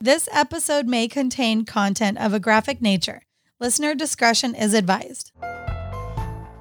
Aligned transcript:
This 0.00 0.28
episode 0.30 0.86
may 0.86 1.08
contain 1.08 1.64
content 1.64 2.18
of 2.18 2.32
a 2.32 2.38
graphic 2.38 2.80
nature. 2.80 3.22
Listener 3.58 3.96
discretion 3.96 4.54
is 4.54 4.72
advised. 4.72 5.32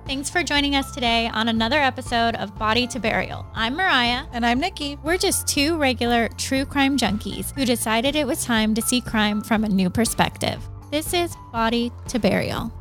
Thanks 0.07 0.27
for 0.27 0.41
joining 0.41 0.75
us 0.75 0.91
today 0.91 1.27
on 1.27 1.47
another 1.47 1.79
episode 1.79 2.35
of 2.37 2.57
Body 2.57 2.87
to 2.87 2.99
Burial. 2.99 3.45
I'm 3.53 3.75
Mariya. 3.75 4.27
And 4.33 4.43
I'm 4.43 4.59
Niki. 4.59 4.97
We're 5.03 5.19
just 5.19 5.47
two 5.47 5.77
regular 5.77 6.29
true 6.29 6.65
crime 6.65 6.97
junkies 6.97 7.53
who 7.53 7.63
decided 7.63 8.15
it 8.15 8.25
was 8.25 8.43
time 8.43 8.73
to 8.73 8.81
see 8.81 9.01
crime 9.01 9.41
from 9.41 9.63
a 9.63 9.69
new 9.69 9.91
perspective. 9.91 10.67
This 10.89 11.13
is 11.13 11.35
Body 11.51 11.91
to 12.07 12.17
Burial. 12.17 12.73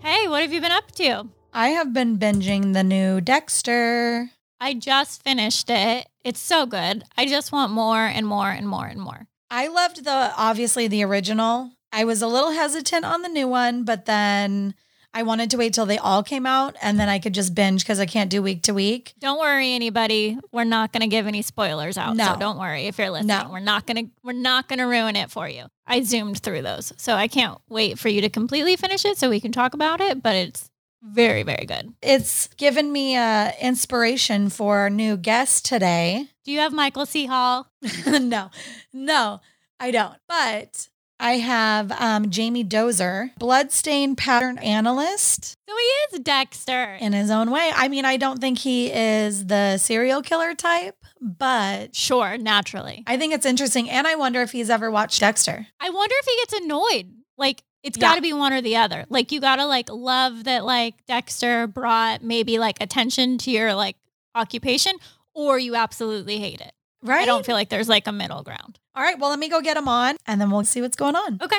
Hey, 0.00 0.26
what 0.26 0.40
have 0.40 0.54
you 0.54 0.62
been 0.62 0.72
up 0.72 0.90
to? 0.92 1.28
I 1.52 1.68
have 1.68 1.92
been 1.92 2.18
binging 2.18 2.72
the 2.72 2.82
new 2.82 3.20
Dexter. 3.20 4.30
I 4.62 4.74
just 4.74 5.24
finished 5.24 5.68
it. 5.70 6.06
It's 6.22 6.38
so 6.38 6.66
good. 6.66 7.02
I 7.18 7.26
just 7.26 7.50
want 7.50 7.72
more 7.72 8.06
and 8.06 8.24
more 8.24 8.48
and 8.48 8.68
more 8.68 8.86
and 8.86 9.00
more. 9.00 9.26
I 9.50 9.66
loved 9.66 10.04
the 10.04 10.32
obviously 10.36 10.86
the 10.86 11.02
original. 11.02 11.72
I 11.90 12.04
was 12.04 12.22
a 12.22 12.28
little 12.28 12.52
hesitant 12.52 13.04
on 13.04 13.22
the 13.22 13.28
new 13.28 13.48
one, 13.48 13.82
but 13.82 14.06
then 14.06 14.74
I 15.12 15.24
wanted 15.24 15.50
to 15.50 15.56
wait 15.56 15.74
till 15.74 15.84
they 15.84 15.98
all 15.98 16.22
came 16.22 16.46
out 16.46 16.76
and 16.80 16.98
then 17.00 17.08
I 17.08 17.18
could 17.18 17.34
just 17.34 17.56
binge 17.56 17.82
because 17.82 17.98
I 17.98 18.06
can't 18.06 18.30
do 18.30 18.40
week 18.40 18.62
to 18.62 18.72
week. 18.72 19.14
Don't 19.18 19.40
worry, 19.40 19.72
anybody. 19.72 20.38
We're 20.52 20.62
not 20.62 20.92
going 20.92 21.00
to 21.00 21.08
give 21.08 21.26
any 21.26 21.42
spoilers 21.42 21.98
out. 21.98 22.14
No. 22.14 22.34
So 22.34 22.36
don't 22.38 22.56
worry 22.56 22.86
if 22.86 22.98
you're 22.98 23.10
listening. 23.10 23.36
No. 23.36 23.50
We're 23.50 23.58
not 23.58 23.84
going 23.88 24.06
to 24.06 24.12
we're 24.22 24.32
not 24.32 24.68
going 24.68 24.78
to 24.78 24.86
ruin 24.86 25.16
it 25.16 25.32
for 25.32 25.48
you. 25.48 25.64
I 25.88 26.02
zoomed 26.02 26.38
through 26.38 26.62
those. 26.62 26.92
So 26.98 27.14
I 27.14 27.26
can't 27.26 27.58
wait 27.68 27.98
for 27.98 28.08
you 28.08 28.20
to 28.20 28.28
completely 28.28 28.76
finish 28.76 29.04
it 29.04 29.18
so 29.18 29.28
we 29.28 29.40
can 29.40 29.50
talk 29.50 29.74
about 29.74 30.00
it, 30.00 30.22
but 30.22 30.36
it's 30.36 30.70
very 31.02 31.42
very 31.42 31.64
good. 31.66 31.92
It's 32.02 32.48
given 32.56 32.92
me 32.92 33.16
uh, 33.16 33.52
inspiration 33.60 34.48
for 34.50 34.78
our 34.78 34.90
new 34.90 35.16
guest 35.16 35.64
today. 35.64 36.28
Do 36.44 36.52
you 36.52 36.60
have 36.60 36.72
Michael 36.72 37.06
C. 37.06 37.26
Hall? 37.26 37.68
no, 38.06 38.50
no, 38.92 39.40
I 39.80 39.90
don't. 39.90 40.16
But 40.28 40.88
I 41.20 41.34
have 41.38 41.92
um, 41.92 42.26
Jayme 42.26 42.68
Dozier, 42.68 43.30
bloodstain 43.38 44.16
pattern 44.16 44.58
analyst 44.58 45.56
So 45.68 45.74
he 45.76 46.16
is 46.16 46.20
Dexter. 46.20 46.94
in 47.00 47.12
his 47.12 47.30
own 47.30 47.50
way. 47.52 47.70
I 47.74 47.86
mean, 47.88 48.04
I 48.04 48.16
don't 48.16 48.40
think 48.40 48.58
he 48.58 48.90
is 48.92 49.46
the 49.46 49.78
serial 49.78 50.20
killer 50.22 50.54
type, 50.54 50.96
but 51.20 51.94
sure, 51.94 52.36
naturally. 52.38 53.04
I 53.06 53.16
think 53.18 53.32
it's 53.34 53.46
interesting. 53.46 53.88
And 53.88 54.06
I 54.08 54.16
wonder 54.16 54.42
if 54.42 54.50
he's 54.50 54.68
ever 54.68 54.90
watched 54.90 55.20
Dexter. 55.20 55.68
I 55.80 55.90
wonder 55.90 56.14
if 56.18 56.24
he 56.26 56.36
gets 56.40 56.64
annoyed. 56.64 57.12
Like 57.38 57.62
it's 57.82 57.96
Yeah. 57.98 58.02
got 58.02 58.14
to 58.16 58.22
be 58.22 58.32
one 58.32 58.52
or 58.52 58.60
the 58.60 58.76
other. 58.76 59.04
Like 59.08 59.32
you 59.32 59.40
got 59.40 59.56
to 59.56 59.66
like 59.66 59.88
love 59.90 60.44
that 60.44 60.64
like 60.64 60.94
Dexter 61.06 61.66
brought 61.66 62.22
maybe 62.22 62.58
like 62.58 62.76
attention 62.80 63.38
to 63.38 63.50
your 63.50 63.74
like 63.74 63.96
occupation 64.34 64.94
or 65.34 65.58
you 65.58 65.74
absolutely 65.74 66.38
hate 66.38 66.60
it. 66.60 66.72
Right? 67.02 67.22
I 67.22 67.26
don't 67.26 67.44
feel 67.44 67.56
like 67.56 67.68
there's 67.68 67.88
like 67.88 68.06
a 68.06 68.12
middle 68.12 68.42
ground. 68.42 68.78
All 68.94 69.02
right. 69.02 69.18
Well, 69.18 69.30
let 69.30 69.38
me 69.38 69.48
go 69.48 69.60
get 69.60 69.76
him 69.76 69.88
on 69.88 70.16
and 70.26 70.40
then 70.40 70.50
we'll 70.50 70.64
see 70.64 70.80
what's 70.80 70.96
going 70.96 71.16
on. 71.16 71.38
Okay. 71.42 71.58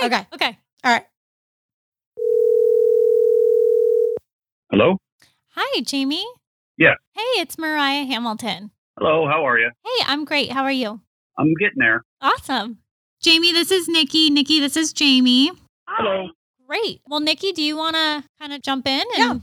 Yay. 0.00 0.06
Okay. 0.06 0.26
Okay. 0.34 0.58
All 0.82 0.92
right. 0.92 1.04
Hello? 4.70 4.96
Hi, 5.50 5.80
Jayme. 5.82 6.22
Yeah. 6.76 6.94
Hey, 7.12 7.20
it's 7.40 7.56
Mariya 7.58 8.04
Hamilton. 8.06 8.72
Hello, 8.98 9.28
how 9.28 9.46
are 9.46 9.58
you? 9.58 9.70
Hey, 9.84 10.04
I'm 10.06 10.24
great. 10.24 10.50
How 10.50 10.64
are 10.64 10.72
you? 10.72 11.00
I'm 11.38 11.54
getting 11.54 11.78
there. 11.78 12.02
Awesome. 12.20 12.78
Jayme, 13.24 13.54
this 13.54 13.70
is 13.70 13.88
Niki. 13.88 14.28
Niki, 14.28 14.60
this 14.60 14.76
is 14.76 14.92
Jayme. 14.92 15.48
Hello. 15.88 16.28
Great. 16.68 17.00
Well, 17.08 17.22
Niki, 17.22 17.54
do 17.54 17.62
you 17.62 17.74
want 17.74 17.96
to 17.96 18.22
kind 18.38 18.52
of 18.52 18.60
jump 18.60 18.86
in 18.86 19.00
and 19.00 19.08
Yeah. 19.16 19.34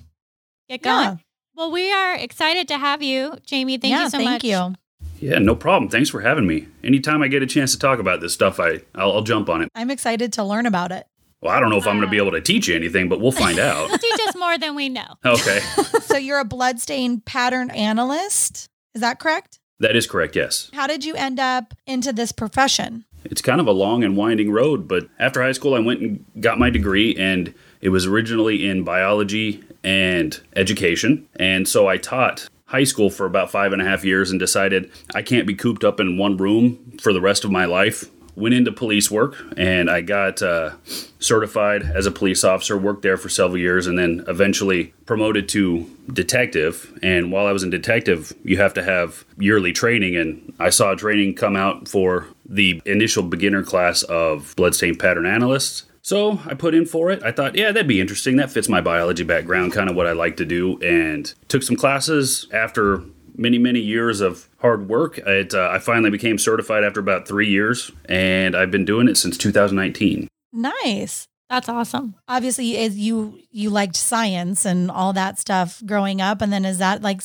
get 0.69 0.83
going? 0.83 1.03
Yeah. 1.03 1.15
Well, 1.55 1.71
we 1.71 1.91
are 1.91 2.13
excited 2.13 2.67
to 2.67 2.77
have 2.77 3.01
you, 3.01 3.37
Jayme. 3.47 3.81
Thank 3.81 3.85
yeah, 3.91 4.03
you 4.03 4.09
so 4.11 4.17
thank 4.19 4.29
much. 4.29 4.43
you. 4.43 4.75
Yeah, 5.19 5.39
no 5.39 5.55
problem. 5.55 5.89
Thanks 5.89 6.11
for 6.11 6.21
having 6.21 6.45
me. 6.45 6.67
Anytime 6.83 7.23
I 7.23 7.27
get 7.27 7.41
a 7.41 7.47
chance 7.47 7.71
to 7.71 7.79
talk 7.79 7.97
about 7.97 8.21
this 8.21 8.35
stuff, 8.35 8.59
I 8.59 8.81
I'll, 8.93 9.13
I'll 9.13 9.21
jump 9.23 9.49
on 9.49 9.63
it. 9.63 9.69
I'm 9.73 9.89
excited 9.89 10.31
to 10.33 10.43
learn 10.43 10.67
about 10.67 10.91
it. 10.91 11.07
Well, 11.41 11.51
I 11.51 11.59
don't 11.59 11.71
know 11.71 11.77
if 11.77 11.87
I'm 11.87 11.95
going 11.97 12.07
to 12.07 12.11
be 12.11 12.17
able 12.17 12.33
to 12.33 12.41
teach 12.41 12.67
you 12.67 12.75
anything, 12.75 13.09
but 13.09 13.19
we'll 13.19 13.31
find 13.31 13.57
out. 13.57 13.89
You'll 13.89 13.97
teach 13.97 14.19
us 14.27 14.35
more 14.35 14.59
than 14.59 14.75
we 14.75 14.89
know. 14.89 15.07
Okay, 15.25 15.59
so 16.03 16.17
you're 16.17 16.39
a 16.39 16.45
bloodstain 16.45 17.19
pattern 17.21 17.71
analyst. 17.71 18.69
Is 18.93 19.01
that 19.01 19.17
correct? 19.17 19.57
that 19.79 19.95
is 19.95 20.05
correct. 20.05 20.35
Yes, 20.35 20.69
How 20.75 20.85
did 20.85 21.03
you 21.03 21.15
end 21.15 21.39
up 21.39 21.73
into 21.87 22.13
this 22.13 22.31
profession? 22.31 23.05
It's 23.23 23.41
kind 23.41 23.61
of 23.61 23.67
a 23.67 23.71
long 23.71 24.03
and 24.03 24.17
winding 24.17 24.51
road, 24.51 24.87
but 24.87 25.07
after 25.19 25.41
high 25.41 25.51
school, 25.51 25.73
I 25.73 25.79
went 25.79 26.01
and 26.01 26.25
got 26.39 26.59
my 26.59 26.69
degree, 26.69 27.15
and 27.15 27.53
it 27.81 27.89
was 27.89 28.05
originally 28.05 28.67
in 28.67 28.83
biology 28.83 29.63
and 29.83 30.39
education, 30.55 31.27
and 31.35 31.67
so 31.67 31.87
I 31.87 31.97
taught 31.97 32.47
high 32.65 32.83
school 32.85 33.09
for 33.09 33.25
about 33.25 33.51
five 33.51 33.73
and 33.73 33.81
a 33.81 33.85
half 33.85 34.05
years 34.05 34.31
and 34.31 34.39
decided 34.39 34.89
I 35.13 35.21
can't 35.21 35.45
be 35.45 35.55
cooped 35.55 35.83
up 35.83 35.99
in 35.99 36.17
one 36.17 36.37
room 36.37 36.97
for 37.01 37.11
the 37.11 37.19
rest 37.19 37.43
of 37.43 37.51
my 37.51 37.65
life. 37.65 38.05
Went 38.35 38.55
into 38.55 38.71
police 38.71 39.11
work 39.11 39.35
and 39.57 39.89
I 39.89 40.01
got 40.01 40.41
uh, 40.41 40.71
certified 41.19 41.83
as 41.83 42.05
a 42.05 42.11
police 42.11 42.43
officer, 42.43 42.77
worked 42.77 43.01
there 43.03 43.17
for 43.17 43.29
several 43.29 43.57
years, 43.57 43.87
and 43.87 43.97
then 43.97 44.23
eventually 44.27 44.93
promoted 45.05 45.47
to 45.49 45.89
detective. 46.11 46.97
And 47.03 47.31
while 47.31 47.45
I 47.45 47.51
was 47.51 47.63
in 47.63 47.69
detective, 47.69 48.33
you 48.43 48.57
have 48.57 48.73
to 48.75 48.83
have 48.83 49.25
yearly 49.37 49.73
training, 49.73 50.15
and 50.15 50.53
I 50.59 50.69
saw 50.69 50.95
training 50.95 51.35
come 51.35 51.55
out 51.55 51.87
for 51.87 52.27
the 52.45 52.81
initial 52.85 53.23
beginner 53.23 53.63
class 53.63 54.03
of 54.03 54.55
bloodstain 54.55 54.95
pattern 54.95 55.25
analysts. 55.25 55.85
So 56.01 56.39
I 56.45 56.55
put 56.55 56.73
in 56.73 56.85
for 56.85 57.11
it. 57.11 57.21
I 57.23 57.31
thought, 57.31 57.55
yeah, 57.55 57.71
that'd 57.71 57.87
be 57.87 58.01
interesting. 58.01 58.37
That 58.37 58.51
fits 58.51 58.67
my 58.67 58.81
biology 58.81 59.23
background, 59.23 59.71
kind 59.71 59.89
of 59.89 59.95
what 59.95 60.07
I 60.07 60.13
like 60.13 60.37
to 60.37 60.45
do, 60.45 60.79
and 60.79 61.31
took 61.47 61.61
some 61.61 61.75
classes. 61.75 62.47
After 62.51 63.03
many, 63.35 63.57
many 63.57 63.79
years 63.79 64.21
of 64.21 64.49
hard 64.59 64.87
work, 64.87 65.17
it, 65.17 65.53
uh, 65.53 65.69
I 65.71 65.79
finally 65.79 66.09
became 66.09 66.37
certified 66.37 66.83
after 66.83 66.99
about 66.99 67.27
three 67.27 67.49
years, 67.49 67.91
and 68.05 68.55
I've 68.55 68.71
been 68.71 68.85
doing 68.85 69.07
it 69.07 69.17
since 69.17 69.37
2019. 69.37 70.27
Nice. 70.53 71.27
That's 71.49 71.67
awesome. 71.67 72.15
Obviously, 72.29 72.77
is 72.77 72.97
you 72.97 73.39
you 73.51 73.69
liked 73.69 73.97
science 73.97 74.65
and 74.65 74.89
all 74.89 75.11
that 75.11 75.37
stuff 75.37 75.83
growing 75.85 76.21
up, 76.21 76.41
and 76.41 76.51
then 76.51 76.63
is 76.63 76.77
that 76.77 77.01
like 77.01 77.21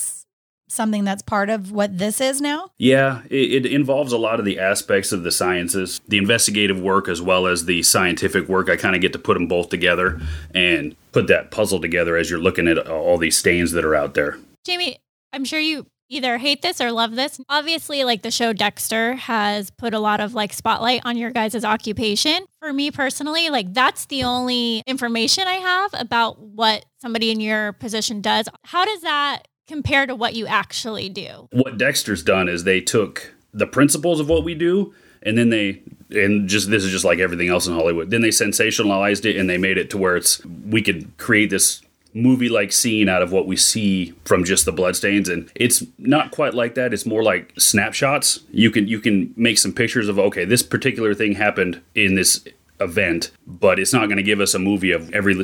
something 0.68 1.04
that's 1.04 1.22
part 1.22 1.48
of 1.48 1.70
what 1.70 1.96
this 1.98 2.20
is 2.20 2.40
now? 2.40 2.70
Yeah, 2.76 3.22
it, 3.30 3.64
it 3.64 3.72
involves 3.72 4.12
a 4.12 4.18
lot 4.18 4.40
of 4.40 4.44
the 4.44 4.58
aspects 4.58 5.12
of 5.12 5.22
the 5.22 5.30
sciences, 5.30 6.00
the 6.08 6.18
investigative 6.18 6.80
work 6.80 7.08
as 7.08 7.22
well 7.22 7.46
as 7.46 7.66
the 7.66 7.84
scientific 7.84 8.48
work. 8.48 8.68
I 8.68 8.76
kind 8.76 8.96
of 8.96 9.00
get 9.00 9.12
to 9.12 9.18
put 9.20 9.34
them 9.34 9.46
both 9.46 9.68
together 9.68 10.20
and 10.52 10.96
put 11.12 11.28
that 11.28 11.52
puzzle 11.52 11.80
together 11.80 12.16
as 12.16 12.28
you're 12.28 12.40
looking 12.40 12.66
at 12.66 12.78
all 12.88 13.18
these 13.18 13.38
stains 13.38 13.72
that 13.72 13.84
are 13.84 13.94
out 13.94 14.14
there. 14.14 14.38
Jayme, 14.66 14.96
I'm 15.32 15.44
sure 15.44 15.60
you 15.60 15.86
either 16.08 16.38
hate 16.38 16.62
this 16.62 16.80
or 16.80 16.92
love 16.92 17.14
this. 17.14 17.40
Obviously, 17.48 18.04
like 18.04 18.22
the 18.22 18.30
show 18.30 18.52
Dexter 18.52 19.14
has 19.14 19.70
put 19.70 19.94
a 19.94 19.98
lot 19.98 20.20
of 20.20 20.34
like 20.34 20.52
spotlight 20.52 21.02
on 21.04 21.16
your 21.16 21.30
guys' 21.30 21.64
occupation. 21.64 22.46
For 22.60 22.72
me 22.72 22.90
personally, 22.90 23.50
like 23.50 23.72
that's 23.72 24.06
the 24.06 24.24
only 24.24 24.82
information 24.86 25.46
I 25.46 25.54
have 25.54 25.90
about 25.94 26.40
what 26.40 26.84
somebody 27.00 27.30
in 27.30 27.40
your 27.40 27.72
position 27.74 28.20
does. 28.20 28.48
How 28.64 28.84
does 28.84 29.02
that 29.02 29.42
compare 29.66 30.06
to 30.06 30.14
what 30.14 30.34
you 30.34 30.46
actually 30.46 31.08
do? 31.08 31.48
What 31.52 31.78
Dexter's 31.78 32.22
done 32.22 32.48
is 32.48 32.64
they 32.64 32.80
took 32.80 33.34
the 33.52 33.66
principles 33.66 34.20
of 34.20 34.28
what 34.28 34.44
we 34.44 34.54
do 34.54 34.94
and 35.22 35.36
then 35.36 35.50
they 35.50 35.82
and 36.10 36.48
just 36.48 36.70
this 36.70 36.84
is 36.84 36.92
just 36.92 37.04
like 37.04 37.18
everything 37.18 37.48
else 37.48 37.66
in 37.66 37.74
Hollywood. 37.74 38.10
Then 38.10 38.22
they 38.22 38.28
sensationalized 38.28 39.24
it 39.24 39.36
and 39.36 39.50
they 39.50 39.58
made 39.58 39.76
it 39.76 39.90
to 39.90 39.98
where 39.98 40.16
it's 40.16 40.44
we 40.44 40.82
could 40.82 41.16
create 41.18 41.50
this 41.50 41.82
movie 42.16 42.48
like 42.48 42.72
scene 42.72 43.08
out 43.08 43.22
of 43.22 43.30
what 43.30 43.46
we 43.46 43.56
see 43.56 44.14
from 44.24 44.42
just 44.42 44.64
the 44.64 44.72
bloodstains 44.72 45.28
and 45.28 45.50
it's 45.54 45.84
not 45.98 46.30
quite 46.30 46.54
like 46.54 46.74
that. 46.74 46.94
It's 46.94 47.04
more 47.04 47.22
like 47.22 47.52
snapshots. 47.58 48.40
You 48.50 48.70
can 48.70 48.88
you 48.88 49.00
can 49.00 49.34
make 49.36 49.58
some 49.58 49.72
pictures 49.72 50.08
of 50.08 50.18
okay 50.18 50.44
this 50.46 50.62
particular 50.62 51.14
thing 51.14 51.34
happened 51.34 51.82
in 51.94 52.14
this 52.14 52.42
event 52.80 53.30
but 53.46 53.78
it's 53.78 53.92
not 53.92 54.06
going 54.06 54.16
to 54.16 54.22
give 54.22 54.40
us 54.40 54.54
a 54.54 54.58
movie 54.58 54.90
of 54.90 55.12
every 55.14 55.40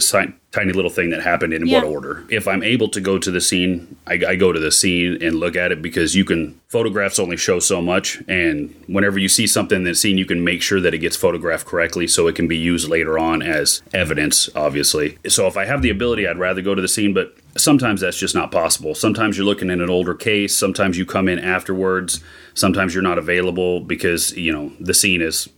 tiny 0.51 0.73
little 0.73 0.91
thing 0.91 1.11
that 1.11 1.23
happened 1.23 1.55
in 1.55 1.71
what 1.71 1.85
order. 1.85 2.25
If 2.29 2.47
i'm 2.49 2.63
able 2.63 2.89
to 2.91 3.01
go 3.01 3.19
to 3.19 3.31
the 3.31 3.41
scene 3.41 3.97
I, 4.07 4.21
I 4.27 4.37
go 4.37 4.53
to 4.53 4.61
the 4.61 4.73
scene 4.73 5.23
and 5.23 5.37
look 5.37 5.57
at 5.57 5.73
it 5.73 5.81
because 5.81 6.15
you 6.15 6.25
can 6.25 6.61
photographs 6.69 7.19
only 7.19 7.37
show 7.37 7.59
so 7.59 7.81
much 7.81 8.23
and 8.29 8.75
whenever 8.87 9.19
you 9.19 9.29
see 9.29 9.47
something 9.47 9.79
in 9.79 9.85
the 9.85 9.95
scene 9.95 10.19
you 10.19 10.27
can 10.27 10.45
make 10.45 10.63
sure 10.63 10.81
that 10.81 10.95
it 10.95 10.99
gets 10.99 11.17
photographed 11.17 11.67
correctly 11.67 12.07
so 12.07 12.27
it 12.27 12.35
can 12.35 12.49
be 12.49 12.57
used 12.57 12.89
later 12.89 13.19
on 13.19 13.43
as 13.43 13.83
evidence 13.93 14.49
obviously. 14.55 15.19
So 15.29 15.47
if 15.47 15.57
i 15.57 15.65
have 15.65 15.83
the 15.83 15.91
ability 15.91 16.27
i'd 16.27 16.39
rather 16.39 16.63
go 16.63 16.75
to 16.75 16.83
the 16.83 16.89
scene 16.89 17.15
but 17.15 17.37
sometimes 17.57 18.01
that's 18.01 18.19
just 18.19 18.35
not 18.35 18.51
possible. 18.51 18.95
Sometimes 18.95 19.37
you're 19.37 19.45
looking 19.47 19.69
at 19.71 19.81
an 19.81 19.91
older 19.91 20.15
case 20.15 20.57
sometimes 20.57 20.99
you 20.99 21.07
come 21.07 21.29
in 21.29 21.39
afterwards 21.39 22.23
sometimes 22.55 22.95
you're 22.95 23.03
not 23.03 23.19
available 23.19 23.81
because 23.81 24.37
you 24.37 24.53
know 24.53 24.73
the 24.81 24.95
scene 24.95 25.23
is 25.23 25.49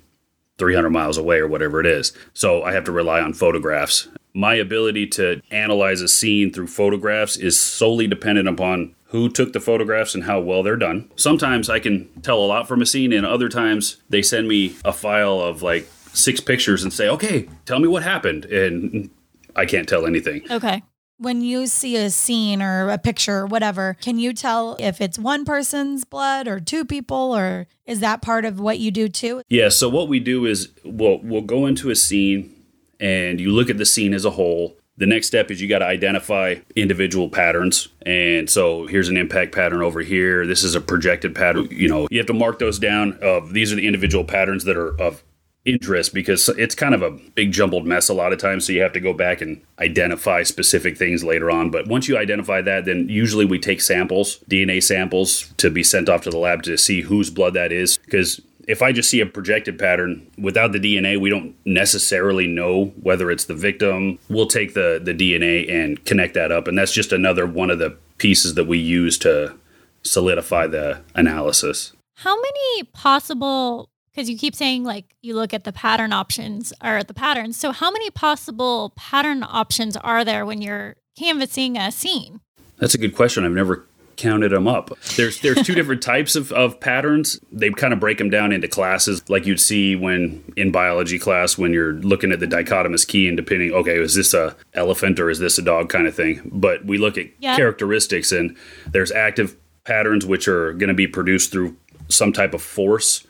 300 0.58 0.90
miles 0.90 1.16
away 1.16 1.38
or 1.38 1.48
whatever 1.48 1.80
it 1.80 1.86
is. 1.86 2.12
So 2.32 2.62
I 2.62 2.72
have 2.72 2.84
to 2.84 2.92
rely 2.92 3.20
on 3.20 3.34
photographs. 3.34 4.08
My 4.32 4.54
ability 4.54 5.06
to 5.08 5.40
analyze 5.50 6.00
a 6.00 6.08
scene 6.08 6.52
through 6.52 6.66
photographs 6.66 7.36
is 7.36 7.58
solely 7.58 8.06
dependent 8.06 8.48
upon 8.48 8.94
who 9.14 9.28
took 9.28 9.52
the 9.52 9.60
photographs 9.60 10.14
and 10.14 10.24
how 10.24 10.40
well 10.40 10.64
they're 10.64 10.76
done. 10.76 11.08
Sometimes 11.14 11.70
I 11.70 11.78
can 11.78 12.08
tell 12.22 12.38
a 12.38 12.46
lot 12.46 12.66
from 12.66 12.82
a 12.82 12.86
scene, 12.86 13.12
and 13.12 13.24
other 13.24 13.48
times 13.48 14.02
they 14.08 14.22
send 14.22 14.48
me 14.48 14.74
a 14.84 14.92
file 14.92 15.40
of 15.40 15.62
like 15.62 15.88
six 16.12 16.40
pictures 16.40 16.82
and 16.82 16.92
say, 16.92 17.08
okay, 17.08 17.48
tell 17.64 17.78
me 17.78 17.86
what 17.86 18.02
happened. 18.02 18.44
And 18.46 19.10
I 19.54 19.66
can't 19.66 19.88
tell 19.88 20.04
anything. 20.04 20.42
Okay. 20.50 20.82
When 21.18 21.40
you 21.40 21.66
see 21.66 21.96
a 21.96 22.10
scene 22.10 22.60
or 22.62 22.90
a 22.90 22.98
picture 22.98 23.38
or 23.38 23.46
whatever, 23.46 23.96
can 24.00 24.18
you 24.18 24.32
tell 24.32 24.76
if 24.78 25.00
it's 25.00 25.18
one 25.18 25.44
person's 25.44 26.04
blood 26.04 26.48
or 26.48 26.60
two 26.60 26.84
people 26.84 27.36
or 27.36 27.66
is 27.86 28.00
that 28.00 28.22
part 28.22 28.44
of 28.44 28.60
what 28.60 28.78
you 28.78 28.90
do 28.90 29.08
too? 29.08 29.42
Yeah, 29.48 29.68
so 29.68 29.88
what 29.88 30.08
we 30.08 30.20
do 30.20 30.46
is 30.46 30.70
we'll 30.84 31.18
we'll 31.22 31.42
go 31.42 31.66
into 31.66 31.90
a 31.90 31.96
scene 31.96 32.54
and 33.00 33.40
you 33.40 33.50
look 33.50 33.70
at 33.70 33.78
the 33.78 33.86
scene 33.86 34.14
as 34.14 34.24
a 34.24 34.30
whole. 34.30 34.76
The 34.96 35.06
next 35.06 35.26
step 35.26 35.50
is 35.50 35.60
you 35.60 35.68
got 35.68 35.80
to 35.80 35.86
identify 35.86 36.56
individual 36.76 37.28
patterns. 37.28 37.88
And 38.02 38.48
so 38.48 38.86
here's 38.86 39.08
an 39.08 39.16
impact 39.16 39.52
pattern 39.52 39.82
over 39.82 40.00
here. 40.00 40.46
This 40.46 40.62
is 40.62 40.76
a 40.76 40.80
projected 40.80 41.34
pattern. 41.34 41.66
You 41.70 41.88
know, 41.88 42.06
you 42.12 42.18
have 42.18 42.28
to 42.28 42.32
mark 42.32 42.60
those 42.60 42.78
down 42.78 43.18
of 43.20 43.52
these 43.52 43.72
are 43.72 43.76
the 43.76 43.86
individual 43.86 44.24
patterns 44.24 44.64
that 44.64 44.76
are 44.76 44.96
of 45.00 45.24
interest 45.64 46.12
because 46.12 46.48
it's 46.50 46.74
kind 46.74 46.94
of 46.94 47.02
a 47.02 47.10
big 47.10 47.50
jumbled 47.50 47.86
mess 47.86 48.08
a 48.08 48.14
lot 48.14 48.32
of 48.32 48.38
times 48.38 48.66
so 48.66 48.72
you 48.72 48.82
have 48.82 48.92
to 48.92 49.00
go 49.00 49.14
back 49.14 49.40
and 49.40 49.62
identify 49.78 50.42
specific 50.42 50.98
things 50.98 51.24
later 51.24 51.50
on 51.50 51.70
but 51.70 51.86
once 51.86 52.06
you 52.06 52.18
identify 52.18 52.60
that 52.60 52.84
then 52.84 53.08
usually 53.08 53.46
we 53.46 53.58
take 53.58 53.80
samples 53.80 54.40
dna 54.50 54.82
samples 54.82 55.52
to 55.56 55.70
be 55.70 55.82
sent 55.82 56.08
off 56.08 56.22
to 56.22 56.30
the 56.30 56.36
lab 56.36 56.62
to 56.62 56.76
see 56.76 57.00
whose 57.00 57.30
blood 57.30 57.54
that 57.54 57.72
is 57.72 57.96
because 57.96 58.42
if 58.66 58.82
I 58.82 58.92
just 58.92 59.10
see 59.10 59.20
a 59.20 59.26
projected 59.26 59.78
pattern 59.78 60.26
without 60.38 60.72
the 60.72 60.78
DNA, 60.78 61.20
we 61.20 61.30
don't 61.30 61.54
necessarily 61.64 62.46
know 62.46 62.86
whether 63.02 63.30
it's 63.30 63.44
the 63.44 63.54
victim. 63.54 64.18
We'll 64.28 64.46
take 64.46 64.74
the, 64.74 65.00
the 65.02 65.12
DNA 65.12 65.70
and 65.70 66.02
connect 66.04 66.34
that 66.34 66.50
up. 66.50 66.66
And 66.66 66.78
that's 66.78 66.92
just 66.92 67.12
another 67.12 67.46
one 67.46 67.70
of 67.70 67.78
the 67.78 67.96
pieces 68.18 68.54
that 68.54 68.64
we 68.64 68.78
use 68.78 69.18
to 69.18 69.54
solidify 70.02 70.66
the 70.68 71.02
analysis. 71.14 71.92
How 72.16 72.36
many 72.36 72.84
possible 72.84 73.90
because 74.14 74.30
you 74.30 74.38
keep 74.38 74.54
saying 74.54 74.84
like 74.84 75.14
you 75.22 75.34
look 75.34 75.52
at 75.52 75.64
the 75.64 75.72
pattern 75.72 76.12
options 76.12 76.72
or 76.82 77.02
the 77.02 77.14
patterns. 77.14 77.58
So 77.58 77.72
how 77.72 77.90
many 77.90 78.10
possible 78.10 78.92
pattern 78.96 79.42
options 79.42 79.96
are 79.96 80.24
there 80.24 80.46
when 80.46 80.62
you're 80.62 80.96
canvassing 81.18 81.76
a 81.76 81.90
scene? 81.90 82.40
That's 82.78 82.94
a 82.94 82.98
good 82.98 83.14
question. 83.14 83.44
I've 83.44 83.52
never 83.52 83.86
counted 84.16 84.50
them 84.50 84.68
up. 84.68 84.96
There's 85.16 85.40
there's 85.40 85.62
two 85.66 85.74
different 85.74 86.02
types 86.02 86.36
of, 86.36 86.52
of 86.52 86.78
patterns. 86.78 87.40
They 87.50 87.70
kind 87.70 87.92
of 87.92 87.98
break 87.98 88.18
them 88.18 88.30
down 88.30 88.52
into 88.52 88.68
classes, 88.68 89.28
like 89.28 89.46
you'd 89.46 89.60
see 89.60 89.96
when 89.96 90.44
in 90.56 90.70
biology 90.70 91.18
class 91.18 91.58
when 91.58 91.72
you're 91.72 91.94
looking 91.94 92.30
at 92.30 92.38
the 92.38 92.46
dichotomous 92.46 93.06
key 93.06 93.26
and 93.26 93.36
depending, 93.36 93.72
okay, 93.72 93.98
is 93.98 94.14
this 94.14 94.32
a 94.32 94.54
elephant 94.74 95.18
or 95.18 95.30
is 95.30 95.40
this 95.40 95.58
a 95.58 95.62
dog 95.62 95.88
kind 95.88 96.06
of 96.06 96.14
thing. 96.14 96.48
But 96.52 96.84
we 96.84 96.98
look 96.98 97.18
at 97.18 97.26
yep. 97.40 97.56
characteristics 97.56 98.30
and 98.30 98.56
there's 98.86 99.10
active 99.10 99.56
patterns 99.82 100.24
which 100.24 100.46
are 100.46 100.72
going 100.74 100.88
to 100.88 100.94
be 100.94 101.08
produced 101.08 101.50
through 101.50 101.76
some 102.08 102.32
type 102.32 102.54
of 102.54 102.62
force 102.62 103.26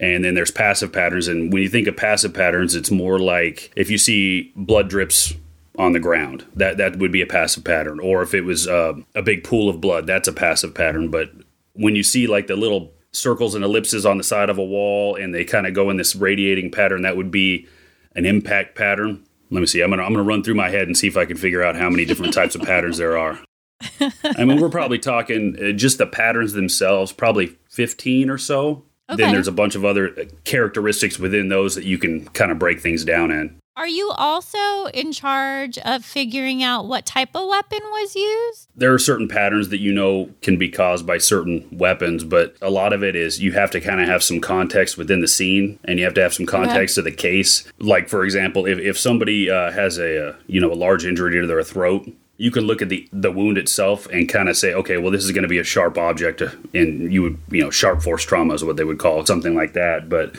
and 0.00 0.24
then 0.24 0.34
there's 0.34 0.50
passive 0.50 0.92
patterns. 0.92 1.28
And 1.28 1.52
when 1.52 1.62
you 1.62 1.68
think 1.68 1.86
of 1.86 1.96
passive 1.96 2.34
patterns 2.34 2.74
it's 2.74 2.90
more 2.90 3.18
like 3.20 3.70
if 3.76 3.90
you 3.90 3.98
see 3.98 4.52
blood 4.56 4.88
drips 4.88 5.34
on 5.78 5.92
the 5.92 6.00
ground 6.00 6.44
that 6.56 6.78
that 6.78 6.96
would 6.96 7.12
be 7.12 7.22
a 7.22 7.26
passive 7.26 7.62
pattern. 7.64 8.00
Or 8.00 8.22
if 8.22 8.34
it 8.34 8.42
was 8.42 8.66
uh, 8.66 8.94
a 9.14 9.22
big 9.22 9.44
pool 9.44 9.68
of 9.68 9.80
blood 9.80 10.06
that's 10.06 10.26
a 10.26 10.32
passive 10.32 10.74
pattern. 10.74 11.10
But 11.10 11.30
when 11.74 11.94
you 11.94 12.02
see 12.02 12.26
like 12.26 12.48
the 12.48 12.56
little 12.56 12.92
circles 13.12 13.54
and 13.54 13.64
ellipses 13.64 14.06
on 14.06 14.18
the 14.18 14.24
side 14.24 14.50
of 14.50 14.58
a 14.58 14.64
wall 14.64 15.16
and 15.16 15.34
they 15.34 15.44
kind 15.44 15.66
of 15.66 15.74
go 15.74 15.90
in 15.90 15.96
this 15.96 16.16
radiating 16.16 16.70
pattern 16.70 17.02
that 17.02 17.16
would 17.16 17.30
be 17.30 17.68
an 18.16 18.24
impact 18.24 18.76
pattern. 18.76 19.24
Let 19.50 19.60
me 19.60 19.66
see. 19.66 19.82
I'm 19.82 19.90
gonna 19.90 20.02
i'm 20.02 20.12
gonna 20.12 20.24
run 20.24 20.42
through 20.42 20.54
my 20.54 20.70
head 20.70 20.86
and 20.86 20.96
see 20.96 21.08
if 21.08 21.16
i 21.16 21.24
can 21.24 21.36
figure 21.36 21.62
out 21.62 21.76
how 21.76 21.90
many 21.90 22.04
different 22.04 22.32
types 22.32 22.54
of 22.54 22.62
patterns 22.62 22.98
there 22.98 23.18
are. 23.18 23.40
I 24.24 24.44
mean 24.44 24.60
we're 24.60 24.68
probably 24.68 24.98
talking 24.98 25.56
uh, 25.60 25.72
just 25.72 25.98
the 25.98 26.06
patterns 26.06 26.52
themselves 26.52 27.12
probably 27.12 27.58
15 27.68 28.30
or 28.30 28.38
so 28.38 28.84
Okay. 29.10 29.22
Then 29.22 29.32
there's 29.32 29.48
a 29.48 29.52
bunch 29.52 29.74
of 29.74 29.84
other 29.84 30.14
characteristics 30.44 31.18
within 31.18 31.48
those 31.48 31.74
that 31.74 31.84
you 31.84 31.98
can 31.98 32.26
kind 32.28 32.52
of 32.52 32.58
break 32.58 32.80
things 32.80 33.04
down 33.04 33.30
in. 33.30 33.60
Are 33.76 33.88
you 33.88 34.10
also 34.10 34.86
in 34.92 35.10
charge 35.10 35.78
of 35.78 36.04
figuring 36.04 36.62
out 36.62 36.86
what 36.86 37.06
type 37.06 37.30
of 37.34 37.48
weapon 37.48 37.78
was 37.82 38.14
used? 38.14 38.68
There 38.76 38.92
are 38.92 38.98
certain 38.98 39.26
patterns 39.26 39.70
that 39.70 39.78
you 39.78 39.90
know 39.90 40.28
can 40.42 40.58
be 40.58 40.68
caused 40.68 41.06
by 41.06 41.16
certain 41.16 41.66
weapons, 41.72 42.22
but 42.22 42.56
a 42.60 42.68
lot 42.68 42.92
of 42.92 43.02
it 43.02 43.16
is 43.16 43.40
you 43.40 43.52
have 43.52 43.70
to 43.70 43.80
kind 43.80 44.00
of 44.00 44.06
have 44.06 44.22
some 44.22 44.38
context 44.38 44.98
within 44.98 45.22
the 45.22 45.28
scene 45.28 45.78
and 45.84 45.98
you 45.98 46.04
have 46.04 46.12
to 46.14 46.20
have 46.20 46.34
some 46.34 46.44
context 46.44 46.98
okay. 46.98 47.04
to 47.06 47.10
the 47.10 47.16
case. 47.16 47.72
Like, 47.78 48.10
for 48.10 48.22
example, 48.22 48.66
if, 48.66 48.78
if 48.78 48.98
somebody 48.98 49.48
uh, 49.48 49.70
has 49.70 49.98
a, 49.98 50.28
uh, 50.28 50.36
you 50.46 50.60
know, 50.60 50.70
a 50.70 50.74
large 50.74 51.06
injury 51.06 51.40
to 51.40 51.46
their 51.46 51.62
throat, 51.62 52.06
you 52.40 52.50
can 52.50 52.64
look 52.64 52.80
at 52.80 52.88
the 52.88 53.06
the 53.12 53.30
wound 53.30 53.58
itself 53.58 54.06
and 54.06 54.26
kind 54.26 54.48
of 54.48 54.56
say, 54.56 54.72
okay, 54.72 54.96
well, 54.96 55.10
this 55.10 55.24
is 55.24 55.30
going 55.30 55.42
to 55.42 55.48
be 55.48 55.58
a 55.58 55.64
sharp 55.64 55.98
object, 55.98 56.40
and 56.72 57.12
you 57.12 57.20
would, 57.20 57.38
you 57.50 57.62
know, 57.62 57.70
sharp 57.70 58.00
force 58.00 58.24
trauma 58.24 58.54
is 58.54 58.64
what 58.64 58.78
they 58.78 58.84
would 58.84 58.98
call 58.98 59.20
it, 59.20 59.26
something 59.26 59.54
like 59.54 59.74
that. 59.74 60.08
But 60.08 60.36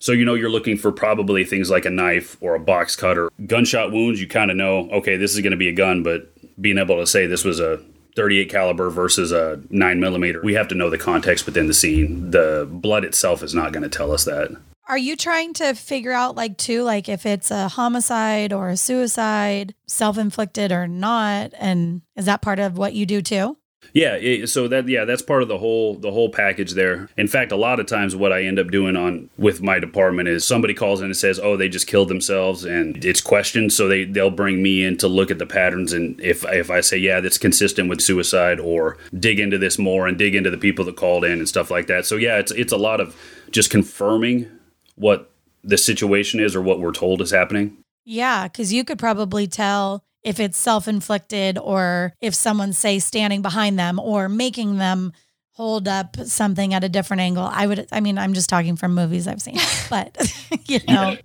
so 0.00 0.10
you 0.10 0.24
know 0.24 0.34
you're 0.34 0.50
looking 0.50 0.76
for 0.76 0.90
probably 0.90 1.44
things 1.44 1.70
like 1.70 1.84
a 1.84 1.90
knife 1.90 2.36
or 2.40 2.56
a 2.56 2.60
box 2.60 2.96
cutter. 2.96 3.30
Gunshot 3.46 3.92
wounds, 3.92 4.20
you 4.20 4.26
kind 4.26 4.50
of 4.50 4.56
know, 4.56 4.90
okay, 4.90 5.16
this 5.16 5.34
is 5.34 5.40
going 5.40 5.52
to 5.52 5.56
be 5.56 5.68
a 5.68 5.72
gun, 5.72 6.02
but 6.02 6.32
being 6.60 6.78
able 6.78 6.96
to 6.96 7.06
say 7.06 7.28
this 7.28 7.44
was 7.44 7.60
a 7.60 7.80
38 8.16 8.50
caliber 8.50 8.90
versus 8.90 9.30
a 9.30 9.62
9 9.70 10.00
millimeter, 10.00 10.40
we 10.42 10.54
have 10.54 10.66
to 10.68 10.74
know 10.74 10.90
the 10.90 10.98
context 10.98 11.46
within 11.46 11.68
the 11.68 11.74
scene. 11.74 12.32
The 12.32 12.66
blood 12.68 13.04
itself 13.04 13.44
is 13.44 13.54
not 13.54 13.72
going 13.72 13.84
to 13.84 13.88
tell 13.88 14.10
us 14.10 14.24
that. 14.24 14.50
Are 14.88 14.98
you 14.98 15.16
trying 15.16 15.52
to 15.54 15.74
figure 15.74 16.12
out, 16.12 16.36
like, 16.36 16.56
too, 16.58 16.82
like 16.82 17.08
if 17.08 17.26
it's 17.26 17.50
a 17.50 17.68
homicide 17.68 18.52
or 18.52 18.68
a 18.68 18.76
suicide, 18.76 19.74
self 19.86 20.16
inflicted 20.16 20.70
or 20.70 20.86
not? 20.86 21.52
And 21.58 22.02
is 22.14 22.26
that 22.26 22.42
part 22.42 22.58
of 22.58 22.78
what 22.78 22.94
you 22.94 23.04
do 23.04 23.20
too? 23.20 23.56
Yeah, 23.92 24.46
so 24.46 24.68
that 24.68 24.88
yeah, 24.88 25.04
that's 25.04 25.22
part 25.22 25.42
of 25.42 25.48
the 25.48 25.58
whole 25.58 25.94
the 25.94 26.10
whole 26.10 26.28
package 26.28 26.72
there. 26.72 27.08
In 27.16 27.28
fact, 27.28 27.52
a 27.52 27.56
lot 27.56 27.80
of 27.80 27.86
times 27.86 28.16
what 28.16 28.32
I 28.32 28.42
end 28.42 28.58
up 28.58 28.68
doing 28.70 28.96
on 28.96 29.30
with 29.38 29.62
my 29.62 29.78
department 29.78 30.28
is 30.28 30.46
somebody 30.46 30.74
calls 30.74 31.00
in 31.00 31.06
and 31.06 31.16
says, 31.16 31.38
"Oh, 31.38 31.56
they 31.56 31.68
just 31.68 31.86
killed 31.86 32.08
themselves," 32.08 32.64
and 32.64 33.02
it's 33.04 33.20
questioned. 33.20 33.72
So 33.72 33.88
they 33.88 34.04
they'll 34.04 34.30
bring 34.30 34.62
me 34.62 34.84
in 34.84 34.96
to 34.98 35.08
look 35.08 35.30
at 35.30 35.38
the 35.38 35.46
patterns, 35.46 35.92
and 35.92 36.20
if 36.20 36.44
if 36.46 36.70
I 36.70 36.80
say, 36.80 36.98
"Yeah, 36.98 37.20
that's 37.20 37.38
consistent 37.38 37.88
with 37.88 38.00
suicide," 38.00 38.60
or 38.60 38.98
dig 39.18 39.38
into 39.38 39.56
this 39.56 39.78
more 39.78 40.06
and 40.06 40.18
dig 40.18 40.34
into 40.34 40.50
the 40.50 40.58
people 40.58 40.84
that 40.86 40.96
called 40.96 41.24
in 41.24 41.38
and 41.38 41.48
stuff 41.48 41.70
like 41.70 41.86
that. 41.86 42.06
So 42.06 42.16
yeah, 42.16 42.38
it's 42.38 42.52
it's 42.52 42.72
a 42.72 42.78
lot 42.78 43.00
of 43.00 43.16
just 43.50 43.70
confirming 43.70 44.50
what 44.96 45.30
the 45.62 45.78
situation 45.78 46.40
is 46.40 46.54
or 46.54 46.62
what 46.62 46.80
we're 46.80 46.92
told 46.92 47.20
is 47.20 47.30
happening? 47.30 47.78
Yeah, 48.04 48.48
because 48.48 48.72
you 48.72 48.84
could 48.84 48.98
probably 48.98 49.46
tell 49.46 50.04
if 50.22 50.40
it's 50.40 50.58
self 50.58 50.88
inflicted 50.88 51.58
or 51.58 52.12
if 52.20 52.34
someone's, 52.34 52.78
say, 52.78 52.98
standing 52.98 53.42
behind 53.42 53.78
them 53.78 53.98
or 53.98 54.28
making 54.28 54.78
them 54.78 55.12
hold 55.52 55.88
up 55.88 56.16
something 56.16 56.74
at 56.74 56.84
a 56.84 56.88
different 56.88 57.22
angle. 57.22 57.48
I 57.50 57.66
would, 57.66 57.86
I 57.90 58.00
mean, 58.00 58.18
I'm 58.18 58.34
just 58.34 58.48
talking 58.48 58.76
from 58.76 58.94
movies 58.94 59.26
I've 59.26 59.40
seen, 59.40 59.58
but, 59.90 60.16
you 60.66 60.80
know, 60.88 61.16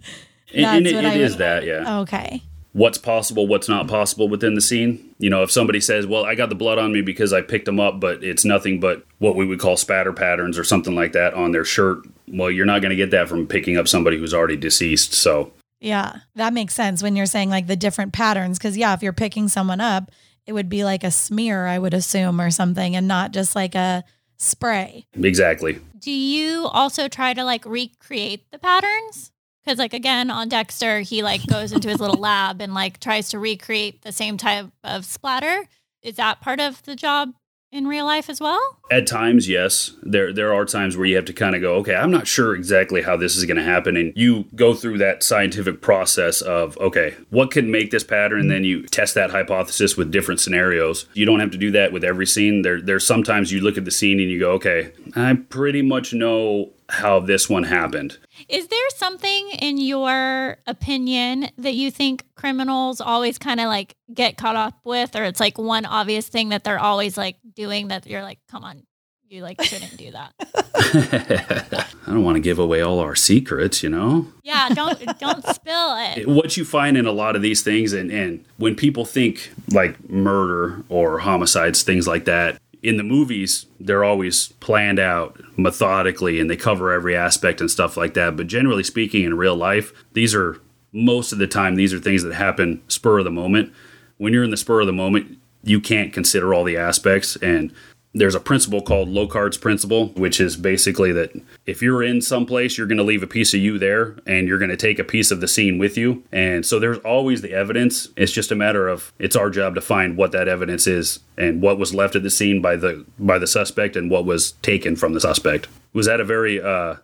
yeah. 0.51 0.73
and, 0.73 0.87
and 0.87 0.87
it, 0.87 1.15
it 1.15 1.21
is 1.21 1.37
that, 1.37 1.65
yeah. 1.65 1.99
Okay 2.01 2.41
what's 2.73 2.97
possible, 2.97 3.47
what's 3.47 3.67
not 3.67 3.85
mm-hmm. 3.85 3.95
possible 3.95 4.29
within 4.29 4.53
the 4.53 4.61
scene. 4.61 5.13
You 5.19 5.29
know, 5.29 5.43
if 5.43 5.51
somebody 5.51 5.81
says, 5.81 6.07
"Well, 6.07 6.25
I 6.25 6.35
got 6.35 6.49
the 6.49 6.55
blood 6.55 6.77
on 6.77 6.91
me 6.91 7.01
because 7.01 7.33
I 7.33 7.41
picked 7.41 7.65
them 7.65 7.79
up, 7.79 7.99
but 7.99 8.23
it's 8.23 8.45
nothing 8.45 8.79
but 8.79 9.03
what 9.19 9.35
we 9.35 9.45
would 9.45 9.59
call 9.59 9.77
spatter 9.77 10.13
patterns 10.13 10.57
or 10.57 10.63
something 10.63 10.95
like 10.95 11.13
that 11.13 11.33
on 11.33 11.51
their 11.51 11.65
shirt," 11.65 12.05
well, 12.27 12.51
you're 12.51 12.65
not 12.65 12.81
going 12.81 12.91
to 12.91 12.95
get 12.95 13.11
that 13.11 13.27
from 13.27 13.47
picking 13.47 13.77
up 13.77 13.87
somebody 13.87 14.17
who's 14.17 14.33
already 14.33 14.57
deceased. 14.57 15.13
So, 15.13 15.51
yeah, 15.79 16.19
that 16.35 16.53
makes 16.53 16.73
sense 16.73 17.03
when 17.03 17.15
you're 17.15 17.25
saying 17.25 17.49
like 17.49 17.67
the 17.67 17.75
different 17.75 18.13
patterns 18.13 18.59
cuz 18.59 18.77
yeah, 18.77 18.93
if 18.93 19.01
you're 19.01 19.13
picking 19.13 19.47
someone 19.47 19.81
up, 19.81 20.11
it 20.45 20.53
would 20.53 20.69
be 20.69 20.83
like 20.83 21.03
a 21.03 21.11
smear, 21.11 21.67
I 21.67 21.79
would 21.79 21.93
assume 21.93 22.41
or 22.41 22.51
something 22.51 22.95
and 22.95 23.07
not 23.07 23.31
just 23.31 23.55
like 23.55 23.75
a 23.75 24.03
spray. 24.37 25.05
Exactly. 25.13 25.79
Do 25.99 26.11
you 26.11 26.65
also 26.65 27.07
try 27.07 27.33
to 27.33 27.43
like 27.43 27.65
recreate 27.65 28.49
the 28.51 28.57
patterns? 28.57 29.31
Because 29.63 29.77
like 29.77 29.93
again 29.93 30.31
on 30.31 30.49
Dexter, 30.49 31.01
he 31.01 31.23
like 31.23 31.45
goes 31.45 31.71
into 31.71 31.89
his 31.89 31.99
little 31.99 32.19
lab 32.19 32.61
and 32.61 32.73
like 32.73 32.99
tries 32.99 33.29
to 33.29 33.39
recreate 33.39 34.01
the 34.01 34.11
same 34.11 34.37
type 34.37 34.67
of 34.83 35.05
splatter. 35.05 35.65
Is 36.01 36.15
that 36.15 36.41
part 36.41 36.59
of 36.59 36.81
the 36.83 36.95
job 36.95 37.33
in 37.71 37.87
real 37.87 38.05
life 38.05 38.29
as 38.29 38.41
well? 38.41 38.59
At 38.89 39.07
times, 39.07 39.47
yes. 39.47 39.91
There 40.03 40.33
there 40.33 40.53
are 40.53 40.65
times 40.65 40.97
where 40.97 41.05
you 41.05 41.15
have 41.15 41.25
to 41.25 41.33
kind 41.33 41.55
of 41.55 41.61
go, 41.61 41.75
okay, 41.75 41.95
I'm 41.95 42.11
not 42.11 42.27
sure 42.27 42.53
exactly 42.55 43.01
how 43.01 43.15
this 43.15 43.37
is 43.37 43.45
going 43.45 43.57
to 43.57 43.63
happen 43.63 43.95
and 43.95 44.11
you 44.15 44.45
go 44.55 44.73
through 44.73 44.97
that 44.97 45.23
scientific 45.23 45.81
process 45.81 46.41
of, 46.41 46.77
okay, 46.79 47.15
what 47.29 47.51
could 47.51 47.65
make 47.65 47.91
this 47.91 48.03
pattern 48.03 48.41
and 48.41 48.51
then 48.51 48.63
you 48.63 48.85
test 48.87 49.15
that 49.15 49.31
hypothesis 49.31 49.95
with 49.95 50.11
different 50.11 50.41
scenarios. 50.41 51.05
You 51.13 51.25
don't 51.25 51.39
have 51.39 51.51
to 51.51 51.57
do 51.57 51.71
that 51.71 51.93
with 51.93 52.03
every 52.03 52.25
scene. 52.25 52.63
There 52.63 52.81
there's 52.81 53.05
sometimes 53.05 53.51
you 53.51 53.61
look 53.61 53.77
at 53.77 53.85
the 53.85 53.91
scene 53.91 54.19
and 54.19 54.29
you 54.29 54.39
go, 54.39 54.51
okay, 54.53 54.91
I 55.15 55.33
pretty 55.33 55.81
much 55.81 56.13
know 56.13 56.71
how 56.91 57.19
this 57.19 57.49
one 57.49 57.63
happened. 57.63 58.17
Is 58.49 58.67
there 58.67 58.89
something 58.95 59.49
in 59.59 59.77
your 59.77 60.57
opinion 60.67 61.49
that 61.57 61.73
you 61.73 61.89
think 61.89 62.25
criminals 62.35 62.99
always 62.99 63.37
kind 63.37 63.59
of 63.59 63.67
like 63.67 63.95
get 64.13 64.37
caught 64.37 64.55
up 64.55 64.79
with, 64.83 65.15
or 65.15 65.23
it's 65.23 65.39
like 65.39 65.57
one 65.57 65.85
obvious 65.85 66.27
thing 66.27 66.49
that 66.49 66.63
they're 66.63 66.79
always 66.79 67.17
like 67.17 67.37
doing 67.55 67.87
that 67.89 68.05
you're 68.07 68.23
like, 68.23 68.39
come 68.49 68.63
on, 68.63 68.83
you 69.29 69.41
like 69.41 69.61
shouldn't 69.61 69.95
do 69.95 70.11
that. 70.11 70.33
I 72.05 72.11
don't 72.11 72.23
want 72.23 72.35
to 72.35 72.41
give 72.41 72.59
away 72.59 72.81
all 72.81 72.99
our 72.99 73.15
secrets, 73.15 73.81
you 73.81 73.89
know. 73.89 74.27
Yeah, 74.43 74.69
don't 74.69 74.99
don't 75.19 75.45
spill 75.45 75.95
it. 75.97 76.27
What 76.41 76.57
you 76.57 76.65
find 76.65 76.97
in 76.97 77.05
a 77.05 77.11
lot 77.11 77.35
of 77.37 77.41
these 77.41 77.61
things, 77.61 77.93
and 77.93 78.11
and 78.11 78.43
when 78.57 78.75
people 78.75 79.05
think 79.05 79.51
like 79.71 80.09
murder 80.09 80.83
or 80.89 81.19
homicides, 81.19 81.83
things 81.83 82.07
like 82.07 82.25
that, 82.25 82.59
in 82.83 82.97
the 82.97 83.03
movies, 83.03 83.67
they're 83.79 84.03
always 84.03 84.47
planned 84.59 84.99
out 84.99 85.39
methodically 85.57 86.39
and 86.39 86.49
they 86.49 86.55
cover 86.55 86.91
every 86.91 87.15
aspect 87.15 87.61
and 87.61 87.69
stuff 87.69 87.95
like 87.95 88.15
that. 88.15 88.35
But 88.35 88.47
generally 88.47 88.83
speaking, 88.83 89.23
in 89.23 89.37
real 89.37 89.55
life, 89.55 89.93
these 90.13 90.33
are 90.33 90.59
most 90.91 91.31
of 91.31 91.37
the 91.37 91.47
time, 91.47 91.75
these 91.75 91.93
are 91.93 91.99
things 91.99 92.23
that 92.23 92.33
happen 92.33 92.81
spur 92.87 93.19
of 93.19 93.25
the 93.25 93.31
moment. 93.31 93.71
when 94.17 94.33
you're 94.33 94.43
in 94.43 94.51
the 94.51 94.57
spur 94.57 94.81
of 94.81 94.87
the 94.87 94.93
moment, 94.93 95.39
you 95.63 95.79
can't 95.79 96.13
consider 96.13 96.53
all 96.53 96.63
the 96.63 96.77
aspects. 96.77 97.35
And 97.37 97.73
there's 98.13 98.35
a 98.35 98.39
principle 98.41 98.81
called 98.81 99.07
Locard's 99.07 99.57
principle, 99.57 100.07
which 100.09 100.41
is 100.41 100.57
basically 100.57 101.11
that 101.13 101.31
if 101.65 101.81
you're 101.81 102.03
in 102.03 102.19
some 102.21 102.45
place, 102.45 102.77
you're 102.77 102.87
going 102.87 102.97
to 102.97 103.03
leave 103.03 103.23
a 103.23 103.27
piece 103.27 103.53
of 103.53 103.61
you 103.61 103.79
there 103.79 104.17
and 104.27 104.47
you're 104.49 104.57
going 104.57 104.69
to 104.71 104.75
take 104.77 104.99
a 104.99 105.03
piece 105.05 105.31
of 105.31 105.39
the 105.39 105.47
scene 105.47 105.77
with 105.77 105.97
you. 105.97 106.23
And 106.31 106.65
so 106.65 106.77
there's 106.77 106.97
always 106.99 107.41
the 107.41 107.53
evidence. 107.53 108.09
It's 108.17 108.33
just 108.33 108.51
a 108.51 108.55
matter 108.55 108.89
of 108.89 109.13
it's 109.17 109.35
our 109.37 109.49
job 109.49 109.75
to 109.75 109.81
find 109.81 110.17
what 110.17 110.33
that 110.33 110.49
evidence 110.49 110.87
is 110.87 111.19
and 111.37 111.61
what 111.61 111.79
was 111.79 111.93
left 111.93 112.15
at 112.17 112.23
the 112.23 112.29
scene 112.29 112.61
by 112.61 112.75
the 112.75 113.05
by 113.17 113.39
the 113.39 113.47
suspect 113.47 113.95
and 113.95 114.11
what 114.11 114.25
was 114.25 114.51
taken 114.61 114.97
from 114.97 115.13
the 115.13 115.21
suspect. 115.21 115.69
Was 115.93 116.07
that 116.07 116.19
a 116.19 116.25
very 116.25 116.61
uh, 116.61 116.95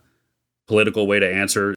political 0.66 1.06
way 1.06 1.20
to 1.20 1.26
answer? 1.32 1.74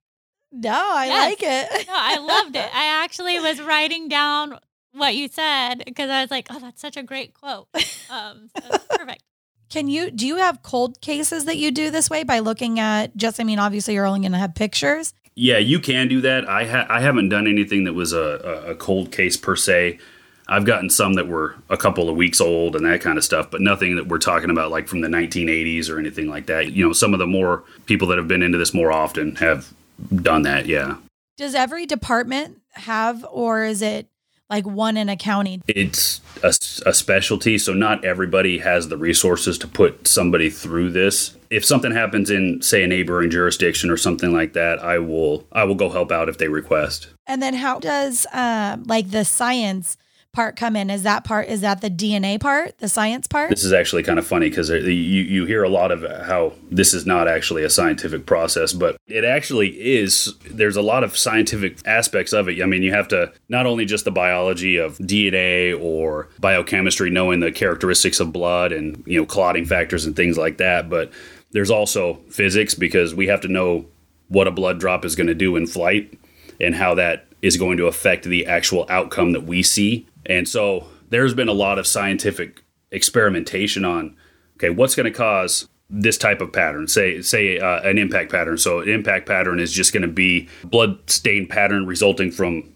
No, 0.52 0.72
I 0.74 1.06
Yes. 1.06 1.30
like 1.30 1.42
it. 1.44 1.88
No, 1.88 1.94
I 1.96 2.18
loved 2.18 2.56
it. 2.58 2.70
I 2.76 3.04
actually 3.04 3.40
was 3.40 3.62
writing 3.62 4.10
down 4.10 4.60
what 4.94 5.16
you 5.16 5.28
said 5.28 5.84
because 5.86 6.10
I 6.10 6.22
was 6.22 6.32
like, 6.32 6.48
oh, 6.50 6.60
that's 6.60 6.82
such 6.82 6.98
a 6.98 7.04
great 7.04 7.34
quote. 7.34 7.68
Um, 8.10 8.50
so 8.62 8.78
perfect. 8.90 9.24
Can 9.70 9.88
you 9.88 10.12
do 10.12 10.28
you 10.28 10.36
have 10.38 10.64
cold 10.64 11.00
cases 11.00 11.46
that 11.46 11.58
you 11.58 11.72
do 11.72 11.90
this 11.92 12.10
way 12.10 12.24
by 12.24 12.40
looking 12.40 12.80
at 12.80 13.16
just 13.16 13.40
I 13.40 13.46
mean 13.46 13.58
obviously 13.58 13.94
you're 13.94 14.06
only 14.06 14.20
going 14.20 14.34
to 14.34 14.38
have 14.38 14.54
pictures. 14.54 15.14
Yeah, 15.34 15.60
you 15.60 15.80
can 15.80 16.10
do 16.10 16.20
that. 16.22 16.48
I 16.50 16.66
ha- 16.66 16.88
I 16.90 17.00
haven't 17.00 17.30
done 17.30 17.48
anything 17.48 17.86
that 17.86 17.94
was 17.94 18.12
a, 18.12 18.20
a, 18.68 18.72
a 18.72 18.76
cold 18.76 19.12
case 19.14 19.38
per 19.38 19.56
se. 19.56 19.98
I've 20.48 20.66
gotten 20.66 20.90
some 20.90 21.14
that 21.14 21.30
were 21.30 21.56
a 21.70 21.78
couple 21.78 22.10
of 22.10 22.18
weeks 22.18 22.42
old 22.42 22.76
and 22.76 22.86
that 22.86 23.00
kind 23.00 23.18
of 23.18 23.24
stuff, 23.24 23.50
but 23.50 23.62
nothing 23.62 23.96
that 23.96 24.08
we're 24.08 24.18
talking 24.18 24.50
about 24.50 24.72
like 24.72 24.90
from 24.90 25.00
the 25.00 25.08
1980s 25.08 25.90
or 25.90 25.98
anything 25.98 26.28
like 26.28 26.48
that. 26.48 26.74
You 26.74 26.86
know, 26.86 26.92
some 26.92 27.14
of 27.14 27.20
the 27.20 27.28
more 27.28 27.64
people 27.86 28.10
that 28.10 28.18
have 28.18 28.28
been 28.28 28.44
into 28.44 28.58
this 28.58 28.74
more 28.74 28.92
often 28.92 29.38
have 29.38 29.72
done 30.14 30.42
that. 30.42 30.66
Yeah, 30.66 30.98
Does 31.38 31.56
every 31.56 31.86
department 31.86 32.62
have 32.74 33.26
or 33.32 33.64
is 33.64 33.82
it 33.82 34.08
like 34.52 34.68
one 34.68 34.98
in 34.98 35.10
a 35.10 35.18
county? 35.18 35.62
it's 36.44 36.82
a 36.86 36.94
specialty, 36.94 37.58
so 37.58 37.74
not 37.74 38.04
everybody 38.04 38.60
has 38.60 38.90
the 38.90 38.98
resources 38.98 39.58
to 39.60 39.68
put 39.68 40.08
somebody 40.08 40.50
through 40.50 40.92
this. 40.92 41.36
If 41.50 41.66
something 41.66 41.92
happens 41.92 42.30
in, 42.30 42.62
say, 42.62 42.84
a 42.84 42.88
neighboring 42.88 43.30
jurisdiction 43.30 43.90
or 43.90 43.98
something 43.98 44.34
like 44.34 44.54
that, 44.54 44.80
I 44.80 45.00
will 45.00 45.48
I 45.52 45.64
will 45.64 45.76
go 45.76 45.90
help 45.90 46.12
out 46.12 46.30
if 46.30 46.38
they 46.38 46.48
request. 46.48 47.08
And 47.28 47.42
then 47.42 47.54
how 47.54 47.80
does 47.80 48.26
uh, 48.28 48.78
like 48.86 49.12
the 49.12 49.26
science 49.26 49.98
part 50.34 50.56
come 50.56 50.76
in? 50.76 50.90
Is 50.90 51.04
that 51.04 51.24
part 51.24 51.48
is 51.48 51.62
that 51.62 51.82
the 51.82 51.90
DNA 51.90 52.40
part, 52.40 52.78
the 52.80 52.88
science 52.88 53.28
part? 53.28 53.50
This 53.50 53.64
is 53.64 53.74
actually 53.74 54.04
kind 54.04 54.20
of 54.20 54.26
funny 54.26 54.50
because 54.50 54.70
you, 54.70 54.90
you 54.90 55.46
hear 55.46 55.64
a 55.64 55.70
lot 55.70 55.92
of 55.92 56.02
how 56.26 56.54
this 56.70 56.94
is 56.94 57.06
not 57.06 57.28
actually 57.28 57.64
a 57.64 57.70
scientific 57.70 58.26
process, 58.26 58.74
but 58.74 58.98
it 59.08 59.24
actually 59.24 59.70
is. 59.70 60.34
There's 60.50 60.76
a 60.78 60.82
lot 60.82 61.04
of 61.04 61.18
scientific 61.18 61.80
aspects 61.86 62.34
of 62.34 62.48
it. 62.48 62.62
I 62.62 62.66
mean, 62.66 62.84
you 62.84 62.94
have 62.94 63.08
to 63.10 63.32
not 63.50 63.66
only 63.66 63.86
just 63.86 64.06
the 64.06 64.12
biology 64.12 64.78
of 64.78 64.98
DNA 65.00 65.80
or 65.80 66.30
biochemistry, 66.40 67.10
knowing 67.10 67.40
the 67.40 67.52
characteristics 67.52 68.20
of 68.20 68.32
blood 68.32 68.72
and, 68.72 69.04
you 69.06 69.20
know, 69.20 69.26
clotting 69.26 69.66
factors 69.66 70.06
and 70.06 70.16
things 70.16 70.38
like 70.38 70.58
that, 70.58 70.90
but 70.90 71.12
there's 71.52 71.72
also 71.72 72.16
physics 72.30 72.74
because 72.74 73.14
we 73.14 73.28
have 73.28 73.42
to 73.42 73.48
know 73.48 73.86
what 74.30 74.48
a 74.48 74.52
blood 74.52 74.80
drop 74.80 75.04
is 75.04 75.16
going 75.16 75.28
to 75.28 75.36
do 75.36 75.58
in 75.58 75.68
flight 75.68 76.18
and 76.60 76.76
how 76.76 76.96
that 76.96 77.28
is 77.42 77.58
going 77.58 77.78
to 77.78 77.88
affect 77.88 78.24
the 78.24 78.46
actual 78.46 78.86
outcome 78.88 79.32
that 79.34 79.44
we 79.44 79.64
see. 79.64 80.08
And 80.26 80.48
so 80.48 80.88
there's 81.10 81.34
been 81.34 81.48
a 81.48 81.54
lot 81.54 81.80
of 81.80 81.88
scientific 81.88 82.64
experimentation 82.92 83.86
on 83.86 84.16
okay, 84.58 84.70
what's 84.70 84.96
going 84.96 85.12
to 85.12 85.18
cause 85.18 85.68
this 85.90 86.18
type 86.18 86.42
of 86.42 86.54
pattern? 86.54 86.88
Say 86.88 87.22
say 87.22 87.60
uh, 87.60 87.82
an 87.82 87.98
impact 87.98 88.32
pattern. 88.32 88.58
So 88.58 88.80
an 88.80 88.90
impact 88.90 89.28
pattern 89.28 89.60
is 89.60 89.72
just 89.72 89.94
going 89.94 90.02
to 90.02 90.08
be 90.08 90.48
blood 90.64 91.10
stain 91.10 91.48
pattern 91.48 91.86
resulting 91.86 92.32
from 92.32 92.74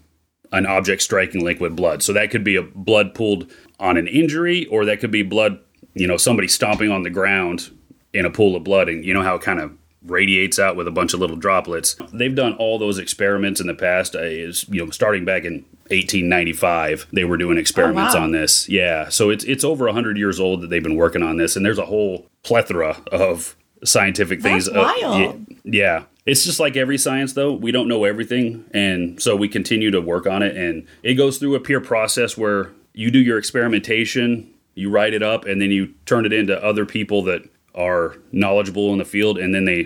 an 0.52 0.66
object 0.66 1.02
striking 1.02 1.44
liquid 1.44 1.74
blood. 1.74 2.02
So 2.02 2.12
that 2.12 2.30
could 2.30 2.44
be 2.44 2.56
a 2.56 2.62
blood 2.62 3.14
pooled 3.14 3.50
on 3.80 3.96
an 3.96 4.06
injury 4.06 4.66
or 4.66 4.84
that 4.84 5.00
could 5.00 5.10
be 5.10 5.22
blood 5.22 5.58
you 5.94 6.06
know 6.06 6.16
somebody 6.16 6.48
stomping 6.48 6.90
on 6.90 7.02
the 7.02 7.10
ground 7.10 7.70
in 8.12 8.24
a 8.24 8.30
pool 8.30 8.56
of 8.56 8.64
blood. 8.64 8.88
And 8.88 9.04
you 9.04 9.14
know 9.14 9.22
how 9.22 9.36
it 9.36 9.42
kind 9.42 9.60
of 9.60 9.72
radiates 10.02 10.58
out 10.58 10.76
with 10.76 10.86
a 10.86 10.92
bunch 10.92 11.14
of 11.14 11.20
little 11.20 11.36
droplets? 11.36 11.96
They've 12.12 12.34
done 12.34 12.54
all 12.54 12.78
those 12.78 12.98
experiments 12.98 13.60
in 13.60 13.66
the 13.66 13.74
past 13.74 14.14
uh, 14.14 14.20
is 14.20 14.66
you 14.68 14.84
know 14.84 14.90
starting 14.90 15.24
back 15.24 15.44
in 15.44 15.64
1895 15.90 17.06
they 17.12 17.24
were 17.24 17.36
doing 17.36 17.58
experiments 17.58 18.14
wow. 18.14 18.22
on 18.22 18.32
this 18.32 18.68
yeah 18.68 19.08
so 19.08 19.30
it's 19.30 19.44
it's 19.44 19.64
over 19.64 19.84
100 19.86 20.16
years 20.18 20.40
old 20.40 20.60
that 20.60 20.68
they've 20.70 20.82
been 20.82 20.96
working 20.96 21.22
on 21.22 21.36
this 21.36 21.56
and 21.56 21.64
there's 21.64 21.78
a 21.78 21.86
whole 21.86 22.26
plethora 22.42 23.00
of 23.12 23.56
scientific 23.84 24.40
things 24.42 24.66
That's 24.66 24.76
Uh, 24.76 24.92
wild. 25.02 25.46
yeah, 25.64 25.64
yeah 25.64 26.04
it's 26.24 26.44
just 26.44 26.58
like 26.58 26.76
every 26.76 26.98
science 26.98 27.34
though 27.34 27.52
we 27.52 27.70
don't 27.72 27.88
know 27.88 28.04
everything 28.04 28.64
and 28.72 29.20
so 29.22 29.36
we 29.36 29.48
continue 29.48 29.90
to 29.90 30.00
work 30.00 30.26
on 30.26 30.42
it 30.42 30.56
and 30.56 30.86
it 31.02 31.14
goes 31.14 31.38
through 31.38 31.54
a 31.54 31.60
peer 31.60 31.80
process 31.80 32.36
where 32.36 32.70
you 32.94 33.10
do 33.10 33.18
your 33.18 33.38
experimentation 33.38 34.50
you 34.74 34.90
write 34.90 35.14
it 35.14 35.22
up 35.22 35.44
and 35.46 35.60
then 35.60 35.70
you 35.70 35.92
turn 36.06 36.26
it 36.26 36.32
into 36.32 36.62
other 36.64 36.84
people 36.86 37.22
that 37.22 37.42
are 37.74 38.16
knowledgeable 38.32 38.92
in 38.92 38.98
the 38.98 39.04
field 39.04 39.36
and 39.38 39.54
then 39.54 39.66
they 39.66 39.84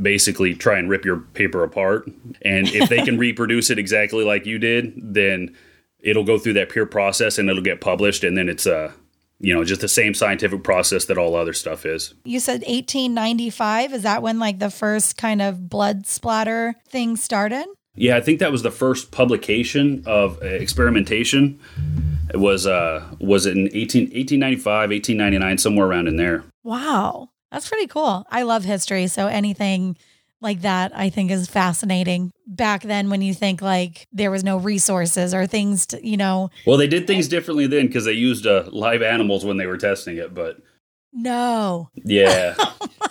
basically 0.00 0.54
try 0.54 0.78
and 0.78 0.88
rip 0.88 1.04
your 1.04 1.18
paper 1.18 1.62
apart 1.62 2.06
and 2.42 2.68
if 2.68 2.88
they 2.88 3.02
can 3.02 3.18
reproduce 3.26 3.70
it 3.70 3.78
exactly 3.78 4.24
like 4.24 4.46
you 4.46 4.58
did 4.58 4.92
then 4.96 5.54
it'll 6.00 6.24
go 6.24 6.38
through 6.38 6.52
that 6.52 6.68
peer 6.68 6.86
process 6.86 7.38
and 7.38 7.48
it'll 7.48 7.62
get 7.62 7.80
published 7.80 8.24
and 8.24 8.36
then 8.36 8.48
it's 8.48 8.66
uh 8.66 8.92
you 9.40 9.52
know 9.52 9.64
just 9.64 9.80
the 9.80 9.88
same 9.88 10.14
scientific 10.14 10.62
process 10.62 11.06
that 11.06 11.18
all 11.18 11.34
other 11.34 11.52
stuff 11.52 11.84
is 11.84 12.14
You 12.24 12.40
said 12.40 12.60
1895. 12.62 13.92
Is 13.92 14.02
that 14.02 14.22
when 14.22 14.38
like 14.38 14.58
the 14.58 14.70
first 14.70 15.16
kind 15.16 15.42
of 15.42 15.68
blood 15.68 16.06
splatter 16.06 16.76
thing 16.88 17.16
started? 17.16 17.66
Yeah, 17.96 18.16
I 18.16 18.20
think 18.20 18.40
that 18.40 18.50
was 18.50 18.62
the 18.62 18.70
first 18.70 19.12
publication 19.12 20.02
of 20.06 20.42
uh, 20.42 20.46
experimentation. 20.46 21.60
It 22.32 22.38
was 22.38 22.66
uh 22.66 23.06
was 23.20 23.46
it 23.46 23.56
in 23.56 23.66
18, 23.72 24.04
1895, 24.04 24.90
1899, 24.90 25.58
somewhere 25.58 25.86
around 25.86 26.08
in 26.08 26.16
there. 26.16 26.44
Wow. 26.62 27.30
That's 27.54 27.68
pretty 27.68 27.86
cool. 27.86 28.26
I 28.32 28.42
love 28.42 28.64
history. 28.64 29.06
So 29.06 29.28
anything 29.28 29.96
like 30.40 30.62
that 30.62 30.90
I 30.92 31.08
think 31.08 31.30
is 31.30 31.46
fascinating. 31.46 32.32
Back 32.48 32.82
then 32.82 33.10
when 33.10 33.22
you 33.22 33.32
think 33.32 33.62
like 33.62 34.08
there 34.10 34.32
was 34.32 34.42
no 34.42 34.56
resources 34.56 35.32
or 35.32 35.46
things 35.46 35.86
to, 35.86 36.04
you 36.04 36.16
know, 36.16 36.50
Well, 36.66 36.78
they 36.78 36.88
did 36.88 37.06
things 37.06 37.28
differently 37.28 37.68
then 37.68 37.86
because 37.86 38.06
they 38.06 38.12
used 38.12 38.44
uh, 38.44 38.64
live 38.72 39.02
animals 39.02 39.44
when 39.44 39.56
they 39.56 39.66
were 39.66 39.78
testing 39.78 40.16
it. 40.16 40.34
But 40.34 40.56
no. 41.12 41.90
yeah, 42.04 42.56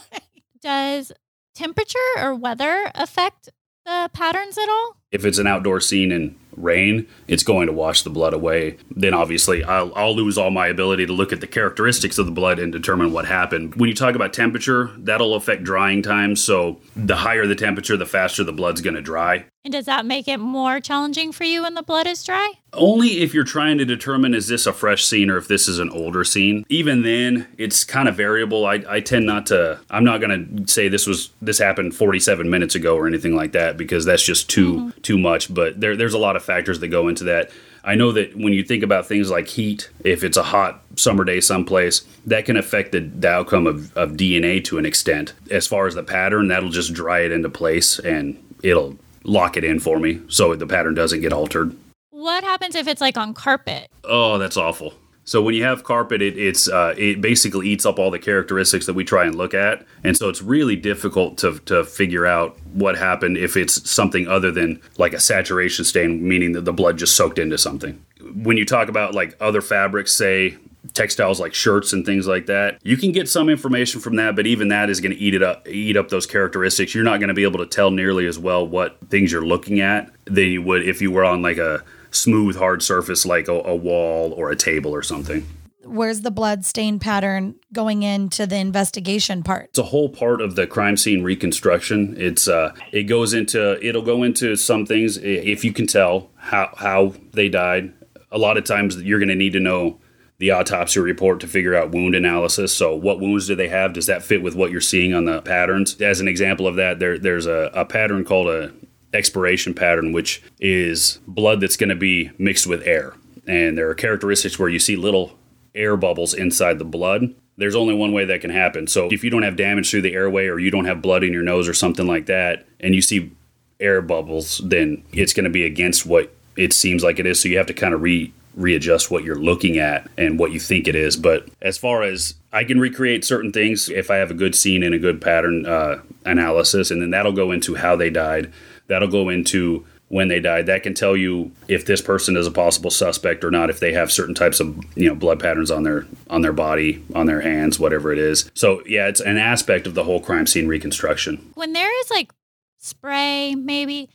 Does 0.62 1.14
temperature 1.56 1.98
or 2.18 2.36
weather 2.36 2.92
affect 2.96 3.50
the 3.86 4.10
patterns 4.12 4.58
at 4.58 4.68
all? 4.68 4.98
If 5.14 5.26
it's 5.26 5.38
an 5.38 5.48
outdoor 5.48 5.80
scene 5.80 6.12
in 6.12 6.36
rain, 6.58 7.08
it's 7.28 7.44
going 7.44 7.68
to 7.68 7.74
wash 7.74 8.02
the 8.02 8.10
blood 8.10 8.34
away. 8.34 8.78
Then 8.92 9.14
obviously, 9.14 9.64
I'll, 9.64 9.94
I'll 9.96 10.16
lose 10.16 10.38
all 10.38 10.52
my 10.52 10.68
ability 10.68 11.06
to 11.06 11.14
look 11.14 11.32
at 11.32 11.42
the 11.42 11.48
characteristics 11.48 12.18
of 12.18 12.26
the 12.26 12.32
blood 12.32 12.60
and 12.60 12.72
determine 12.72 13.12
what 13.12 13.26
happened. 13.26 13.76
When 13.76 13.90
you 13.90 13.96
talk 13.96 14.16
about 14.16 14.34
temperature, 14.34 14.92
that'll 14.98 15.36
affect 15.36 15.64
drying 15.64 16.02
time. 16.02 16.36
So 16.36 16.82
the 16.96 17.16
higher 17.16 17.48
the 17.48 17.56
temperature, 17.56 17.98
the 17.98 18.06
faster 18.06 18.44
the 18.44 18.54
blood's 18.54 18.82
going 18.82 18.96
to 18.96 19.02
dry. 19.02 19.46
And 19.66 19.72
does 19.72 19.86
that 19.86 20.06
make 20.06 20.28
it 20.28 20.40
more 20.40 20.82
challenging 20.82 21.32
for 21.32 21.46
you 21.46 21.62
when 21.62 21.74
the 21.74 21.84
blood 21.84 22.06
is 22.06 22.22
dry? 22.22 22.52
Only 22.74 23.22
if 23.22 23.34
you're 23.34 23.46
trying 23.46 23.78
to 23.78 23.86
determine 23.86 24.34
is 24.34 24.48
this 24.50 24.66
a 24.66 24.74
fresh 24.74 25.06
scene 25.06 25.30
or 25.30 25.38
if 25.38 25.48
this 25.48 25.70
is 25.70 25.80
an 25.80 25.90
older 25.90 26.26
scene. 26.26 26.66
Even 26.68 27.04
then, 27.04 27.48
it's 27.58 27.86
kind 27.86 28.10
of 28.10 28.16
variable. 28.16 28.66
I, 28.66 28.84
I 28.90 29.00
tend 29.00 29.26
not 29.26 29.46
to. 29.48 29.80
I'm 29.90 30.04
not 30.04 30.20
going 30.20 30.66
to 30.66 30.68
say 30.68 30.90
this 30.90 31.08
was 31.08 31.30
this 31.42 31.60
happened 31.60 31.96
47 31.96 32.50
minutes 32.50 32.76
ago 32.76 32.98
or 32.98 33.08
anything 33.08 33.38
like 33.38 33.54
that 33.54 33.78
because 33.78 34.04
that's 34.04 34.26
just 34.26 34.50
too 34.50 34.74
mm-hmm. 34.74 35.00
Too 35.04 35.18
much. 35.18 35.54
But 35.54 35.80
there, 35.80 35.96
there's 35.96 36.14
a 36.14 36.20
lot 36.20 36.36
of 36.36 36.44
factors 36.44 36.80
that 36.80 36.88
go 36.88 37.08
into 37.08 37.26
that. 37.26 37.52
I 37.84 37.96
know 37.96 38.14
that 38.14 38.36
when 38.36 38.54
you 38.54 38.64
think 38.64 38.82
about 38.82 39.06
things 39.06 39.30
like 39.30 39.48
heat, 39.50 39.90
if 40.04 40.24
it's 40.24 40.38
a 40.38 40.44
hot 40.44 40.82
summer 40.96 41.26
day 41.26 41.42
someplace, 41.42 42.06
that 42.26 42.46
can 42.46 42.56
affect 42.56 42.94
the, 42.94 43.02
the 43.02 43.30
outcome 43.30 43.68
of, 43.68 43.96
of 43.98 44.14
DNA 44.14 44.64
to 44.66 44.78
an 44.78 44.86
extent. 44.86 45.34
As 45.52 45.68
far 45.68 45.86
as 45.86 45.94
the 45.94 46.04
pattern, 46.04 46.48
that'll 46.48 46.70
just 46.70 46.94
dry 46.94 47.20
it 47.20 47.32
into 47.32 47.50
place 47.50 48.00
and 48.00 48.42
it'll 48.64 48.98
lock 49.26 49.58
it 49.58 49.64
in 49.64 49.80
for 49.80 50.00
me 50.00 50.22
so 50.28 50.56
the 50.56 50.68
pattern 50.68 50.94
doesn't 50.94 51.22
get 51.22 51.34
altered. 51.34 51.76
What 52.10 52.46
happens 52.46 52.76
if 52.76 52.88
it's 52.88 53.02
like 53.02 53.18
on 53.18 53.34
carpet? 53.34 53.90
Oh, 54.06 54.38
that's 54.38 54.56
awful. 54.56 54.94
So 55.26 55.42
when 55.42 55.56
you 55.56 55.64
have 55.64 55.84
carpet, 55.84 56.22
it, 56.22 56.38
it's 56.38 56.68
uh, 56.68 56.94
it 56.98 57.22
basically 57.22 57.70
eats 57.70 57.86
up 57.86 57.98
all 57.98 58.12
the 58.12 58.20
characteristics 58.20 58.86
that 58.88 58.94
we 58.94 59.04
try 59.04 59.26
and 59.26 59.36
look 59.36 59.54
at, 59.54 59.86
and 60.04 60.18
so 60.18 60.30
it's 60.30 60.42
really 60.42 60.76
difficult 60.76 61.38
to 61.40 61.60
to 61.60 61.86
figure 61.86 62.26
out 62.26 62.58
what 62.74 62.98
happened 62.98 63.38
if 63.38 63.56
it's 63.56 63.90
something 63.90 64.28
other 64.28 64.52
than 64.52 64.82
like 64.98 65.14
a 65.14 65.20
saturation 65.20 65.86
stain, 65.86 66.28
meaning 66.28 66.52
that 66.54 66.66
the 66.66 66.74
blood 66.74 66.98
just 66.98 67.16
soaked 67.16 67.40
into 67.40 67.58
something. 67.58 68.04
When 68.34 68.58
you 68.58 68.66
talk 68.66 68.90
about 68.90 69.14
like 69.14 69.38
other 69.40 69.62
fabrics, 69.62 70.14
say 70.14 70.58
textiles 70.94 71.40
like 71.40 71.54
shirts 71.54 71.94
and 71.94 72.06
things 72.06 72.28
like 72.28 72.48
that, 72.48 72.80
you 72.84 72.98
can 72.98 73.14
get 73.14 73.30
some 73.30 73.48
information 73.50 74.02
from 74.02 74.18
that, 74.18 74.36
but 74.36 74.46
even 74.46 74.68
that 74.68 74.90
is 74.90 75.00
going 75.00 75.14
to 75.14 75.18
eat 75.18 75.34
it 75.34 75.42
up, 75.42 75.68
eat 75.68 75.96
up 75.96 76.10
those 76.10 76.26
characteristics. 76.26 76.94
You're 76.94 77.06
not 77.06 77.20
going 77.20 77.30
to 77.30 77.34
be 77.34 77.44
able 77.44 77.60
to 77.60 77.66
tell 77.66 77.92
nearly 77.92 78.28
as 78.28 78.38
well 78.38 78.68
what 78.68 78.98
things 79.10 79.32
you're 79.32 79.46
looking 79.46 79.80
at 79.80 80.12
than 80.26 80.50
you 80.50 80.62
would 80.62 80.88
if 80.88 81.02
you 81.02 81.12
were 81.12 81.24
on 81.24 81.42
like 81.42 81.58
a 81.58 81.84
smooth, 82.14 82.56
hard 82.56 82.82
surface 82.82 83.26
like 83.26 83.48
a, 83.48 83.54
a 83.54 83.76
wall 83.76 84.34
or 84.34 84.52
a 84.52 84.56
table 84.56 84.94
or 84.94 85.04
something. 85.04 85.46
Where's 85.86 86.22
the 86.22 86.32
blood 86.32 86.64
stain 86.64 86.98
pattern 86.98 87.56
going 87.74 88.04
into 88.04 88.48
the 88.48 88.56
investigation 88.56 89.44
part? 89.44 89.66
It's 89.70 89.80
a 89.80 89.84
whole 89.84 90.08
part 90.10 90.40
of 90.40 90.56
the 90.56 90.66
crime 90.66 90.96
scene 90.96 91.24
reconstruction. 91.24 92.16
It's 92.18 92.48
uh, 92.48 92.74
it 92.92 93.04
goes 93.04 93.34
into 93.34 93.86
it'll 93.86 94.02
go 94.02 94.24
into 94.24 94.56
some 94.56 94.86
things 94.86 95.18
if 95.18 95.66
you 95.66 95.74
can 95.74 95.86
tell 95.86 96.30
how 96.38 96.74
how 96.78 97.14
they 97.34 97.50
died. 97.50 97.94
a 98.32 98.38
lot 98.38 98.58
of 98.58 98.64
times 98.64 99.02
you're 99.02 99.20
going 99.20 99.30
to 99.30 99.36
need 99.36 99.54
to 99.54 99.60
know 99.60 100.00
the 100.40 100.52
autopsy 100.52 101.00
report 101.00 101.40
to 101.40 101.48
figure 101.48 101.76
out 101.76 101.92
wound 101.92 102.16
analysis. 102.16 102.76
So, 102.76 102.96
what 102.96 103.20
wounds 103.20 103.48
do 103.48 103.56
they 103.56 103.70
have? 103.70 103.94
Does 103.94 104.08
that 104.08 104.24
fit 104.24 104.42
with 104.42 104.56
what 104.56 104.72
you're 104.72 104.82
seeing 104.82 105.14
on 105.14 105.26
the 105.26 105.42
patterns? 105.42 106.00
As 106.02 106.20
an 106.20 106.28
example 106.28 106.68
of 106.68 106.76
that, 106.76 107.00
there, 107.00 107.18
there's 107.18 107.46
a, 107.46 107.72
a 107.74 107.86
pattern 107.86 108.26
called 108.26 108.48
a 108.48 108.74
expiration 109.14 109.74
pattern, 109.74 110.12
which 110.12 110.42
is 110.60 111.20
blood 111.28 111.62
that's 111.62 111.78
going 111.78 111.90
to 111.90 111.96
be 111.96 112.32
mixed 112.38 112.68
with 112.68 112.86
air. 112.86 113.14
And 113.48 113.78
there 113.78 113.90
are 113.90 113.96
characteristics 113.96 114.58
where 114.58 114.70
you 114.70 114.80
see 114.80 114.96
little 114.96 115.38
air 115.76 115.98
bubbles 115.98 116.34
inside 116.34 116.80
the 116.80 116.86
blood. 116.86 117.34
There's 117.58 117.76
only 117.76 117.94
one 117.94 118.14
way 118.14 118.26
that 118.26 118.42
can 118.42 118.50
happen. 118.50 118.88
So, 118.88 119.10
if 119.12 119.24
you 119.24 119.30
don't 119.30 119.44
have 119.44 119.56
damage 119.56 119.92
through 119.92 120.02
the 120.02 120.14
airway 120.14 120.48
or 120.48 120.60
you 120.60 120.72
don't 120.72 120.86
have 120.86 121.02
blood 121.02 121.24
in 121.24 121.34
your 121.34 121.44
nose 121.44 121.68
or 121.68 121.74
something 121.74 122.08
like 122.08 122.26
that, 122.26 122.66
and 122.80 122.96
you 122.96 123.02
see 123.02 123.32
air 123.80 124.02
bubbles, 124.02 124.60
then 124.64 125.04
it's 125.12 125.34
going 125.34 125.44
to 125.44 125.50
be 125.50 125.64
against 125.64 126.06
what 126.06 126.34
it 126.56 126.74
seems 126.74 127.04
like 127.04 127.20
it 127.20 127.26
is. 127.26 127.42
So, 127.42 127.50
you 127.50 127.58
have 127.58 127.68
to 127.68 127.74
kind 127.74 127.94
of 127.94 128.02
re 128.02 128.34
readjust 128.56 129.10
what 129.10 129.24
you're 129.24 129.36
looking 129.36 129.78
at 129.78 130.08
and 130.18 130.38
what 130.38 130.52
you 130.52 130.60
think 130.60 130.88
it 130.88 130.96
is. 130.96 131.18
But 131.18 131.48
as 131.62 131.78
far 131.78 132.04
as 132.04 132.36
I 132.52 132.64
can 132.64 132.80
recreate 132.80 133.26
certain 133.26 133.52
things 133.52 133.90
if 133.90 134.12
I 134.12 134.18
have 134.18 134.32
a 134.32 134.36
good 134.36 134.56
scene 134.56 134.84
and 134.84 134.94
a 134.94 135.00
good 135.00 135.22
pattern 135.22 135.66
uh, 135.66 136.02
analysis, 136.26 136.92
and 136.92 137.02
then 137.02 137.12
that'll 137.12 137.32
go 137.32 137.52
into 137.52 137.76
how 137.76 137.96
they 137.96 138.10
died. 138.10 138.52
That'll 138.88 139.08
go 139.08 139.30
into 139.30 139.86
when 140.10 140.28
they 140.28 140.40
died. 140.40 140.68
That 140.68 140.84
can 140.84 140.94
tell 140.94 141.18
you 141.18 141.52
if 141.68 141.86
this 141.86 142.02
person 142.02 142.38
is 142.38 142.46
a 142.46 142.52
possible 142.52 142.92
suspect 142.92 143.44
or 143.44 143.52
not. 143.52 143.70
If 143.70 143.80
they 143.80 143.94
have 143.94 144.12
certain 144.12 144.36
types 144.36 144.60
of 144.60 144.78
you 144.96 145.10
know 145.10 145.16
blood 145.16 145.40
patterns 145.40 145.72
on 145.72 145.84
their 145.84 146.06
on 146.30 146.42
their 146.42 146.54
body, 146.54 147.04
on 147.16 147.26
their 147.26 147.42
hands, 147.42 147.80
whatever 147.80 148.12
it 148.12 148.20
is. 148.20 148.50
So 148.54 148.84
yeah, 148.86 149.08
it's 149.08 149.22
an 149.22 149.38
aspect 149.38 149.88
of 149.88 149.96
the 149.96 150.04
whole 150.04 150.20
crime 150.20 150.48
scene 150.48 150.68
reconstruction. 150.68 151.52
When 151.56 151.74
there 151.74 152.00
is 152.02 152.12
like 152.12 152.32
spray, 152.80 153.56
maybe 153.56 154.10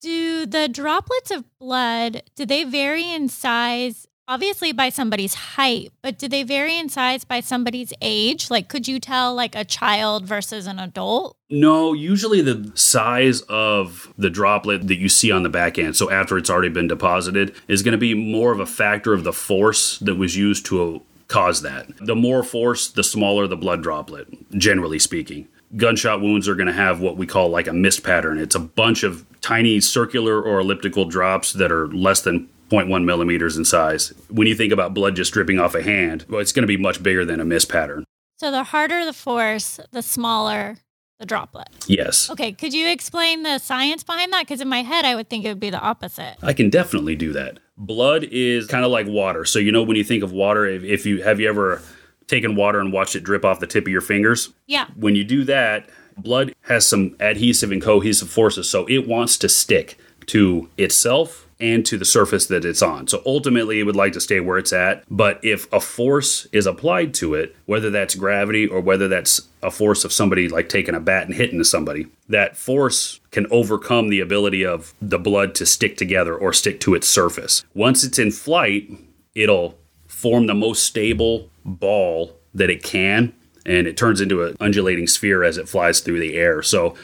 do 0.00 0.46
the 0.46 0.68
droplets 0.68 1.30
of 1.30 1.44
blood 1.58 2.22
do 2.36 2.44
they 2.44 2.64
vary 2.64 3.10
in 3.10 3.28
size 3.28 4.06
obviously 4.26 4.72
by 4.72 4.88
somebody's 4.88 5.34
height 5.34 5.92
but 6.02 6.18
do 6.18 6.28
they 6.28 6.42
vary 6.42 6.78
in 6.78 6.88
size 6.88 7.24
by 7.24 7.40
somebody's 7.40 7.92
age? 8.00 8.50
Like 8.50 8.68
could 8.68 8.88
you 8.88 8.98
tell 8.98 9.34
like 9.34 9.54
a 9.54 9.64
child 9.64 10.24
versus 10.24 10.66
an 10.66 10.78
adult? 10.78 11.36
No 11.50 11.92
usually 11.92 12.40
the 12.40 12.72
size 12.74 13.42
of 13.42 14.12
the 14.16 14.30
droplet 14.30 14.88
that 14.88 14.98
you 14.98 15.08
see 15.08 15.30
on 15.30 15.42
the 15.42 15.48
back 15.48 15.78
end 15.78 15.96
so 15.96 16.10
after 16.10 16.38
it's 16.38 16.50
already 16.50 16.68
been 16.68 16.88
deposited 16.88 17.54
is 17.68 17.82
going 17.82 17.92
to 17.92 17.98
be 17.98 18.14
more 18.14 18.52
of 18.52 18.60
a 18.60 18.66
factor 18.66 19.12
of 19.12 19.24
the 19.24 19.32
force 19.32 19.98
that 20.00 20.16
was 20.16 20.36
used 20.36 20.66
to 20.66 21.02
cause 21.28 21.62
that. 21.62 21.86
The 21.98 22.14
more 22.14 22.42
force 22.42 22.88
the 22.88 23.02
smaller 23.04 23.46
the 23.46 23.56
blood 23.56 23.82
droplet 23.82 24.28
generally 24.56 24.98
speaking. 24.98 25.48
Gunshot 25.76 26.20
wounds 26.20 26.48
are 26.48 26.54
going 26.54 26.68
to 26.68 26.72
have 26.72 27.00
what 27.00 27.16
we 27.16 27.26
call 27.26 27.48
like 27.48 27.66
a 27.66 27.72
mist 27.72 28.04
pattern. 28.04 28.38
It's 28.38 28.54
a 28.54 28.60
bunch 28.60 29.02
of 29.02 29.26
tiny 29.40 29.80
circular 29.80 30.40
or 30.40 30.60
elliptical 30.60 31.04
drops 31.04 31.52
that 31.54 31.72
are 31.72 31.88
less 31.88 32.20
than 32.20 32.48
0.1 32.74 33.04
millimeters 33.04 33.56
in 33.56 33.64
size. 33.64 34.12
When 34.28 34.46
you 34.46 34.54
think 34.54 34.72
about 34.72 34.94
blood 34.94 35.16
just 35.16 35.32
dripping 35.32 35.58
off 35.58 35.74
a 35.74 35.82
hand, 35.82 36.24
well, 36.28 36.40
it's 36.40 36.52
going 36.52 36.62
to 36.62 36.68
be 36.68 36.76
much 36.76 37.02
bigger 37.02 37.24
than 37.24 37.40
a 37.40 37.44
mist 37.44 37.68
pattern. 37.68 38.04
So 38.38 38.50
the 38.50 38.64
harder 38.64 39.04
the 39.04 39.12
force, 39.12 39.80
the 39.92 40.02
smaller 40.02 40.76
the 41.20 41.26
droplet. 41.26 41.68
Yes. 41.86 42.28
Okay, 42.28 42.52
could 42.52 42.74
you 42.74 42.88
explain 42.88 43.44
the 43.44 43.58
science 43.58 44.02
behind 44.02 44.32
that? 44.32 44.42
Because 44.42 44.60
in 44.60 44.68
my 44.68 44.82
head, 44.82 45.04
I 45.04 45.14
would 45.14 45.28
think 45.30 45.44
it 45.44 45.48
would 45.48 45.60
be 45.60 45.70
the 45.70 45.78
opposite. 45.78 46.36
I 46.42 46.52
can 46.52 46.70
definitely 46.70 47.14
do 47.14 47.32
that. 47.32 47.60
Blood 47.76 48.24
is 48.24 48.66
kind 48.66 48.84
of 48.84 48.90
like 48.90 49.06
water. 49.06 49.44
So 49.44 49.60
you 49.60 49.70
know 49.70 49.82
when 49.84 49.96
you 49.96 50.04
think 50.04 50.24
of 50.24 50.32
water, 50.32 50.66
if, 50.66 50.82
if 50.82 51.06
you 51.06 51.22
have 51.22 51.38
you 51.38 51.48
ever 51.48 51.82
taken 52.26 52.56
water 52.56 52.80
and 52.80 52.92
watched 52.92 53.14
it 53.16 53.22
drip 53.22 53.44
off 53.44 53.60
the 53.60 53.66
tip 53.66 53.84
of 53.84 53.92
your 53.92 54.00
fingers. 54.00 54.50
Yeah. 54.66 54.86
When 54.96 55.14
you 55.14 55.24
do 55.24 55.44
that, 55.44 55.88
blood 56.16 56.54
has 56.62 56.86
some 56.86 57.16
adhesive 57.20 57.70
and 57.70 57.82
cohesive 57.82 58.30
forces, 58.30 58.68
so 58.68 58.86
it 58.86 59.06
wants 59.06 59.36
to 59.38 59.48
stick 59.48 59.98
to 60.26 60.68
itself 60.78 61.46
and 61.64 61.86
to 61.86 61.96
the 61.96 62.04
surface 62.04 62.46
that 62.48 62.66
it's 62.66 62.82
on. 62.82 63.08
So 63.08 63.22
ultimately, 63.24 63.80
it 63.80 63.84
would 63.84 63.96
like 63.96 64.12
to 64.12 64.20
stay 64.20 64.38
where 64.38 64.58
it's 64.58 64.72
at. 64.72 65.02
But 65.10 65.40
if 65.42 65.72
a 65.72 65.80
force 65.80 66.46
is 66.52 66.66
applied 66.66 67.14
to 67.14 67.32
it, 67.32 67.56
whether 67.64 67.88
that's 67.88 68.14
gravity 68.14 68.66
or 68.66 68.80
whether 68.80 69.08
that's 69.08 69.40
a 69.62 69.70
force 69.70 70.04
of 70.04 70.12
somebody 70.12 70.46
like 70.46 70.68
taking 70.68 70.94
a 70.94 71.00
bat 71.00 71.24
and 71.24 71.34
hitting 71.34 71.64
somebody, 71.64 72.06
that 72.28 72.54
force 72.54 73.18
can 73.30 73.46
overcome 73.50 74.10
the 74.10 74.20
ability 74.20 74.62
of 74.62 74.92
the 75.00 75.18
blood 75.18 75.54
to 75.54 75.64
stick 75.64 75.96
together 75.96 76.36
or 76.36 76.52
stick 76.52 76.80
to 76.80 76.94
its 76.94 77.08
surface. 77.08 77.64
Once 77.74 78.04
it's 78.04 78.18
in 78.18 78.30
flight, 78.30 78.90
it'll 79.34 79.78
form 80.06 80.46
the 80.46 80.54
most 80.54 80.84
stable 80.84 81.48
ball 81.64 82.36
that 82.52 82.68
it 82.68 82.82
can, 82.82 83.32
and 83.64 83.86
it 83.86 83.96
turns 83.96 84.20
into 84.20 84.44
an 84.44 84.54
undulating 84.60 85.06
sphere 85.06 85.42
as 85.42 85.56
it 85.56 85.66
flies 85.66 86.00
through 86.00 86.20
the 86.20 86.34
air. 86.34 86.62
So 86.62 86.94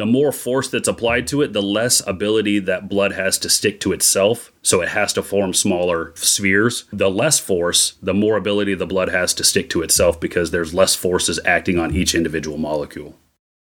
the 0.00 0.06
more 0.06 0.32
force 0.32 0.68
that's 0.68 0.88
applied 0.88 1.26
to 1.26 1.42
it, 1.42 1.52
the 1.52 1.60
less 1.60 2.00
ability 2.06 2.58
that 2.60 2.88
blood 2.88 3.12
has 3.12 3.36
to 3.36 3.50
stick 3.50 3.80
to 3.80 3.92
itself. 3.92 4.50
So 4.62 4.80
it 4.80 4.88
has 4.88 5.12
to 5.12 5.22
form 5.22 5.52
smaller 5.52 6.14
spheres. 6.16 6.86
The 6.90 7.10
less 7.10 7.38
force, 7.38 7.98
the 8.02 8.14
more 8.14 8.38
ability 8.38 8.74
the 8.74 8.86
blood 8.86 9.10
has 9.10 9.34
to 9.34 9.44
stick 9.44 9.68
to 9.70 9.82
itself 9.82 10.18
because 10.18 10.52
there's 10.52 10.72
less 10.72 10.94
forces 10.94 11.38
acting 11.44 11.78
on 11.78 11.94
each 11.94 12.14
individual 12.14 12.56
molecule. 12.56 13.14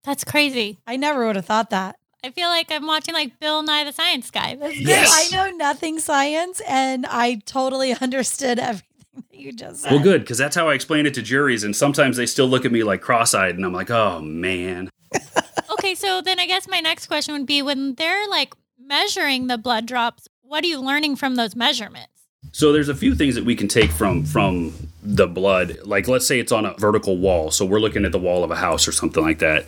That's 0.04 0.26
crazy. 0.26 0.78
I 0.86 0.98
never 0.98 1.26
would 1.26 1.38
have 1.38 1.46
thought 1.46 1.70
that. 1.70 1.96
I 2.22 2.32
feel 2.32 2.50
like 2.50 2.70
I'm 2.70 2.86
watching 2.86 3.14
like 3.14 3.40
Bill 3.40 3.64
Nye 3.64 3.86
the 3.86 3.94
Science 3.94 4.30
Guy. 4.30 4.58
Yes. 4.74 5.12
I 5.14 5.34
know 5.34 5.56
nothing 5.56 6.00
science 6.00 6.62
and 6.68 7.06
I 7.06 7.36
totally 7.46 7.94
understood 8.02 8.60
everything 8.60 9.24
that 9.32 9.40
you 9.40 9.54
just 9.54 9.84
said. 9.84 9.92
Well, 9.94 10.04
good, 10.04 10.20
because 10.20 10.38
that's 10.38 10.58
how 10.58 10.68
I 10.68 10.74
explain 10.74 11.06
it 11.06 11.14
to 11.14 11.22
juries, 11.22 11.64
and 11.64 11.74
sometimes 11.74 12.18
they 12.18 12.26
still 12.26 12.48
look 12.48 12.66
at 12.66 12.74
me 12.74 12.84
like 12.84 13.00
cross-eyed, 13.00 13.56
and 13.56 13.64
I'm 13.64 13.72
like, 13.72 13.90
oh 13.90 14.20
man. 14.20 14.90
okay, 15.86 15.96
so 15.96 16.22
then 16.22 16.40
I 16.40 16.48
guess 16.48 16.68
my 16.68 16.80
next 16.80 17.08
question 17.08 17.34
would 17.34 17.46
be 17.46 17.62
when 17.62 17.94
they're 17.96 18.28
like 18.28 18.56
measuring 18.80 19.48
the 19.48 19.58
blood 19.58 19.86
drops, 19.86 20.28
what 20.42 20.64
are 20.64 20.68
you 20.68 20.80
learning 20.80 21.16
from 21.16 21.36
those 21.36 21.56
measurements? 21.56 22.10
So 22.52 22.72
there's 22.72 22.90
a 22.90 22.96
few 22.96 23.14
things 23.14 23.36
that 23.36 23.46
we 23.46 23.56
can 23.56 23.68
take 23.68 23.92
from 23.92 24.24
from 24.24 24.74
the 25.04 25.28
blood. 25.28 25.78
Like 25.84 26.08
let's 26.08 26.26
say 26.26 26.40
it's 26.40 26.52
on 26.52 26.66
a 26.66 26.74
vertical 26.76 27.18
wall, 27.18 27.52
so 27.52 27.66
we're 27.66 27.80
looking 27.80 28.06
at 28.06 28.12
the 28.12 28.20
wall 28.20 28.44
of 28.44 28.52
a 28.52 28.56
house 28.56 28.88
or 28.88 28.92
something 28.92 29.24
like 29.24 29.40
that. 29.40 29.66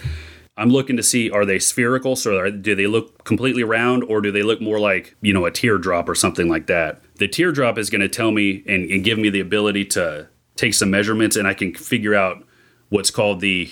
I'm 0.55 0.69
looking 0.69 0.97
to 0.97 1.03
see 1.03 1.29
are 1.29 1.45
they 1.45 1.59
spherical, 1.59 2.15
so 2.15 2.37
are, 2.37 2.49
do 2.49 2.73
they 2.73 2.87
look 2.87 3.23
completely 3.23 3.63
round, 3.63 4.03
or 4.03 4.21
do 4.21 4.31
they 4.31 4.41
look 4.41 4.59
more 4.59 4.79
like 4.79 5.15
you 5.21 5.33
know 5.33 5.45
a 5.45 5.51
teardrop 5.51 6.09
or 6.09 6.15
something 6.15 6.49
like 6.49 6.67
that? 6.67 7.01
The 7.15 7.27
teardrop 7.27 7.77
is 7.77 7.91
going 7.91 8.01
to 8.01 8.09
tell 8.09 8.31
me 8.31 8.63
and, 8.67 8.89
and 8.89 9.03
give 9.03 9.19
me 9.19 9.29
the 9.29 9.39
ability 9.39 9.85
to 9.85 10.27
take 10.55 10.73
some 10.73 10.89
measurements, 10.89 11.35
and 11.35 11.47
I 11.47 11.53
can 11.53 11.75
figure 11.75 12.15
out 12.15 12.43
what's 12.89 13.11
called 13.11 13.41
the 13.41 13.69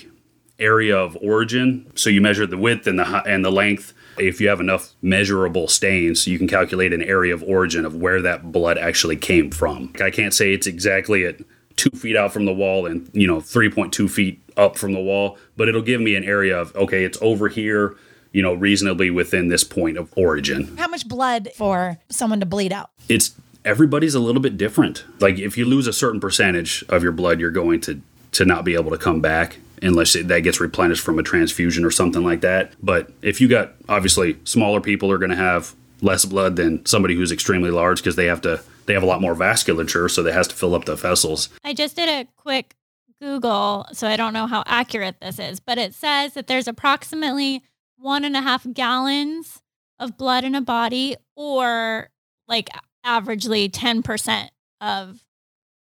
area 0.58 0.96
of 0.96 1.16
origin. 1.20 1.90
So 1.94 2.10
you 2.10 2.20
measure 2.20 2.46
the 2.46 2.58
width 2.58 2.86
and 2.86 2.98
the 2.98 3.04
and 3.26 3.44
the 3.44 3.50
length. 3.50 3.92
If 4.18 4.40
you 4.40 4.48
have 4.48 4.60
enough 4.60 4.94
measurable 5.02 5.68
stains, 5.68 6.26
you 6.26 6.38
can 6.38 6.48
calculate 6.48 6.92
an 6.92 7.02
area 7.02 7.34
of 7.34 7.42
origin 7.42 7.84
of 7.84 7.94
where 7.94 8.22
that 8.22 8.50
blood 8.50 8.78
actually 8.78 9.16
came 9.16 9.50
from. 9.50 9.92
I 10.00 10.10
can't 10.10 10.32
say 10.32 10.54
it's 10.54 10.66
exactly 10.66 11.26
at 11.26 11.36
two 11.76 11.90
feet 11.90 12.16
out 12.16 12.32
from 12.32 12.46
the 12.46 12.54
wall 12.54 12.86
and 12.86 13.10
you 13.12 13.26
know 13.26 13.38
3.2 13.38 14.08
feet 14.10 14.42
up 14.56 14.78
from 14.78 14.92
the 14.92 15.00
wall, 15.00 15.38
but 15.56 15.68
it'll 15.68 15.82
give 15.82 16.00
me 16.00 16.14
an 16.14 16.24
area 16.24 16.58
of 16.58 16.74
okay, 16.76 17.04
it's 17.04 17.18
over 17.20 17.48
here. 17.48 17.96
You 18.32 18.42
know, 18.42 18.52
reasonably 18.52 19.08
within 19.08 19.48
this 19.48 19.64
point 19.64 19.96
of 19.96 20.12
origin. 20.14 20.76
How 20.76 20.88
much 20.88 21.08
blood 21.08 21.48
for 21.56 21.96
someone 22.10 22.38
to 22.40 22.44
bleed 22.44 22.70
out? 22.70 22.90
It's 23.08 23.34
everybody's 23.64 24.14
a 24.14 24.20
little 24.20 24.42
bit 24.42 24.58
different. 24.58 25.04
Like 25.20 25.38
if 25.38 25.56
you 25.56 25.64
lose 25.64 25.86
a 25.86 25.92
certain 25.92 26.20
percentage 26.20 26.84
of 26.90 27.02
your 27.02 27.12
blood, 27.12 27.40
you're 27.40 27.50
going 27.50 27.80
to 27.82 28.02
to 28.32 28.44
not 28.44 28.64
be 28.64 28.74
able 28.74 28.90
to 28.90 28.98
come 28.98 29.22
back 29.22 29.58
unless 29.82 30.14
it, 30.16 30.28
that 30.28 30.40
gets 30.40 30.60
replenished 30.60 31.02
from 31.02 31.18
a 31.18 31.22
transfusion 31.22 31.84
or 31.84 31.90
something 31.90 32.22
like 32.22 32.40
that. 32.40 32.72
But 32.82 33.10
if 33.22 33.40
you 33.40 33.48
got 33.48 33.74
obviously 33.88 34.38
smaller 34.44 34.80
people 34.80 35.10
are 35.10 35.18
going 35.18 35.30
to 35.30 35.36
have 35.36 35.74
less 36.00 36.24
blood 36.24 36.56
than 36.56 36.84
somebody 36.84 37.14
who's 37.14 37.32
extremely 37.32 37.70
large 37.70 37.98
because 37.98 38.16
they 38.16 38.26
have 38.26 38.40
to 38.42 38.62
they 38.86 38.94
have 38.94 39.02
a 39.02 39.06
lot 39.06 39.20
more 39.20 39.34
vasculature, 39.34 40.10
so 40.10 40.22
they 40.22 40.32
has 40.32 40.48
to 40.48 40.54
fill 40.54 40.74
up 40.74 40.84
the 40.84 40.94
vessels. 40.94 41.48
I 41.64 41.74
just 41.74 41.96
did 41.96 42.08
a 42.08 42.28
quick 42.36 42.76
Google, 43.20 43.86
so 43.92 44.06
I 44.06 44.16
don't 44.16 44.32
know 44.32 44.46
how 44.46 44.62
accurate 44.66 45.20
this 45.20 45.38
is, 45.38 45.58
but 45.58 45.76
it 45.78 45.92
says 45.92 46.34
that 46.34 46.46
there's 46.46 46.68
approximately 46.68 47.62
one 47.96 48.24
and 48.24 48.36
a 48.36 48.42
half 48.42 48.66
gallons 48.72 49.60
of 49.98 50.16
blood 50.16 50.44
in 50.44 50.54
a 50.54 50.60
body, 50.60 51.16
or 51.34 52.10
like 52.46 52.68
averagely 53.04 53.70
10% 53.70 54.48
of 54.80 55.24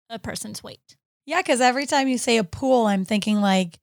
a 0.09 0.17
person's 0.17 0.63
weight. 0.63 0.96
Yeah, 1.27 1.41
because 1.41 1.61
every 1.61 1.85
time 1.85 2.07
you 2.07 2.17
say 2.17 2.37
a 2.37 2.43
pool, 2.43 2.87
I'm 2.87 3.05
thinking 3.05 3.41
like 3.41 3.77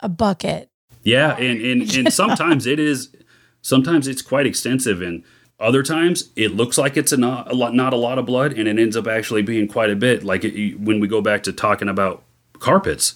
a 0.00 0.08
bucket. 0.08 0.68
Yeah, 1.04 1.36
and 1.36 1.60
and, 1.62 1.94
and 1.96 2.12
sometimes 2.12 2.66
it 2.66 2.78
is 2.78 3.14
sometimes 3.62 4.06
it's 4.06 4.20
quite 4.20 4.46
extensive 4.46 5.00
and 5.00 5.24
other 5.60 5.82
times 5.82 6.30
it 6.34 6.54
looks 6.54 6.76
like 6.76 6.96
it's 6.96 7.12
a 7.12 7.16
not 7.16 7.50
a 7.50 7.54
lot 7.54 7.74
not 7.74 7.92
a 7.92 7.96
lot 7.96 8.18
of 8.18 8.26
blood 8.26 8.52
and 8.52 8.68
it 8.68 8.78
ends 8.78 8.96
up 8.96 9.06
actually 9.06 9.40
being 9.40 9.68
quite 9.68 9.88
a 9.88 9.96
bit 9.96 10.24
like 10.24 10.44
it, 10.44 10.78
when 10.80 11.00
we 11.00 11.06
go 11.06 11.22
back 11.22 11.42
to 11.44 11.52
talking 11.52 11.88
about 11.88 12.22
carpets 12.58 13.14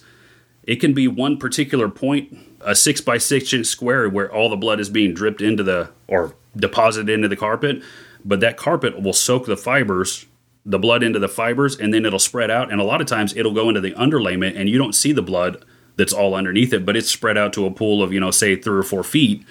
it 0.63 0.77
can 0.77 0.93
be 0.93 1.07
one 1.07 1.37
particular 1.37 1.89
point 1.89 2.35
a 2.61 2.73
six 2.73 3.01
by 3.01 3.17
six 3.17 3.53
inch 3.53 3.67
square 3.67 4.09
where 4.09 4.33
all 4.33 4.49
the 4.49 4.55
blood 4.55 4.79
is 4.79 4.89
being 4.89 5.13
dripped 5.13 5.41
into 5.41 5.61
the 5.61 5.89
or 6.07 6.33
deposited 6.55 7.09
into 7.09 7.27
the 7.27 7.35
carpet 7.35 7.83
but 8.23 8.39
that 8.39 8.57
carpet 8.57 9.01
will 9.01 9.13
soak 9.13 9.45
the 9.45 9.57
fibers 9.57 10.25
the 10.69 10.79
blood 10.79 11.01
into 11.03 11.19
the 11.19 11.27
fibers 11.27 11.75
and 11.75 11.93
then 11.93 12.05
it'll 12.05 12.19
spread 12.19 12.51
out 12.51 12.71
and 12.71 12.79
a 12.79 12.83
lot 12.83 13.01
of 13.01 13.07
times 13.07 13.35
it'll 13.35 13.53
go 13.53 13.67
into 13.67 13.81
the 13.81 13.91
underlayment 13.93 14.55
and 14.55 14.69
you 14.69 14.77
don't 14.77 14.93
see 14.93 15.11
the 15.11 15.21
blood 15.21 15.65
that's 15.97 16.13
all 16.13 16.35
underneath 16.35 16.71
it 16.71 16.85
but 16.85 16.95
it's 16.95 17.09
spread 17.09 17.37
out 17.37 17.51
to 17.51 17.65
a 17.65 17.71
pool 17.71 18.03
of 18.03 18.13
you 18.13 18.19
know 18.19 18.31
say 18.31 18.55
three 18.55 18.77
or 18.77 18.83
four 18.83 19.03
feet 19.03 19.43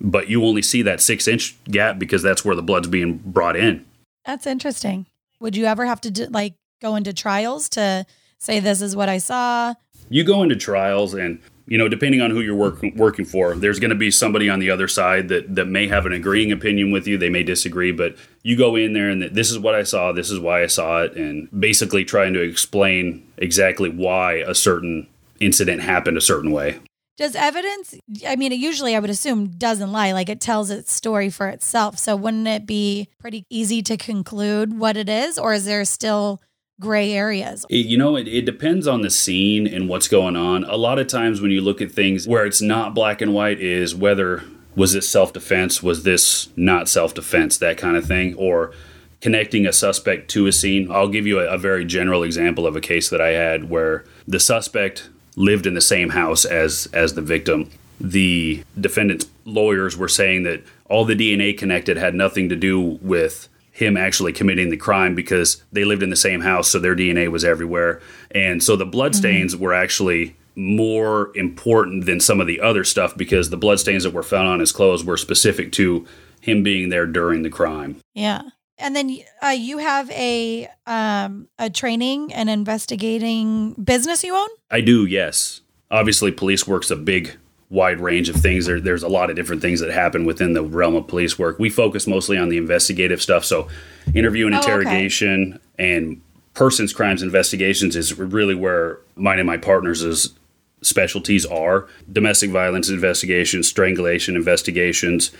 but 0.00 0.28
you 0.28 0.44
only 0.44 0.62
see 0.62 0.80
that 0.80 1.00
six 1.00 1.26
inch 1.28 1.62
gap 1.64 1.98
because 1.98 2.22
that's 2.22 2.44
where 2.44 2.54
the 2.54 2.62
blood's 2.62 2.88
being 2.88 3.18
brought 3.18 3.56
in 3.56 3.84
That's 4.24 4.46
interesting. 4.46 5.06
Would 5.40 5.56
you 5.56 5.64
ever 5.64 5.86
have 5.86 6.00
to 6.02 6.10
do, 6.10 6.26
like 6.26 6.54
go 6.80 6.94
into 6.96 7.12
trials 7.12 7.68
to 7.70 8.06
say 8.38 8.60
this 8.60 8.80
is 8.80 8.94
what 8.94 9.08
I 9.08 9.18
saw? 9.18 9.74
You 10.08 10.22
go 10.24 10.42
into 10.42 10.56
trials 10.56 11.14
and 11.14 11.40
you 11.70 11.78
know, 11.78 11.88
depending 11.88 12.20
on 12.20 12.32
who 12.32 12.40
you're 12.40 12.56
work, 12.56 12.82
working 12.96 13.24
for, 13.24 13.54
there's 13.54 13.78
going 13.78 13.90
to 13.90 13.96
be 13.96 14.10
somebody 14.10 14.50
on 14.50 14.58
the 14.58 14.70
other 14.70 14.88
side 14.88 15.28
that, 15.28 15.54
that 15.54 15.66
may 15.66 15.86
have 15.86 16.04
an 16.04 16.12
agreeing 16.12 16.50
opinion 16.50 16.90
with 16.90 17.06
you. 17.06 17.16
They 17.16 17.30
may 17.30 17.44
disagree, 17.44 17.92
but 17.92 18.16
you 18.42 18.56
go 18.56 18.74
in 18.74 18.92
there 18.92 19.08
and 19.08 19.22
this 19.22 19.52
is 19.52 19.58
what 19.58 19.76
I 19.76 19.84
saw, 19.84 20.10
this 20.10 20.32
is 20.32 20.40
why 20.40 20.64
I 20.64 20.66
saw 20.66 21.02
it, 21.02 21.14
and 21.14 21.48
basically 21.58 22.04
trying 22.04 22.34
to 22.34 22.40
explain 22.40 23.24
exactly 23.36 23.88
why 23.88 24.42
a 24.46 24.54
certain 24.54 25.06
incident 25.38 25.80
happened 25.80 26.16
a 26.16 26.20
certain 26.20 26.50
way. 26.50 26.80
Does 27.16 27.36
evidence, 27.36 27.94
I 28.26 28.34
mean, 28.34 28.50
it 28.50 28.58
usually 28.58 28.96
I 28.96 28.98
would 28.98 29.10
assume 29.10 29.46
doesn't 29.46 29.92
lie, 29.92 30.10
like 30.10 30.28
it 30.28 30.40
tells 30.40 30.70
its 30.70 30.92
story 30.92 31.30
for 31.30 31.46
itself. 31.46 31.98
So 31.98 32.16
wouldn't 32.16 32.48
it 32.48 32.66
be 32.66 33.08
pretty 33.20 33.44
easy 33.48 33.80
to 33.82 33.96
conclude 33.96 34.76
what 34.76 34.96
it 34.96 35.08
is, 35.08 35.38
or 35.38 35.54
is 35.54 35.66
there 35.66 35.84
still 35.84 36.40
gray 36.80 37.12
areas? 37.12 37.64
You 37.68 37.98
know, 37.98 38.16
it, 38.16 38.26
it 38.26 38.44
depends 38.44 38.88
on 38.88 39.02
the 39.02 39.10
scene 39.10 39.66
and 39.66 39.88
what's 39.88 40.08
going 40.08 40.34
on. 40.34 40.64
A 40.64 40.76
lot 40.76 40.98
of 40.98 41.06
times 41.06 41.40
when 41.40 41.50
you 41.50 41.60
look 41.60 41.80
at 41.80 41.92
things 41.92 42.26
where 42.26 42.46
it's 42.46 42.62
not 42.62 42.94
black 42.94 43.20
and 43.20 43.32
white, 43.32 43.60
is 43.60 43.94
whether 43.94 44.42
was 44.74 44.92
this 44.92 45.08
self 45.08 45.32
defense, 45.32 45.82
was 45.82 46.02
this 46.02 46.48
not 46.56 46.88
self 46.88 47.14
defense, 47.14 47.58
that 47.58 47.76
kind 47.76 47.96
of 47.96 48.06
thing, 48.06 48.34
or 48.34 48.72
connecting 49.20 49.66
a 49.66 49.72
suspect 49.72 50.30
to 50.30 50.46
a 50.46 50.52
scene. 50.52 50.90
I'll 50.90 51.08
give 51.08 51.26
you 51.26 51.40
a, 51.40 51.46
a 51.46 51.58
very 51.58 51.84
general 51.84 52.22
example 52.22 52.66
of 52.66 52.74
a 52.74 52.80
case 52.80 53.10
that 53.10 53.20
I 53.20 53.28
had 53.28 53.68
where 53.68 54.04
the 54.26 54.40
suspect 54.40 55.10
lived 55.36 55.66
in 55.66 55.74
the 55.74 55.80
same 55.80 56.10
house 56.10 56.44
as 56.44 56.88
as 56.92 57.14
the 57.14 57.22
victim. 57.22 57.70
The 58.00 58.64
defendant's 58.80 59.26
lawyers 59.44 59.96
were 59.96 60.08
saying 60.08 60.44
that 60.44 60.62
all 60.86 61.04
the 61.04 61.14
DNA 61.14 61.56
connected 61.56 61.98
had 61.98 62.14
nothing 62.14 62.48
to 62.48 62.56
do 62.56 62.80
with 62.80 63.48
him 63.80 63.96
actually 63.96 64.32
committing 64.32 64.70
the 64.70 64.76
crime 64.76 65.14
because 65.14 65.62
they 65.72 65.84
lived 65.84 66.02
in 66.02 66.10
the 66.10 66.16
same 66.16 66.42
house, 66.42 66.68
so 66.68 66.78
their 66.78 66.94
DNA 66.94 67.28
was 67.28 67.44
everywhere. 67.44 68.00
And 68.30 68.62
so 68.62 68.76
the 68.76 68.86
bloodstains 68.86 69.54
mm-hmm. 69.54 69.64
were 69.64 69.74
actually 69.74 70.36
more 70.54 71.32
important 71.34 72.04
than 72.04 72.20
some 72.20 72.40
of 72.40 72.46
the 72.46 72.60
other 72.60 72.84
stuff 72.84 73.16
because 73.16 73.50
the 73.50 73.56
bloodstains 73.56 74.04
that 74.04 74.12
were 74.12 74.22
found 74.22 74.48
on 74.48 74.60
his 74.60 74.72
clothes 74.72 75.02
were 75.02 75.16
specific 75.16 75.72
to 75.72 76.06
him 76.40 76.62
being 76.62 76.90
there 76.90 77.06
during 77.06 77.42
the 77.42 77.50
crime. 77.50 77.96
Yeah. 78.14 78.42
And 78.78 78.94
then 78.94 79.16
uh, 79.42 79.48
you 79.48 79.78
have 79.78 80.10
a 80.10 80.68
um, 80.86 81.48
a 81.58 81.68
training 81.68 82.32
and 82.32 82.48
investigating 82.48 83.74
business 83.74 84.24
you 84.24 84.34
own. 84.34 84.48
I 84.70 84.80
do, 84.80 85.04
yes. 85.04 85.60
Obviously, 85.90 86.32
police 86.32 86.66
work's 86.66 86.90
a 86.90 86.96
big 86.96 87.36
wide 87.70 88.00
range 88.00 88.28
of 88.28 88.36
things. 88.36 88.66
There, 88.66 88.80
there's 88.80 89.04
a 89.04 89.08
lot 89.08 89.30
of 89.30 89.36
different 89.36 89.62
things 89.62 89.80
that 89.80 89.90
happen 89.90 90.24
within 90.24 90.52
the 90.52 90.62
realm 90.62 90.96
of 90.96 91.06
police 91.06 91.38
work. 91.38 91.58
We 91.58 91.70
focus 91.70 92.06
mostly 92.06 92.36
on 92.36 92.48
the 92.48 92.58
investigative 92.58 93.22
stuff. 93.22 93.44
So, 93.44 93.68
interview 94.12 94.46
and 94.46 94.54
interrogation 94.54 95.52
oh, 95.52 95.56
okay. 95.56 95.96
and 95.96 96.20
persons 96.54 96.92
crimes 96.92 97.22
investigations 97.22 97.96
is 97.96 98.18
really 98.18 98.54
where 98.54 98.98
mine 99.16 99.38
and 99.38 99.46
my 99.46 99.56
partners' 99.56 100.34
specialties 100.82 101.46
are. 101.46 101.86
Domestic 102.12 102.50
violence 102.50 102.88
investigations, 102.88 103.68
strangulation 103.68 104.34
investigations, 104.34 105.30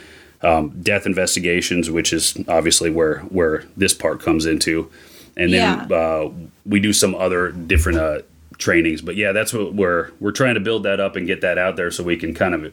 um, 0.43 0.71
death 0.83 1.07
investigations, 1.07 1.91
which 1.91 2.13
is 2.13 2.39
obviously 2.49 2.91
where 2.91 3.19
where 3.21 3.65
this 3.77 3.93
part 3.93 4.21
comes 4.21 4.47
into. 4.47 4.91
And 5.37 5.53
then 5.53 5.89
yeah. 5.91 5.97
uh, 5.97 6.31
we 6.67 6.81
do 6.81 6.93
some 6.93 7.15
other 7.15 7.51
different 7.51 7.99
uh, 7.99 8.21
trainings. 8.61 9.03
But 9.03 9.17
yeah, 9.17 9.33
that's 9.33 9.53
what 9.53 9.75
we're 9.75 10.11
we're 10.21 10.33
trying 10.33 10.55
to 10.55 10.61
build 10.61 10.85
that 10.85 11.01
up 11.01 11.17
and 11.17 11.27
get 11.27 11.41
that 11.41 11.59
out 11.59 11.77
there 11.77 11.91
so 11.91 12.05
we 12.05 12.17
can 12.17 12.35
kind 12.35 12.55
of 12.55 12.73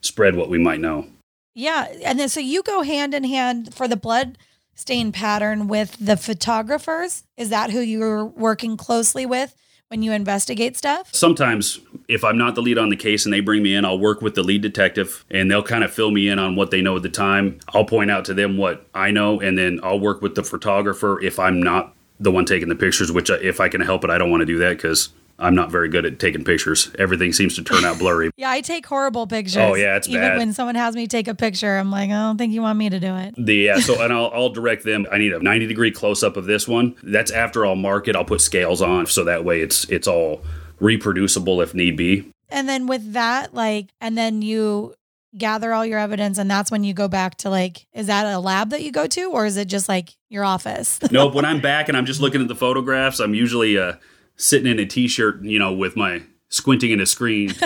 spread 0.00 0.34
what 0.34 0.48
we 0.48 0.58
might 0.58 0.80
know. 0.80 1.06
Yeah, 1.54 1.88
and 2.04 2.18
then 2.18 2.28
so 2.28 2.40
you 2.40 2.62
go 2.62 2.82
hand 2.82 3.14
in 3.14 3.24
hand 3.24 3.74
for 3.74 3.88
the 3.88 3.96
blood 3.96 4.38
stain 4.74 5.12
pattern 5.12 5.68
with 5.68 5.96
the 6.00 6.16
photographers. 6.16 7.24
Is 7.36 7.50
that 7.50 7.70
who 7.70 7.80
you're 7.80 8.24
working 8.24 8.76
closely 8.76 9.26
with 9.26 9.54
when 9.88 10.02
you 10.02 10.12
investigate 10.12 10.76
stuff? 10.76 11.14
Sometimes 11.14 11.80
if 12.08 12.24
I'm 12.24 12.38
not 12.38 12.54
the 12.54 12.62
lead 12.62 12.78
on 12.78 12.88
the 12.88 12.96
case 12.96 13.26
and 13.26 13.32
they 13.32 13.40
bring 13.40 13.62
me 13.62 13.74
in, 13.74 13.84
I'll 13.84 13.98
work 13.98 14.22
with 14.22 14.34
the 14.34 14.42
lead 14.42 14.62
detective 14.62 15.24
and 15.30 15.50
they'll 15.50 15.62
kind 15.62 15.84
of 15.84 15.92
fill 15.92 16.10
me 16.10 16.28
in 16.28 16.38
on 16.38 16.56
what 16.56 16.70
they 16.70 16.80
know 16.80 16.96
at 16.96 17.02
the 17.02 17.10
time. 17.10 17.58
I'll 17.68 17.84
point 17.84 18.10
out 18.10 18.24
to 18.26 18.34
them 18.34 18.56
what 18.56 18.86
I 18.94 19.10
know 19.10 19.40
and 19.40 19.58
then 19.58 19.80
I'll 19.82 20.00
work 20.00 20.22
with 20.22 20.34
the 20.34 20.42
photographer 20.42 21.20
if 21.20 21.38
I'm 21.38 21.62
not 21.62 21.94
the 22.22 22.30
one 22.30 22.44
taking 22.44 22.68
the 22.68 22.76
pictures, 22.76 23.10
which 23.10 23.30
if 23.30 23.60
I 23.60 23.68
can 23.68 23.80
help 23.80 24.04
it, 24.04 24.10
I 24.10 24.18
don't 24.18 24.30
want 24.30 24.40
to 24.42 24.46
do 24.46 24.58
that 24.58 24.76
because 24.76 25.10
I'm 25.38 25.54
not 25.54 25.70
very 25.70 25.88
good 25.88 26.06
at 26.06 26.18
taking 26.18 26.44
pictures. 26.44 26.90
Everything 26.98 27.32
seems 27.32 27.56
to 27.56 27.64
turn 27.64 27.84
out 27.84 27.98
blurry. 27.98 28.30
yeah, 28.36 28.50
I 28.50 28.60
take 28.60 28.86
horrible 28.86 29.26
pictures. 29.26 29.56
Oh 29.56 29.74
yeah, 29.74 29.96
it's 29.96 30.08
Even 30.08 30.20
bad. 30.20 30.38
when 30.38 30.52
someone 30.52 30.76
has 30.76 30.94
me 30.94 31.06
take 31.06 31.26
a 31.26 31.34
picture, 31.34 31.76
I'm 31.76 31.90
like, 31.90 32.10
I 32.10 32.14
don't 32.14 32.38
think 32.38 32.52
you 32.52 32.62
want 32.62 32.78
me 32.78 32.90
to 32.90 33.00
do 33.00 33.14
it. 33.16 33.34
The 33.36 33.54
yeah, 33.54 33.80
so 33.80 34.00
and 34.02 34.12
I'll, 34.12 34.30
I'll 34.32 34.50
direct 34.50 34.84
them. 34.84 35.06
I 35.10 35.18
need 35.18 35.32
a 35.32 35.40
90 35.40 35.66
degree 35.66 35.90
close 35.90 36.22
up 36.22 36.36
of 36.36 36.46
this 36.46 36.68
one. 36.68 36.94
That's 37.02 37.30
after 37.30 37.66
I'll 37.66 37.76
mark 37.76 38.08
it. 38.08 38.14
I'll 38.14 38.24
put 38.24 38.40
scales 38.40 38.80
on 38.80 39.06
so 39.06 39.24
that 39.24 39.44
way 39.44 39.60
it's 39.60 39.84
it's 39.90 40.06
all 40.06 40.42
reproducible 40.80 41.60
if 41.60 41.74
need 41.74 41.96
be. 41.96 42.30
And 42.48 42.68
then 42.68 42.86
with 42.86 43.14
that, 43.14 43.54
like, 43.54 43.88
and 44.00 44.16
then 44.16 44.42
you 44.42 44.94
gather 45.36 45.72
all 45.72 45.84
your 45.86 45.98
evidence 45.98 46.38
and 46.38 46.50
that's 46.50 46.70
when 46.70 46.84
you 46.84 46.92
go 46.92 47.08
back 47.08 47.36
to 47.36 47.48
like 47.48 47.86
is 47.92 48.06
that 48.06 48.26
a 48.26 48.38
lab 48.38 48.70
that 48.70 48.82
you 48.82 48.92
go 48.92 49.06
to 49.06 49.30
or 49.30 49.46
is 49.46 49.56
it 49.56 49.66
just 49.66 49.88
like 49.88 50.10
your 50.28 50.44
office? 50.44 50.98
Nope 51.10 51.34
when 51.34 51.44
i'm 51.44 51.60
back 51.60 51.88
and 51.88 51.96
i'm 51.96 52.06
just 52.06 52.20
looking 52.20 52.40
at 52.40 52.48
the 52.48 52.54
photographs 52.54 53.18
i'm 53.18 53.34
usually 53.34 53.78
uh, 53.78 53.94
sitting 54.36 54.70
in 54.70 54.78
a 54.78 54.86
t-shirt 54.86 55.42
you 55.42 55.58
know 55.58 55.72
with 55.72 55.96
my 55.96 56.22
squinting 56.48 56.90
in 56.90 57.00
a 57.00 57.06
screen. 57.06 57.54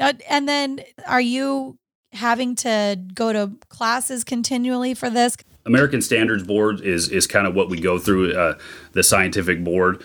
Now, 0.00 0.12
and 0.30 0.48
then 0.48 0.80
are 1.06 1.20
you 1.20 1.78
having 2.12 2.56
to 2.56 2.98
go 3.14 3.32
to 3.32 3.52
classes 3.68 4.24
continually 4.24 4.94
for 4.94 5.10
this? 5.10 5.36
American 5.66 6.00
standards 6.00 6.42
board 6.42 6.80
is 6.80 7.10
is 7.10 7.26
kind 7.26 7.46
of 7.46 7.54
what 7.54 7.68
we 7.68 7.78
go 7.78 7.98
through 7.98 8.32
uh, 8.32 8.58
the 8.92 9.02
scientific 9.02 9.62
board. 9.62 10.02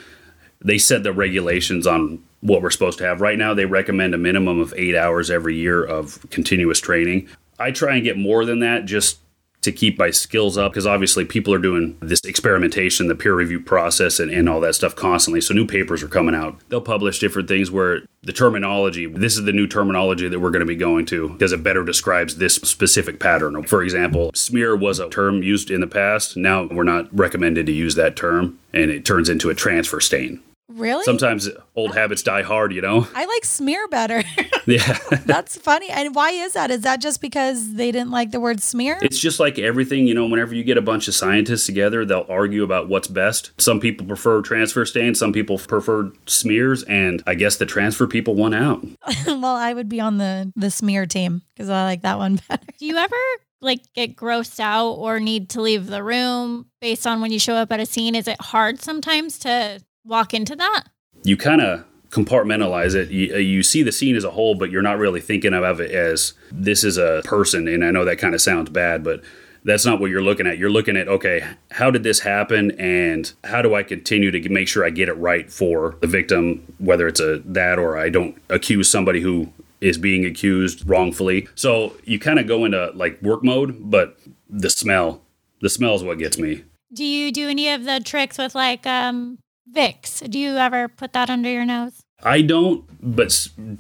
They 0.60 0.78
set 0.78 1.04
the 1.04 1.13
regulations 1.13 1.88
on 1.88 2.21
what 2.41 2.62
we're 2.62 2.69
supposed 2.69 2.98
to 3.00 3.06
have. 3.06 3.21
Right 3.21 3.38
now, 3.38 3.54
they 3.54 3.65
recommend 3.65 4.13
a 4.13 4.17
minimum 4.17 4.60
of 4.60 4.74
eight 4.78 4.95
hours 4.95 5.30
every 5.30 5.56
year 5.56 5.84
of 5.84 6.26
continuous 6.30 6.80
training. 6.80 7.28
I 7.60 7.71
try 7.71 7.95
and 7.95 8.04
get 8.04 8.17
more 8.17 8.45
than 8.45 8.60
that 8.60 8.86
just 8.86 9.19
to 9.65 9.71
keep 9.71 9.98
my 9.98 10.12
skills 10.12 10.58
up 10.58 10.71
because 10.71 10.86
obviously 10.86 11.26
people 11.26 11.52
are 11.52 11.60
doing 11.60 11.98
this 12.00 12.21
experimentation, 12.24 13.08
the 13.08 13.15
peer 13.15 13.34
review 13.34 13.60
process, 13.60 14.19
and, 14.19 14.32
and 14.32 14.48
all 14.48 14.62
that 14.62 14.76
stuff 14.76 14.95
constantly. 14.95 15.41
So 15.41 15.56
new 15.56 15.65
papers 15.65 16.04
are 16.04 16.08
coming 16.08 16.36
out. 16.36 16.60
They'll 16.69 16.82
publish 16.82 17.19
different 17.19 17.48
things 17.48 17.71
where 17.71 18.02
the 18.21 18.32
terminology, 18.32 19.08
this 19.08 19.36
is 19.36 19.43
the 19.43 19.52
new 19.52 19.67
terminology 19.67 20.28
that 20.28 20.39
we're 20.39 20.52
going 20.52 20.60
to 20.60 20.67
be 20.67 20.76
going 20.76 21.08
to 21.08 21.30
because 21.30 21.52
it 21.52 21.63
better 21.63 21.84
describes 21.84 22.38
this 22.38 22.56
specific 22.56 23.19
pattern. 23.19 23.62
For 23.63 23.82
example, 23.82 24.32
smear 24.36 24.76
was 24.76 25.00
a 25.00 25.10
term 25.10 25.41
used 25.41 25.71
in 25.71 25.82
the 25.82 25.88
past. 25.88 26.38
Now 26.38 26.67
we're 26.67 26.84
not 26.84 27.08
recommended 27.17 27.65
to 27.65 27.71
use 27.71 27.95
that 27.95 28.15
term 28.15 28.60
and 28.71 28.91
it 28.91 29.04
turns 29.04 29.30
into 29.30 29.50
a 29.50 29.56
transfer 29.56 30.00
stain. 30.00 30.41
Really? 30.67 31.04
Sometimes 31.04 31.47
old 31.75 31.91
ah. 31.91 31.93
habits 31.93 32.23
die 32.23 32.41
hard, 32.41 32.73
you 32.73 32.82
know? 32.82 33.08
I 33.13 33.25
like 33.25 33.45
smear 33.45 33.88
better. 33.88 34.23
yeah. 34.65 34.97
That's 35.25 35.58
funny. 35.58 35.89
And 35.89 36.15
why 36.15 36.32
is 36.32 36.54
that? 36.54 36.71
Is 36.71 36.82
that 36.82 37.01
just 37.01 37.21
because 37.21 37.75
they 37.75 37.91
didn't 37.91 38.10
like 38.10 38.32
the 38.32 38.39
word 38.39 38.62
smear? 38.63 38.97
It's 39.01 39.19
just 39.19 39.39
like 39.39 39.60
everything, 39.60 40.08
you 40.08 40.15
know, 40.15 40.25
whenever 40.25 40.56
you 40.56 40.63
get 40.63 40.78
a 40.78 40.82
bunch 40.82 41.08
of 41.08 41.13
scientists 41.13 41.67
together, 41.67 42.04
they'll 42.04 42.25
argue 42.30 42.63
about 42.63 42.89
what's 42.89 43.08
best. 43.08 43.51
Some 43.60 43.80
people 43.80 44.08
prefer 44.08 44.41
transfer 44.41 44.86
stains, 44.86 45.19
some 45.19 45.34
people 45.34 45.60
prefer 45.60 46.12
smears, 46.25 46.84
and 46.84 47.21
I 47.28 47.36
guess 47.36 47.58
the 47.58 47.65
transfer 47.67 48.08
people 48.08 48.34
won 48.34 48.54
out. 48.54 48.84
well, 49.28 49.45
I 49.45 49.73
would 49.73 49.89
be 49.89 49.99
on 49.99 50.17
the 50.17 50.51
the 50.56 50.71
smear 50.71 51.06
team 51.06 51.43
because 51.54 51.69
I 51.69 51.84
like 51.84 52.01
that 52.01 52.17
one 52.17 52.39
better. 52.47 52.65
Do 52.80 52.86
you 52.86 52.97
ever 52.97 53.15
like 53.62 53.82
get 53.93 54.15
grossed 54.15 54.60
out 54.60 54.93
or 54.93 55.19
need 55.19 55.49
to 55.51 55.62
leave 55.62 55.88
the 55.88 56.04
room 56.04 56.67
based 56.82 57.06
on 57.06 57.21
when 57.21 57.32
you 57.32 57.39
show 57.39 57.56
up 57.56 57.71
at 57.71 57.80
a 57.80 57.86
scene? 57.86 58.15
Is 58.15 58.28
it 58.28 58.41
hard 58.41 58.82
sometimes 58.82 59.39
to 59.39 59.82
walk 60.06 60.34
into 60.34 60.56
that? 60.56 60.84
You 61.24 61.38
kind 61.38 61.62
of 61.62 61.86
compartmentalize 62.10 62.96
it. 62.96 63.10
You, 63.10 63.36
uh, 63.36 63.38
you, 63.38 63.62
see 63.63 63.84
the 63.84 63.91
scene 63.91 64.15
as 64.15 64.24
a 64.24 64.32
whole, 64.32 64.56
but 64.56 64.72
you're 64.72 64.82
not 64.82 64.98
really 64.98 65.20
thinking 65.20 65.54
of 65.54 65.80
it 65.82 65.91
as 65.91 66.34
this 66.52 66.84
is 66.84 66.98
a 66.98 67.22
person. 67.26 67.68
And 67.68 67.84
I 67.84 67.91
know 67.91 68.06
that 68.06 68.18
kind 68.18 68.34
of 68.34 68.41
sounds 68.41 68.70
bad, 68.70 69.04
but 69.04 69.22
that's 69.65 69.86
not 69.86 70.00
what 70.00 70.12
you're 70.12 70.22
looking 70.22 70.48
at. 70.48 70.58
You're 70.58 70.70
looking 70.70 70.96
at, 70.96 71.08
okay, 71.08 71.46
how 71.72 71.91
did 71.91 72.04
this 72.04 72.20
happen? 72.20 72.72
And 72.80 73.32
how 73.44 73.62
do 73.62 73.76
I 73.76 73.84
continue 73.84 74.32
to 74.32 74.50
make 74.50 74.68
sure 74.68 74.86
I 74.86 74.91
get 74.91 75.10
it 75.10 75.13
right 75.13 75.52
for 75.52 75.98
the 76.02 76.08
victim, 76.08 76.63
whether 76.78 77.08
it's 77.08 77.20
a 77.20 77.39
that 77.46 77.80
or 77.80 77.98
I 77.98 78.10
don't 78.10 78.39
accuse 78.50 78.89
somebody 78.89 79.22
who 79.22 79.52
is 79.82 79.98
being 79.98 80.26
accused 80.26 80.88
wrongfully. 80.88 81.48
So 81.56 81.98
you 82.06 82.20
kind 82.20 82.39
of 82.39 82.48
go 82.48 82.63
into 82.63 82.91
like 82.94 83.22
work 83.22 83.44
mode, 83.44 83.89
but 83.89 84.18
the 84.50 84.70
smell, 84.70 85.22
the 85.62 85.70
smell 85.70 85.96
is 85.96 86.04
what 86.04 86.18
gets 86.18 86.38
me. 86.38 86.63
Do 86.94 87.04
you 87.04 87.32
do 87.32 87.50
any 87.50 87.70
of 87.70 87.84
the 87.84 88.00
tricks 88.00 88.38
with 88.38 88.56
like 88.56 88.86
um 88.88 89.39
Vicks. 89.71 90.30
Do 90.30 90.39
you 90.39 90.58
ever 90.58 90.88
put 90.88 91.13
that 91.13 91.30
under 91.30 91.49
your 91.49 91.65
nose? 91.65 92.04
I 92.23 92.41
don't, 92.41 92.86
but 93.01 93.32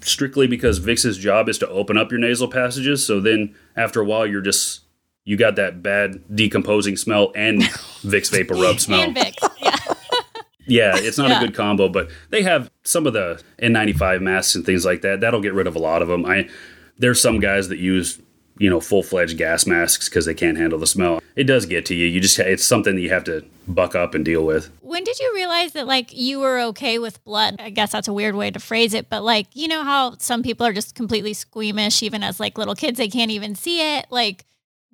strictly 0.01 0.47
because 0.47 0.79
Vicks' 0.79 1.19
job 1.19 1.49
is 1.49 1.57
to 1.59 1.69
open 1.69 1.97
up 1.97 2.11
your 2.11 2.19
nasal 2.19 2.47
passages. 2.47 3.05
So 3.05 3.19
then 3.19 3.55
after 3.75 4.01
a 4.01 4.05
while, 4.05 4.27
you're 4.27 4.41
just 4.41 4.81
you 5.23 5.37
got 5.37 5.55
that 5.55 5.81
bad 5.81 6.23
decomposing 6.33 6.97
smell 6.97 7.31
and 7.35 7.61
Vicks 8.03 8.31
vapor 8.31 8.53
rub 8.53 8.79
smell. 8.79 9.01
and 9.01 9.15
Vicks, 9.15 9.49
yeah. 9.59 9.75
yeah, 10.67 10.91
it's 10.95 11.17
not 11.17 11.29
yeah. 11.29 11.37
a 11.41 11.45
good 11.45 11.55
combo, 11.55 11.89
but 11.89 12.09
they 12.29 12.43
have 12.43 12.69
some 12.83 13.07
of 13.07 13.13
the 13.13 13.41
N95 13.61 14.21
masks 14.21 14.53
and 14.55 14.65
things 14.65 14.85
like 14.85 15.01
that. 15.01 15.21
That'll 15.21 15.41
get 15.41 15.53
rid 15.53 15.65
of 15.67 15.75
a 15.75 15.79
lot 15.79 16.01
of 16.01 16.07
them. 16.07 16.25
I 16.25 16.49
there's 16.97 17.21
some 17.21 17.39
guys 17.39 17.69
that 17.69 17.79
use 17.79 18.21
you 18.57 18.69
know, 18.69 18.79
full 18.79 19.03
fledged 19.03 19.37
gas 19.37 19.65
masks 19.65 20.09
because 20.09 20.25
they 20.25 20.33
can't 20.33 20.57
handle 20.57 20.79
the 20.79 20.87
smell. 20.87 21.21
It 21.35 21.43
does 21.45 21.65
get 21.65 21.85
to 21.87 21.95
you. 21.95 22.05
You 22.05 22.21
just, 22.21 22.39
it's 22.39 22.63
something 22.63 22.95
that 22.95 23.01
you 23.01 23.09
have 23.09 23.25
to 23.25 23.45
buck 23.67 23.95
up 23.95 24.13
and 24.13 24.23
deal 24.23 24.45
with. 24.45 24.69
When 24.81 25.03
did 25.03 25.19
you 25.19 25.31
realize 25.33 25.73
that 25.73 25.87
like 25.87 26.15
you 26.15 26.39
were 26.39 26.59
okay 26.61 26.99
with 26.99 27.23
blood? 27.23 27.57
I 27.59 27.69
guess 27.69 27.91
that's 27.91 28.07
a 28.07 28.13
weird 28.13 28.35
way 28.35 28.51
to 28.51 28.59
phrase 28.59 28.93
it, 28.93 29.09
but 29.09 29.23
like, 29.23 29.47
you 29.53 29.67
know 29.67 29.83
how 29.83 30.17
some 30.17 30.43
people 30.43 30.65
are 30.65 30.73
just 30.73 30.95
completely 30.95 31.33
squeamish, 31.33 32.01
even 32.03 32.23
as 32.23 32.39
like 32.39 32.57
little 32.57 32.75
kids, 32.75 32.97
they 32.97 33.09
can't 33.09 33.31
even 33.31 33.55
see 33.55 33.97
it. 33.97 34.05
Like, 34.09 34.45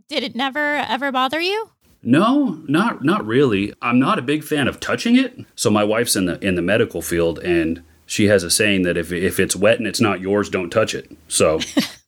did 0.08 0.24
it 0.24 0.36
never 0.36 0.78
ever 0.78 1.12
bother 1.12 1.39
you? 1.39 1.69
No, 2.04 2.62
not 2.67 3.04
not 3.04 3.26
really. 3.26 3.74
I'm 3.82 4.00
not 4.00 4.19
a 4.19 4.24
big 4.24 4.43
fan 4.43 4.67
of 4.67 4.80
touching 4.80 5.15
it. 5.15 5.45
So 5.56 5.69
my 5.69 5.84
wife's 5.84 6.15
in 6.15 6.26
the 6.26 6.39
in 6.45 6.56
the 6.56 6.62
medical 6.62 7.02
field 7.02 7.39
and 7.39 7.84
she 8.06 8.26
has 8.26 8.43
a 8.43 8.50
saying 8.50 8.82
that 8.84 8.97
if 8.97 9.12
if 9.12 9.39
it's 9.39 9.56
wet 9.56 9.78
and 9.78 9.88
it's 9.88 10.02
not 10.02 10.19
yours, 10.19 10.50
don't 10.50 10.69
touch 10.69 10.93
it. 10.93 11.15
So 11.28 11.60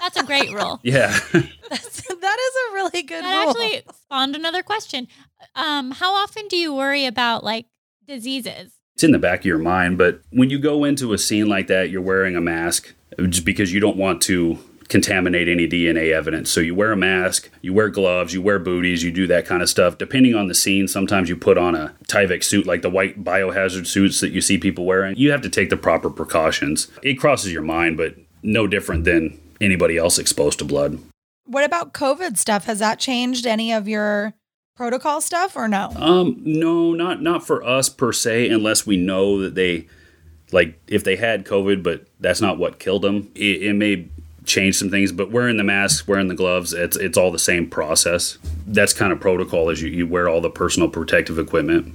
That's 0.00 0.16
a 0.16 0.24
great 0.24 0.52
rule. 0.52 0.80
yeah. 0.84 1.16
That's, 1.32 2.02
that 2.02 2.38
is 2.40 2.54
a 2.70 2.74
really 2.74 3.02
good 3.02 3.22
That 3.24 3.44
rule. 3.44 3.50
actually 3.50 3.82
spawned 3.94 4.36
another 4.36 4.62
question. 4.62 5.08
Um, 5.54 5.90
how 5.92 6.14
often 6.14 6.48
do 6.48 6.56
you 6.56 6.74
worry 6.74 7.04
about 7.06 7.44
like 7.44 7.66
diseases? 8.06 8.72
it's 8.94 9.04
in 9.04 9.12
the 9.12 9.18
back 9.18 9.40
of 9.40 9.44
your 9.46 9.58
mind, 9.58 9.96
but 9.96 10.22
when 10.30 10.50
you 10.50 10.58
go 10.58 10.82
into 10.82 11.12
a 11.12 11.18
scene 11.18 11.48
like 11.48 11.68
that, 11.68 11.88
you're 11.88 12.02
wearing 12.02 12.34
a 12.34 12.40
mask 12.40 12.94
just 13.28 13.44
because 13.44 13.72
you 13.72 13.78
don't 13.78 13.96
want 13.96 14.20
to 14.22 14.58
contaminate 14.88 15.46
any 15.48 15.68
DNA 15.68 16.12
evidence. 16.12 16.50
So 16.50 16.60
you 16.60 16.74
wear 16.74 16.90
a 16.90 16.96
mask, 16.96 17.48
you 17.62 17.72
wear 17.72 17.90
gloves, 17.90 18.34
you 18.34 18.42
wear 18.42 18.58
booties, 18.58 19.04
you 19.04 19.12
do 19.12 19.28
that 19.28 19.46
kind 19.46 19.62
of 19.62 19.68
stuff. 19.68 19.98
Depending 19.98 20.34
on 20.34 20.48
the 20.48 20.54
scene, 20.54 20.88
sometimes 20.88 21.28
you 21.28 21.36
put 21.36 21.56
on 21.58 21.76
a 21.76 21.94
Tyvek 22.08 22.42
suit 22.42 22.66
like 22.66 22.82
the 22.82 22.90
white 22.90 23.22
biohazard 23.22 23.86
suits 23.86 24.18
that 24.20 24.30
you 24.30 24.40
see 24.40 24.58
people 24.58 24.84
wearing. 24.84 25.14
You 25.16 25.30
have 25.30 25.42
to 25.42 25.50
take 25.50 25.70
the 25.70 25.76
proper 25.76 26.10
precautions. 26.10 26.88
It 27.02 27.14
crosses 27.20 27.52
your 27.52 27.62
mind, 27.62 27.96
but 27.96 28.16
no 28.42 28.66
different 28.66 29.04
than 29.04 29.38
anybody 29.60 29.96
else 29.96 30.18
exposed 30.18 30.58
to 30.58 30.64
blood. 30.64 30.98
What 31.44 31.64
about 31.64 31.92
COVID 31.92 32.36
stuff? 32.36 32.66
Has 32.66 32.78
that 32.80 32.98
changed 32.98 33.46
any 33.46 33.72
of 33.72 33.88
your 33.88 34.34
protocol 34.76 35.20
stuff 35.20 35.56
or 35.56 35.66
no? 35.66 35.92
Um, 35.96 36.40
no, 36.44 36.92
not 36.92 37.22
not 37.22 37.46
for 37.46 37.62
us 37.64 37.88
per 37.88 38.12
se, 38.12 38.48
unless 38.50 38.86
we 38.86 38.96
know 38.96 39.40
that 39.40 39.54
they, 39.54 39.86
like, 40.52 40.78
if 40.86 41.04
they 41.04 41.16
had 41.16 41.44
COVID, 41.46 41.82
but 41.82 42.06
that's 42.20 42.40
not 42.40 42.58
what 42.58 42.78
killed 42.78 43.02
them. 43.02 43.30
It, 43.34 43.62
it 43.62 43.74
may 43.74 44.08
change 44.44 44.76
some 44.76 44.90
things, 44.90 45.12
but 45.12 45.30
wearing 45.30 45.56
the 45.56 45.64
masks, 45.64 46.06
wearing 46.06 46.28
the 46.28 46.34
gloves, 46.34 46.72
it's 46.72 46.96
it's 46.96 47.18
all 47.18 47.30
the 47.30 47.38
same 47.38 47.68
process. 47.68 48.38
That's 48.66 48.92
kind 48.92 49.12
of 49.12 49.20
protocol 49.20 49.70
as 49.70 49.82
you, 49.82 49.88
you 49.88 50.06
wear 50.06 50.28
all 50.28 50.40
the 50.40 50.50
personal 50.50 50.88
protective 50.88 51.38
equipment. 51.38 51.94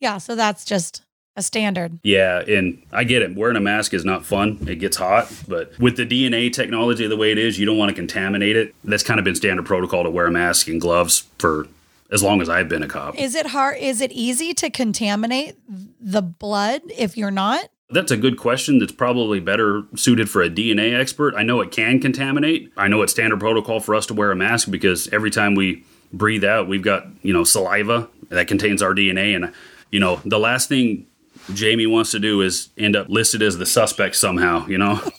Yeah, 0.00 0.18
so 0.18 0.34
that's 0.34 0.64
just 0.64 1.02
a 1.36 1.42
standard. 1.42 1.98
Yeah, 2.02 2.40
and 2.40 2.82
I 2.92 3.04
get 3.04 3.22
it. 3.22 3.34
Wearing 3.34 3.56
a 3.56 3.60
mask 3.60 3.94
is 3.94 4.04
not 4.04 4.24
fun. 4.24 4.58
It 4.68 4.76
gets 4.76 4.96
hot, 4.96 5.32
but 5.48 5.78
with 5.78 5.96
the 5.96 6.06
DNA 6.06 6.52
technology 6.52 7.06
the 7.06 7.16
way 7.16 7.32
it 7.32 7.38
is, 7.38 7.58
you 7.58 7.66
don't 7.66 7.78
want 7.78 7.88
to 7.88 7.94
contaminate 7.94 8.56
it. 8.56 8.74
That's 8.84 9.02
kind 9.02 9.18
of 9.18 9.24
been 9.24 9.34
standard 9.34 9.66
protocol 9.66 10.04
to 10.04 10.10
wear 10.10 10.26
a 10.26 10.30
mask 10.30 10.68
and 10.68 10.80
gloves 10.80 11.24
for 11.38 11.66
as 12.10 12.22
long 12.22 12.42
as 12.42 12.48
I've 12.48 12.68
been 12.68 12.82
a 12.82 12.88
cop. 12.88 13.16
Is 13.16 13.34
it 13.34 13.46
hard? 13.46 13.78
Is 13.78 14.00
it 14.00 14.12
easy 14.12 14.52
to 14.54 14.68
contaminate 14.68 15.56
the 16.00 16.20
blood 16.20 16.82
if 16.96 17.16
you're 17.16 17.30
not? 17.30 17.68
That's 17.88 18.10
a 18.10 18.16
good 18.16 18.38
question 18.38 18.78
that's 18.78 18.92
probably 18.92 19.40
better 19.40 19.82
suited 19.96 20.30
for 20.30 20.42
a 20.42 20.48
DNA 20.48 20.98
expert. 20.98 21.34
I 21.34 21.42
know 21.42 21.60
it 21.60 21.70
can 21.70 22.00
contaminate. 22.00 22.72
I 22.76 22.88
know 22.88 23.02
it's 23.02 23.12
standard 23.12 23.40
protocol 23.40 23.80
for 23.80 23.94
us 23.94 24.06
to 24.06 24.14
wear 24.14 24.30
a 24.30 24.36
mask 24.36 24.70
because 24.70 25.08
every 25.08 25.30
time 25.30 25.54
we 25.54 25.84
breathe 26.12 26.44
out, 26.44 26.68
we've 26.68 26.82
got, 26.82 27.06
you 27.22 27.32
know, 27.32 27.44
saliva 27.44 28.08
that 28.28 28.48
contains 28.48 28.82
our 28.82 28.94
DNA. 28.94 29.36
And, 29.36 29.52
you 29.90 30.00
know, 30.00 30.20
the 30.24 30.38
last 30.38 30.70
thing 30.70 31.06
Jayme 31.48 31.90
wants 31.90 32.10
to 32.12 32.18
do 32.18 32.40
is 32.40 32.70
end 32.78 32.96
up 32.96 33.08
listed 33.08 33.42
as 33.42 33.58
the 33.58 33.66
suspect 33.66 34.16
somehow, 34.16 34.66
you 34.66 34.78
know? 34.78 35.00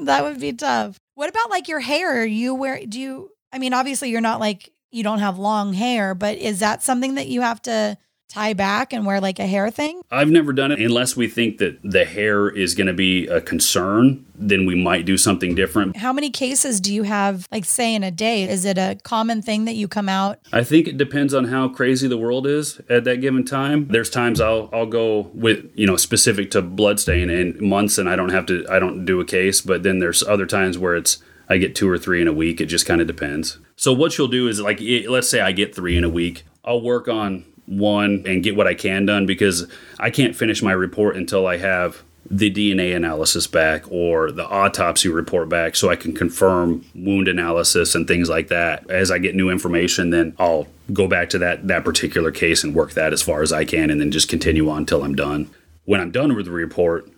That 0.00 0.24
would 0.24 0.40
be 0.40 0.52
tough. 0.52 0.98
What 1.14 1.28
about 1.28 1.48
like 1.48 1.68
your 1.68 1.78
hair? 1.78 2.24
You 2.24 2.56
wear, 2.56 2.84
do 2.84 2.98
you, 2.98 3.30
I 3.52 3.58
mean, 3.58 3.72
obviously 3.72 4.10
you're 4.10 4.20
not 4.20 4.40
like, 4.40 4.72
you 4.90 5.04
don't 5.04 5.20
have 5.20 5.38
long 5.38 5.72
hair, 5.74 6.14
but 6.14 6.38
is 6.38 6.58
that 6.58 6.82
something 6.82 7.14
that 7.14 7.28
you 7.28 7.40
have 7.42 7.62
to 7.62 7.96
tie 8.32 8.54
back 8.54 8.92
and 8.92 9.04
wear 9.04 9.20
like 9.20 9.38
a 9.38 9.46
hair 9.46 9.70
thing? 9.70 10.02
I've 10.10 10.30
never 10.30 10.52
done 10.52 10.72
it 10.72 10.80
unless 10.80 11.16
we 11.16 11.28
think 11.28 11.58
that 11.58 11.78
the 11.82 12.04
hair 12.04 12.48
is 12.48 12.74
going 12.74 12.86
to 12.86 12.92
be 12.92 13.26
a 13.26 13.40
concern, 13.40 14.24
then 14.34 14.64
we 14.64 14.74
might 14.74 15.04
do 15.04 15.18
something 15.18 15.54
different. 15.54 15.96
How 15.96 16.12
many 16.12 16.30
cases 16.30 16.80
do 16.80 16.94
you 16.94 17.02
have, 17.02 17.46
like, 17.52 17.64
say, 17.64 17.94
in 17.94 18.02
a 18.02 18.10
day? 18.10 18.48
Is 18.48 18.64
it 18.64 18.78
a 18.78 18.98
common 19.02 19.42
thing 19.42 19.66
that 19.66 19.74
you 19.74 19.86
come 19.86 20.08
out? 20.08 20.38
I 20.52 20.64
think 20.64 20.88
it 20.88 20.96
depends 20.96 21.34
on 21.34 21.44
how 21.44 21.68
crazy 21.68 22.08
the 22.08 22.18
world 22.18 22.46
is 22.46 22.80
at 22.88 23.04
that 23.04 23.20
given 23.20 23.44
time. 23.44 23.88
There's 23.88 24.10
times 24.10 24.40
I'll 24.40 24.70
I'll 24.72 24.86
go 24.86 25.30
with 25.34 25.70
you 25.74 25.86
know 25.86 25.96
specific 25.96 26.50
to 26.52 26.62
bloodstain 26.62 27.28
and 27.30 27.60
months, 27.60 27.98
and 27.98 28.08
I 28.08 28.16
don't 28.16 28.30
have 28.30 28.46
to 28.46 28.66
I 28.70 28.78
don't 28.78 29.04
do 29.04 29.20
a 29.20 29.24
case. 29.24 29.60
But 29.60 29.82
then 29.82 29.98
there's 29.98 30.22
other 30.22 30.46
times 30.46 30.78
where 30.78 30.96
it's 30.96 31.22
I 31.48 31.58
get 31.58 31.74
two 31.74 31.88
or 31.88 31.98
three 31.98 32.22
in 32.22 32.28
a 32.28 32.32
week. 32.32 32.60
It 32.60 32.66
just 32.66 32.86
kind 32.86 33.00
of 33.00 33.06
depends. 33.06 33.58
So 33.76 33.92
what 33.92 34.16
you'll 34.16 34.28
do 34.28 34.48
is 34.48 34.60
like 34.60 34.80
let's 35.08 35.28
say 35.28 35.40
I 35.40 35.52
get 35.52 35.74
three 35.74 35.96
in 35.96 36.04
a 36.04 36.08
week, 36.08 36.44
I'll 36.64 36.80
work 36.80 37.08
on 37.08 37.44
one 37.66 38.24
and 38.26 38.42
get 38.42 38.56
what 38.56 38.66
I 38.66 38.74
can 38.74 39.06
done 39.06 39.26
because 39.26 39.66
I 39.98 40.10
can't 40.10 40.36
finish 40.36 40.62
my 40.62 40.72
report 40.72 41.16
until 41.16 41.46
I 41.46 41.58
have 41.58 42.02
the 42.30 42.50
DNA 42.50 42.94
analysis 42.96 43.46
back 43.46 43.84
or 43.90 44.30
the 44.30 44.46
autopsy 44.46 45.08
report 45.08 45.48
back 45.48 45.76
so 45.76 45.90
I 45.90 45.96
can 45.96 46.14
confirm 46.14 46.84
wound 46.94 47.28
analysis 47.28 47.94
and 47.94 48.06
things 48.06 48.28
like 48.28 48.48
that. 48.48 48.88
As 48.90 49.10
I 49.10 49.18
get 49.18 49.34
new 49.34 49.50
information, 49.50 50.10
then 50.10 50.34
I'll 50.38 50.68
go 50.92 51.06
back 51.06 51.30
to 51.30 51.38
that 51.38 51.68
that 51.68 51.84
particular 51.84 52.30
case 52.30 52.64
and 52.64 52.74
work 52.74 52.92
that 52.92 53.12
as 53.12 53.22
far 53.22 53.42
as 53.42 53.52
I 53.52 53.64
can 53.64 53.90
and 53.90 54.00
then 54.00 54.10
just 54.10 54.28
continue 54.28 54.68
on 54.70 54.78
until 54.78 55.02
I'm 55.02 55.14
done. 55.14 55.50
When 55.84 56.00
I'm 56.00 56.10
done 56.10 56.34
with 56.34 56.46
the 56.46 56.52
report, 56.52 57.08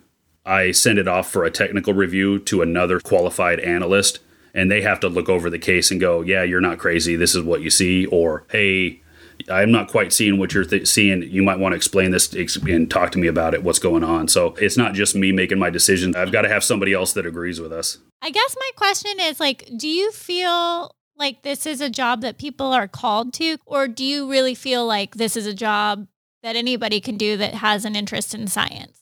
I 0.47 0.73
send 0.73 0.99
it 0.99 1.09
off 1.09 1.31
for 1.31 1.45
a 1.45 1.51
technical 1.51 1.95
review 1.95 2.39
to 2.41 2.63
another 2.63 2.99
qualified 2.99 3.61
analyst 3.61 4.21
and 4.55 4.71
they 4.71 4.83
have 4.83 5.01
to 5.01 5.09
look 5.09 5.29
over 5.29 5.51
the 5.51 5.59
case 5.59 5.91
and 5.91 6.01
go, 6.01 6.23
"Yeah, 6.23 6.43
you're 6.45 6.61
not 6.61 6.79
crazy. 6.79 7.17
This 7.17 7.35
is 7.35 7.43
what 7.43 7.61
you 7.61 7.71
see," 7.71 8.07
or 8.07 8.45
"Hey, 8.51 9.01
I'm 9.51 9.71
not 9.73 9.89
quite 9.89 10.13
seeing 10.13 10.39
what 10.39 10.55
you're 10.55 10.65
th- 10.65 10.87
seeing. 10.89 11.23
You 11.23 11.43
might 11.43 11.59
want 11.59 11.73
to 11.73 11.77
explain 11.77 12.11
this 12.11 12.35
ex- 12.35 12.57
and 12.57 12.91
talk 12.91 13.11
to 13.13 13.19
me 13.19 13.27
about 13.27 13.55
it. 13.55 13.63
What's 13.63 13.79
going 13.79 14.03
on? 14.05 14.29
So 14.29 14.55
it's 14.61 14.77
not 14.77 14.95
just 14.95 15.15
me 15.15 15.33
making 15.33 15.59
my 15.59 15.71
decision. 15.71 16.15
I've 16.17 16.33
got 16.33 16.43
to 16.43 16.49
have 16.49 16.65
somebody 16.65 16.93
else 16.93 17.13
that 17.15 17.27
agrees 17.27 17.61
with 17.61 17.73
us. 17.73 17.99
I 18.23 18.31
guess 18.31 18.57
my 18.59 18.71
question 18.77 19.13
is 19.21 19.41
like, 19.41 19.69
do 19.77 19.89
you 19.89 20.11
feel 20.13 20.95
like 21.17 21.43
this 21.43 21.67
is 21.67 21.81
a 21.81 21.91
job 21.91 22.23
that 22.23 22.39
people 22.39 22.67
are 22.67 22.89
called 22.89 23.33
to, 23.35 23.59
or 23.67 23.87
do 23.87 24.05
you 24.05 24.31
really 24.31 24.55
feel 24.55 24.87
like 24.87 25.15
this 25.17 25.37
is 25.37 25.47
a 25.47 25.55
job 25.55 26.07
that 26.43 26.57
anybody 26.57 27.01
can 27.01 27.17
do 27.17 27.37
that 27.37 27.55
has 27.55 27.85
an 27.85 27.95
interest 27.97 28.35
in 28.35 28.47
science? 28.47 29.01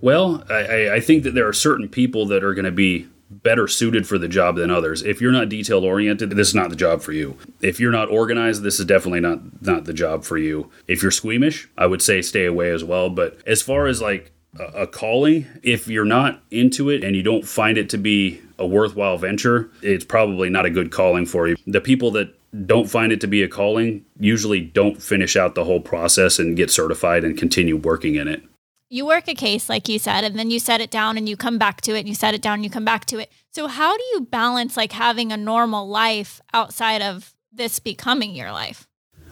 Well, 0.00 0.44
I, 0.50 0.54
I- 0.54 0.94
I 0.96 1.00
think 1.00 1.22
that 1.24 1.34
there 1.34 1.48
are 1.48 1.52
certain 1.52 1.88
people 1.88 2.26
that 2.26 2.44
are 2.44 2.54
going 2.54 2.64
to 2.66 2.70
be 2.70 3.08
better 3.30 3.66
suited 3.66 4.06
for 4.06 4.18
the 4.18 4.28
job 4.28 4.56
than 4.56 4.70
others. 4.70 5.02
If 5.02 5.20
you're 5.20 5.32
not 5.32 5.48
detail 5.48 5.84
oriented, 5.84 6.30
this 6.30 6.48
is 6.48 6.54
not 6.54 6.70
the 6.70 6.76
job 6.76 7.02
for 7.02 7.12
you. 7.12 7.36
If 7.60 7.80
you're 7.80 7.92
not 7.92 8.10
organized, 8.10 8.62
this 8.62 8.78
is 8.78 8.86
definitely 8.86 9.20
not 9.20 9.62
not 9.62 9.84
the 9.84 9.92
job 9.92 10.24
for 10.24 10.38
you. 10.38 10.70
If 10.86 11.02
you're 11.02 11.10
squeamish, 11.10 11.68
I 11.76 11.86
would 11.86 12.02
say 12.02 12.22
stay 12.22 12.44
away 12.44 12.70
as 12.70 12.84
well. 12.84 13.10
But 13.10 13.38
as 13.46 13.62
far 13.62 13.86
as 13.86 14.00
like 14.00 14.32
a, 14.58 14.86
calling, 14.86 15.46
if 15.62 15.88
you're 15.88 16.04
not 16.04 16.42
into 16.50 16.88
it 16.88 17.04
and 17.04 17.16
you 17.16 17.22
don't 17.22 17.46
find 17.46 17.76
it 17.78 17.90
to 17.90 17.98
be 17.98 18.40
a 18.58 18.66
worthwhile 18.66 19.18
venture, 19.18 19.70
it's 19.82 20.04
probably 20.04 20.48
not 20.48 20.66
a 20.66 20.70
good 20.70 20.90
calling 20.90 21.26
for 21.26 21.46
you. 21.48 21.56
The 21.66 21.80
people 21.80 22.10
that 22.12 22.32
don't 22.66 22.88
find 22.88 23.12
it 23.12 23.20
to 23.20 23.26
be 23.26 23.42
a 23.42 23.48
calling 23.48 24.04
usually 24.18 24.60
don't 24.60 25.02
finish 25.02 25.36
out 25.36 25.54
the 25.54 25.64
whole 25.64 25.80
process 25.80 26.38
and 26.38 26.56
get 26.56 26.70
certified 26.70 27.24
and 27.24 27.36
continue 27.36 27.76
working 27.76 28.14
in 28.14 28.28
it. 28.28 28.42
You 28.88 29.04
work 29.04 29.26
a 29.26 29.34
case, 29.34 29.68
like 29.68 29.88
you 29.88 29.98
said, 29.98 30.22
and 30.22 30.38
then 30.38 30.50
you 30.50 30.60
set 30.60 30.80
it 30.80 30.90
down 30.92 31.16
and 31.16 31.28
you 31.28 31.36
come 31.36 31.58
back 31.58 31.80
to 31.82 31.96
it 31.96 32.00
and 32.00 32.08
you 32.08 32.14
set 32.14 32.34
it 32.34 32.42
down 32.42 32.54
and 32.54 32.64
you 32.64 32.70
come 32.70 32.84
back 32.84 33.04
to 33.06 33.18
it. 33.18 33.32
So, 33.52 33.66
how 33.66 33.96
do 33.96 34.02
you 34.12 34.20
balance 34.20 34.76
like 34.76 34.92
having 34.92 35.32
a 35.32 35.36
normal 35.36 35.88
life 35.88 36.40
outside 36.54 37.02
of 37.02 37.34
this 37.52 37.80
becoming 37.80 38.34
your 38.34 38.52
life? 38.52 38.86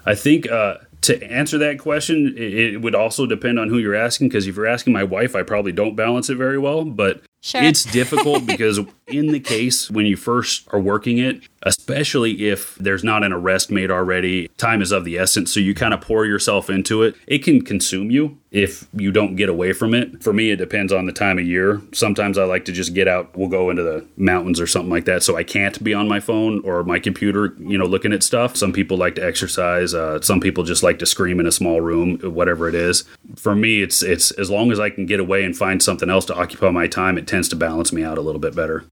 I 0.05 0.17
think 0.17 0.51
uh, 0.51 0.79
to 1.03 1.23
answer 1.31 1.57
that 1.59 1.79
question, 1.79 2.35
it, 2.37 2.75
it 2.75 2.81
would 2.81 2.95
also 2.97 3.27
depend 3.27 3.59
on 3.61 3.69
who 3.69 3.79
you're 3.79 3.95
asking. 3.95 4.29
Because 4.29 4.47
if 4.49 4.57
you're 4.57 4.67
asking 4.67 4.93
my 4.93 5.05
wife, 5.05 5.37
I 5.37 5.43
probably 5.45 5.73
don't 5.73 5.95
balance 5.95 6.29
it 6.31 6.37
very 6.37 6.59
well. 6.59 6.85
But 6.85 7.23
Sure. 7.40 7.62
it's 7.62 7.85
difficult 7.85 8.47
because 8.47 8.81
in 9.07 9.29
the 9.29 9.38
case 9.40 9.90
when 9.90 10.07
you 10.07 10.17
first 10.17 10.67
are 10.73 10.81
working 10.81 11.19
it, 11.19 11.43
especially 11.64 12.48
if 12.48 12.74
there's 12.77 13.05
not 13.05 13.24
an 13.24 13.33
arrest 13.33 13.70
made 13.70 13.90
already, 13.90 14.48
time 14.57 14.83
is 14.83 14.92
of 14.92 15.05
the 15.05 15.18
essence. 15.18 15.53
So 15.53 15.61
you 15.61 15.74
kind 15.74 15.94
of 15.94 16.00
pour 16.00 16.27
yourself 16.27 16.70
into 16.70 17.03
it. 17.03 17.16
It 17.27 17.38
can 17.38 17.64
consume 17.64 18.11
you 18.11 18.38
if 18.50 18.87
you 18.92 19.11
don't 19.11 19.35
get 19.35 19.48
away 19.48 19.72
from 19.72 19.94
it. 19.94 20.22
For 20.22 20.33
me, 20.33 20.50
it 20.50 20.57
depends 20.57 20.92
on 20.92 21.07
the 21.07 21.12
time 21.12 21.38
of 21.38 21.44
year. 21.44 21.83
Sometimes 21.92 22.38
I 22.38 22.44
like 22.44 22.64
to 22.66 22.72
just 22.72 22.94
get 22.94 23.09
out. 23.09 23.37
We'll 23.37 23.48
go 23.48 23.68
into 23.68 23.83
the 23.83 24.07
mountains 24.16 24.61
or 24.61 24.66
something 24.66 24.90
like 24.90 25.07
that. 25.07 25.24
So 25.24 25.37
I 25.37 25.42
can't 25.42 25.83
be 25.83 25.92
on 25.92 26.09
my 26.09 26.20
phone 26.20 26.62
or 26.64 26.85
my 26.85 27.00
computer, 27.00 27.55
you 27.59 27.77
know, 27.77 27.87
looking 27.87 28.12
at 28.12 28.22
stuff. 28.22 28.57
Some 28.57 28.72
people 28.72 28.96
like 28.96 29.16
to 29.16 29.24
exercise. 29.24 29.92
Uh, 29.92 30.20
some 30.20 30.40
people 30.40 30.62
just 30.62 30.85
like 30.85 31.00
to 31.00 31.07
scream 31.07 31.40
in 31.40 31.46
a 31.46 31.53
small 31.53 31.81
room, 31.81 32.18
whatever 32.20 32.68
it 32.68 32.77
is. 32.77 33.05
For 33.37 33.57
me, 33.57 33.83
it's 33.83 34.03
it's 34.03 34.31
as 34.33 34.50
long 34.50 34.70
as 34.70 34.79
I 34.79 34.90
can 34.90 35.07
get 35.07 35.18
away 35.18 35.44
and 35.44 35.57
find 35.57 35.83
something 35.83 36.09
else 36.09 36.24
to 36.27 36.35
occupy 36.35 36.70
my 36.70 36.87
time, 36.87 37.18
it 37.18 37.27
tends 37.27 37.48
to 37.48 37.57
balance 37.57 37.92
me 37.92 38.05
out 38.05 38.18
a 38.18 38.22
little 38.22 38.40
bit 38.40 38.55
better. 38.55 38.85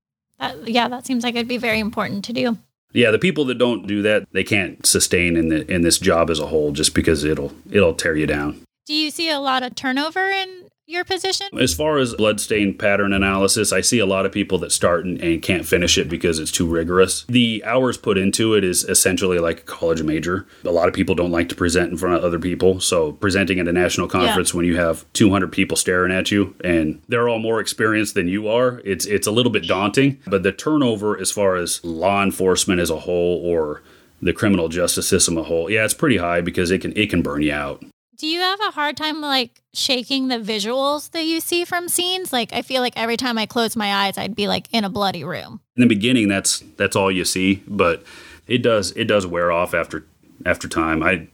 That, 0.42 0.66
yeah, 0.66 0.88
that 0.88 1.06
seems 1.06 1.22
like 1.22 1.36
it'd 1.36 1.46
be 1.46 1.56
very 1.56 1.78
important 1.78 2.24
to 2.24 2.32
do. 2.32 2.58
Yeah, 2.92 3.12
the 3.12 3.18
people 3.18 3.44
that 3.44 3.58
don't 3.58 3.86
do 3.86 4.02
that, 4.02 4.26
they 4.32 4.42
can't 4.42 4.84
sustain 4.84 5.36
in 5.36 5.48
the 5.48 5.70
in 5.72 5.82
this 5.82 5.98
job 5.98 6.30
as 6.30 6.40
a 6.40 6.48
whole 6.48 6.72
just 6.72 6.94
because 6.94 7.22
it'll 7.22 7.52
it'll 7.70 7.94
tear 7.94 8.16
you 8.16 8.26
down. 8.26 8.60
Do 8.86 8.92
you 8.92 9.12
see 9.12 9.30
a 9.30 9.38
lot 9.38 9.62
of 9.62 9.76
turnover 9.76 10.24
in 10.24 10.68
your 10.92 11.04
position? 11.04 11.46
As 11.58 11.74
far 11.74 11.98
as 11.98 12.14
bloodstain 12.14 12.76
pattern 12.76 13.12
analysis, 13.12 13.72
I 13.72 13.80
see 13.80 13.98
a 13.98 14.06
lot 14.06 14.26
of 14.26 14.32
people 14.32 14.58
that 14.58 14.72
start 14.72 15.04
and, 15.04 15.20
and, 15.20 15.42
can't 15.42 15.66
finish 15.66 15.98
it 15.98 16.08
because 16.08 16.38
it's 16.38 16.52
too 16.52 16.66
rigorous. 16.66 17.24
The 17.24 17.62
hours 17.64 17.96
put 17.96 18.18
into 18.18 18.54
it 18.54 18.62
is 18.62 18.84
essentially 18.84 19.38
like 19.38 19.60
a 19.60 19.62
college 19.62 20.02
major. 20.02 20.46
A 20.64 20.70
lot 20.70 20.88
of 20.88 20.94
people 20.94 21.14
don't 21.14 21.32
like 21.32 21.48
to 21.48 21.54
present 21.54 21.90
in 21.90 21.96
front 21.96 22.16
of 22.16 22.24
other 22.24 22.38
people. 22.38 22.80
So, 22.80 23.12
presenting 23.12 23.58
at 23.58 23.66
a 23.66 23.72
national 23.72 24.08
conference 24.08 24.52
yeah. 24.52 24.56
when 24.56 24.66
you 24.66 24.76
have 24.76 25.04
200 25.14 25.50
people 25.50 25.76
staring 25.76 26.12
at 26.12 26.30
you 26.30 26.54
and 26.62 27.02
they're 27.08 27.28
all 27.28 27.38
more 27.38 27.60
experienced 27.60 28.14
than 28.14 28.28
you 28.28 28.48
are, 28.48 28.80
it's 28.84 29.06
it's 29.06 29.26
a 29.26 29.32
little 29.32 29.52
bit 29.52 29.66
daunting. 29.66 30.20
But 30.26 30.42
the 30.42 30.52
turnover 30.52 31.18
as 31.18 31.32
far 31.32 31.56
as 31.56 31.82
law 31.84 32.22
enforcement 32.22 32.80
as 32.80 32.90
a 32.90 33.00
whole 33.00 33.40
or 33.44 33.82
the 34.20 34.32
criminal 34.32 34.68
justice 34.68 35.08
system 35.08 35.36
as 35.36 35.42
a 35.42 35.48
whole, 35.48 35.68
yeah, 35.68 35.84
it's 35.84 35.94
pretty 35.94 36.18
high 36.18 36.40
because 36.40 36.70
it 36.70 36.80
can 36.80 36.96
it 36.96 37.10
can 37.10 37.22
burn 37.22 37.42
you 37.42 37.52
out. 37.52 37.82
Do 38.22 38.28
you 38.28 38.38
have 38.38 38.60
a 38.60 38.70
hard 38.70 38.96
time 38.96 39.20
like 39.20 39.62
shaking 39.74 40.28
the 40.28 40.36
visuals 40.36 41.10
that 41.10 41.24
you 41.24 41.40
see 41.40 41.64
from 41.64 41.88
scenes? 41.88 42.32
Like 42.32 42.52
I 42.52 42.62
feel 42.62 42.80
like 42.80 42.92
every 42.94 43.16
time 43.16 43.36
I 43.36 43.46
close 43.46 43.74
my 43.74 43.92
eyes, 43.92 44.16
I'd 44.16 44.36
be 44.36 44.46
like 44.46 44.68
in 44.70 44.84
a 44.84 44.88
bloody 44.88 45.24
room. 45.24 45.60
In 45.76 45.80
the 45.80 45.88
beginning, 45.88 46.28
that's 46.28 46.60
that's 46.76 46.94
all 46.94 47.10
you 47.10 47.24
see, 47.24 47.64
but 47.66 48.04
it 48.46 48.58
does 48.58 48.92
it 48.92 49.06
does 49.06 49.26
wear 49.26 49.50
off 49.50 49.74
after 49.74 50.06
after 50.46 50.68
time. 50.68 51.02
I 51.02 51.26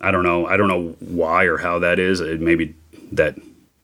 I 0.00 0.12
don't 0.12 0.22
know 0.22 0.46
I 0.46 0.56
don't 0.56 0.68
know 0.68 0.94
why 1.00 1.46
or 1.46 1.58
how 1.58 1.80
that 1.80 1.98
is. 1.98 2.20
It 2.20 2.40
maybe 2.40 2.76
that 3.10 3.36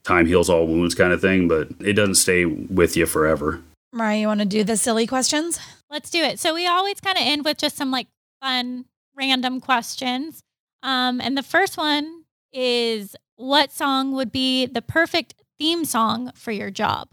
time 0.04 0.26
heals 0.26 0.48
all 0.48 0.68
wounds 0.68 0.94
kind 0.94 1.12
of 1.12 1.20
thing, 1.20 1.48
but 1.48 1.66
it 1.80 1.94
doesn't 1.94 2.14
stay 2.14 2.44
with 2.44 2.96
you 2.96 3.06
forever. 3.06 3.60
Mariya, 3.92 4.20
you 4.20 4.26
want 4.28 4.38
to 4.38 4.46
do 4.46 4.62
the 4.62 4.76
silly 4.76 5.08
questions? 5.08 5.58
Let's 5.90 6.10
do 6.10 6.22
it. 6.22 6.38
So 6.38 6.54
we 6.54 6.68
always 6.68 7.00
kind 7.00 7.18
of 7.18 7.24
end 7.26 7.44
with 7.44 7.58
just 7.58 7.76
some 7.76 7.90
like 7.90 8.06
fun 8.40 8.84
random 9.16 9.60
questions. 9.60 10.44
Um, 10.84 11.20
and 11.20 11.36
the 11.36 11.42
first 11.42 11.76
one 11.76 12.15
is 12.56 13.14
what 13.36 13.70
song 13.70 14.12
would 14.12 14.32
be 14.32 14.64
the 14.66 14.80
perfect 14.82 15.34
theme 15.58 15.84
song 15.84 16.32
for 16.34 16.50
your 16.50 16.70
job? 16.70 17.08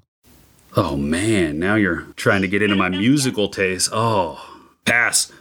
Oh 0.75 0.95
man, 0.95 1.59
now 1.59 1.75
you're 1.75 2.07
trying 2.15 2.41
to 2.41 2.47
get 2.47 2.61
into 2.61 2.75
my 2.75 2.89
musical 2.89 3.49
taste. 3.49 3.89
Oh, 3.91 4.43
pass. 4.85 5.31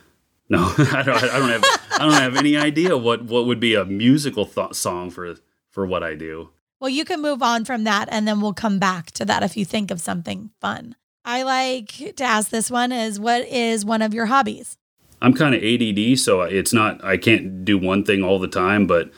No, 0.49 0.75
I 0.79 1.03
don't. 1.03 1.23
I 1.23 1.39
don't 1.39 1.49
have. 1.49 1.65
I 1.93 1.99
don't 2.01 2.13
have 2.13 2.37
any 2.37 2.57
idea 2.57 2.99
what 2.99 3.25
what 3.25 3.47
would 3.47 3.61
be 3.61 3.75
a 3.75 3.85
musical 3.85 4.45
th- 4.45 4.75
song 4.75 5.11
for 5.11 5.37
for 5.71 5.87
what 5.87 6.03
I 6.03 6.15
do. 6.15 6.51
Well, 6.81 6.91
you 6.91 7.05
can 7.05 7.23
move 7.23 7.43
on 7.43 7.65
from 7.65 7.85
that, 7.85 8.09
and 8.11 8.27
then 8.27 8.41
we'll 8.41 8.53
come 8.53 8.79
back 8.79 9.13
to 9.13 9.25
that 9.25 9.43
if 9.45 9.57
you 9.57 9.65
think 9.65 9.91
of 9.91 10.01
something 10.01 10.51
fun. 10.61 10.97
I 11.25 11.45
like 11.45 12.17
to 12.17 12.25
ask 12.25 12.51
this 12.51 12.71
one: 12.71 12.93
Is 12.93 13.19
what 13.19 13.47
is 13.47 13.85
one 13.85 14.03
of 14.03 14.13
your 14.13 14.27
hobbies? 14.27 14.77
I'm 15.23 15.33
kind 15.33 15.55
of 15.55 15.63
ADD, 15.63 16.19
so 16.19 16.43
it's 16.43 16.73
not. 16.73 17.03
I 17.03 17.17
can't 17.17 17.65
do 17.65 17.79
one 17.79 18.05
thing 18.05 18.23
all 18.23 18.41
the 18.41 18.49
time, 18.49 18.87
but 18.87 19.11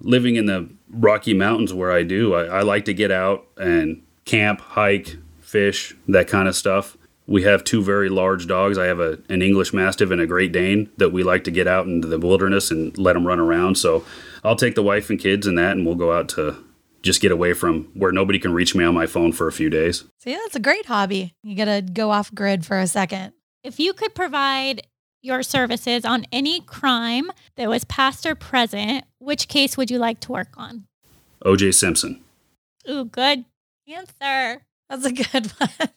living 0.00 0.36
in 0.36 0.46
the 0.46 0.68
Rocky 0.90 1.34
Mountains 1.34 1.72
where 1.72 1.92
I 1.92 2.02
do, 2.02 2.34
I, 2.34 2.44
I 2.44 2.62
like 2.62 2.84
to 2.86 2.94
get 2.94 3.10
out 3.10 3.46
and 3.56 4.02
camp, 4.24 4.60
hike, 4.60 5.16
fish, 5.40 5.94
that 6.08 6.28
kind 6.28 6.48
of 6.48 6.56
stuff. 6.56 6.96
We 7.26 7.42
have 7.44 7.62
two 7.62 7.82
very 7.82 8.08
large 8.08 8.46
dogs. 8.48 8.76
I 8.76 8.86
have 8.86 8.98
a, 8.98 9.18
an 9.28 9.40
English 9.40 9.72
Mastiff 9.72 10.10
and 10.10 10.20
a 10.20 10.26
Great 10.26 10.50
Dane 10.50 10.90
that 10.96 11.10
we 11.10 11.22
like 11.22 11.44
to 11.44 11.50
get 11.50 11.68
out 11.68 11.86
into 11.86 12.08
the 12.08 12.18
wilderness 12.18 12.70
and 12.70 12.96
let 12.98 13.12
them 13.12 13.26
run 13.26 13.38
around. 13.38 13.76
So 13.76 14.04
I'll 14.42 14.56
take 14.56 14.74
the 14.74 14.82
wife 14.82 15.10
and 15.10 15.18
kids 15.18 15.46
and 15.46 15.56
that, 15.56 15.76
and 15.76 15.86
we'll 15.86 15.94
go 15.94 16.12
out 16.12 16.28
to 16.30 16.56
just 17.02 17.20
get 17.20 17.30
away 17.30 17.52
from 17.54 17.90
where 17.94 18.12
nobody 18.12 18.38
can 18.38 18.52
reach 18.52 18.74
me 18.74 18.84
on 18.84 18.94
my 18.94 19.06
phone 19.06 19.32
for 19.32 19.46
a 19.46 19.52
few 19.52 19.70
days. 19.70 20.04
So, 20.18 20.30
yeah, 20.30 20.38
that's 20.42 20.56
a 20.56 20.60
great 20.60 20.86
hobby. 20.86 21.34
You 21.42 21.56
got 21.56 21.66
to 21.66 21.82
go 21.82 22.10
off 22.10 22.34
grid 22.34 22.66
for 22.66 22.78
a 22.78 22.86
second. 22.86 23.32
If 23.62 23.78
you 23.78 23.92
could 23.92 24.14
provide 24.14 24.82
your 25.22 25.42
services 25.42 26.04
on 26.04 26.24
any 26.32 26.60
crime 26.60 27.30
that 27.56 27.68
was 27.68 27.84
past 27.84 28.24
or 28.26 28.34
present, 28.34 29.04
which 29.18 29.48
case 29.48 29.76
would 29.76 29.90
you 29.90 29.98
like 29.98 30.20
to 30.20 30.32
work 30.32 30.48
on? 30.56 30.86
OJ 31.44 31.74
Simpson. 31.74 32.22
Ooh, 32.88 33.04
good 33.04 33.44
answer. 33.88 34.62
That's 34.88 35.04
a 35.04 35.12
good 35.12 35.46
one. 35.58 35.88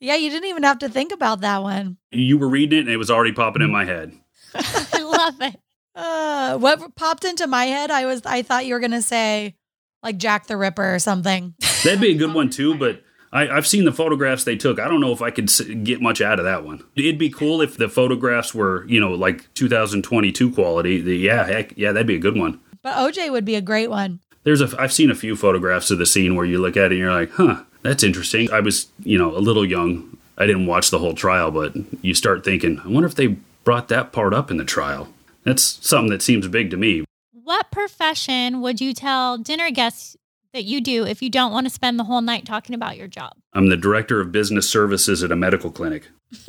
yeah, 0.00 0.16
you 0.16 0.30
didn't 0.30 0.48
even 0.48 0.62
have 0.62 0.78
to 0.80 0.88
think 0.88 1.12
about 1.12 1.40
that 1.42 1.62
one. 1.62 1.98
You 2.10 2.38
were 2.38 2.48
reading 2.48 2.78
it 2.78 2.82
and 2.82 2.90
it 2.90 2.96
was 2.96 3.10
already 3.10 3.32
popping 3.32 3.62
in 3.62 3.70
my 3.70 3.84
head. 3.84 4.12
I 4.54 5.02
love 5.02 5.40
it. 5.40 5.58
Uh, 5.94 6.56
what 6.58 6.94
popped 6.94 7.24
into 7.24 7.46
my 7.46 7.66
head? 7.66 7.90
I 7.90 8.06
was 8.06 8.22
I 8.24 8.42
thought 8.42 8.64
you 8.66 8.74
were 8.74 8.80
gonna 8.80 9.02
say 9.02 9.54
like 10.02 10.16
Jack 10.16 10.46
the 10.46 10.56
Ripper 10.56 10.94
or 10.94 10.98
something. 10.98 11.54
That'd 11.84 12.00
be 12.00 12.12
a 12.12 12.16
good 12.16 12.32
one 12.34 12.48
too, 12.50 12.74
but 12.74 13.02
I, 13.32 13.46
have 13.46 13.66
seen 13.66 13.84
the 13.84 13.92
photographs 13.92 14.44
they 14.44 14.56
took. 14.56 14.78
I 14.78 14.88
don't 14.88 15.00
know 15.00 15.12
if 15.12 15.22
I 15.22 15.30
could 15.30 15.50
get 15.84 16.02
much 16.02 16.20
out 16.20 16.38
of 16.38 16.44
that 16.44 16.64
one. 16.64 16.84
It'd 16.94 17.18
be 17.18 17.30
cool 17.30 17.62
if 17.62 17.78
the 17.78 17.88
photographs 17.88 18.54
were, 18.54 18.84
you 18.86 19.00
know, 19.00 19.12
like 19.12 19.52
2022 19.54 20.52
quality. 20.52 21.00
The, 21.00 21.16
yeah, 21.16 21.46
heck, 21.46 21.76
yeah, 21.76 21.92
that'd 21.92 22.06
be 22.06 22.16
a 22.16 22.20
good 22.20 22.36
one. 22.36 22.60
But 22.82 22.94
OJ 22.96 23.30
would 23.32 23.44
be 23.44 23.54
a 23.54 23.62
great 23.62 23.88
one. 23.88 24.20
There's 24.44 24.60
a. 24.60 24.68
I've 24.78 24.92
seen 24.92 25.10
a 25.10 25.14
few 25.14 25.36
photographs 25.36 25.90
of 25.90 25.98
the 25.98 26.06
scene 26.06 26.34
where 26.34 26.44
you 26.44 26.60
look 26.60 26.76
at 26.76 26.86
it 26.86 26.92
and 26.92 26.98
you're 26.98 27.12
like, 27.12 27.30
huh, 27.32 27.62
that's 27.82 28.02
interesting. 28.02 28.52
I 28.52 28.60
was, 28.60 28.88
you 29.02 29.16
know, 29.16 29.36
a 29.36 29.38
little 29.38 29.64
young. 29.64 30.18
I 30.36 30.46
didn't 30.46 30.66
watch 30.66 30.90
the 30.90 30.98
whole 30.98 31.14
trial, 31.14 31.50
but 31.50 31.74
you 32.02 32.14
start 32.14 32.44
thinking, 32.44 32.80
I 32.84 32.88
wonder 32.88 33.06
if 33.06 33.14
they 33.14 33.36
brought 33.64 33.88
that 33.88 34.12
part 34.12 34.34
up 34.34 34.50
in 34.50 34.56
the 34.56 34.64
trial. 34.64 35.08
That's 35.44 35.62
something 35.86 36.10
that 36.10 36.22
seems 36.22 36.48
big 36.48 36.70
to 36.70 36.76
me. 36.76 37.04
What 37.32 37.70
profession 37.70 38.60
would 38.60 38.80
you 38.80 38.94
tell 38.94 39.38
dinner 39.38 39.70
guests 39.70 40.16
that 40.52 40.64
you 40.64 40.80
do 40.80 41.04
if 41.04 41.22
you 41.22 41.30
don't 41.30 41.52
want 41.52 41.66
to 41.66 41.70
spend 41.70 41.98
the 41.98 42.04
whole 42.04 42.20
night 42.20 42.44
talking 42.44 42.74
about 42.74 42.96
your 42.96 43.08
job? 43.08 43.32
I'm 43.52 43.68
the 43.68 43.76
director 43.76 44.20
of 44.20 44.32
business 44.32 44.68
services 44.68 45.22
at 45.22 45.32
a 45.32 45.36
medical 45.36 45.70
clinic. 45.70 46.08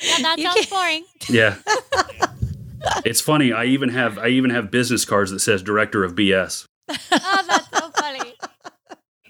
yeah, 0.00 0.18
that 0.20 0.36
you 0.38 0.44
sounds 0.44 0.66
boring. 0.66 1.04
Yeah. 1.28 1.56
it's 3.04 3.20
funny. 3.20 3.52
I 3.52 3.64
even 3.66 3.90
have 3.90 4.18
I 4.18 4.28
even 4.28 4.50
have 4.50 4.70
business 4.70 5.04
cards 5.04 5.30
that 5.30 5.40
says 5.40 5.62
director 5.62 6.04
of 6.04 6.14
BS. 6.14 6.66
oh, 6.88 6.96
that's 7.46 7.68
so 7.70 7.90
funny. 7.90 8.34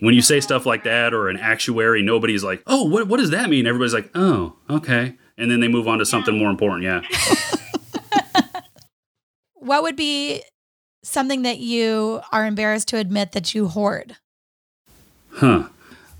When 0.00 0.16
you 0.16 0.22
say 0.22 0.40
stuff 0.40 0.66
like 0.66 0.82
that 0.82 1.14
or 1.14 1.28
an 1.28 1.36
actuary, 1.36 2.02
nobody's 2.02 2.42
like, 2.42 2.60
"Oh, 2.66 2.88
what 2.88 3.06
what 3.06 3.20
does 3.20 3.30
that 3.30 3.48
mean?" 3.48 3.68
Everybody's 3.68 3.94
like, 3.94 4.10
"Oh, 4.16 4.56
okay." 4.68 5.16
And 5.38 5.48
then 5.48 5.60
they 5.60 5.68
move 5.68 5.86
on 5.86 6.00
to 6.00 6.04
something 6.04 6.34
yeah. 6.34 6.40
more 6.40 6.50
important, 6.50 6.82
yeah. 6.82 7.02
what 9.54 9.84
would 9.84 9.94
be 9.94 10.42
something 11.02 11.42
that 11.42 11.58
you 11.58 12.20
are 12.32 12.46
embarrassed 12.46 12.88
to 12.88 12.96
admit 12.98 13.32
that 13.32 13.54
you 13.54 13.68
hoard? 13.68 14.16
Huh. 15.32 15.68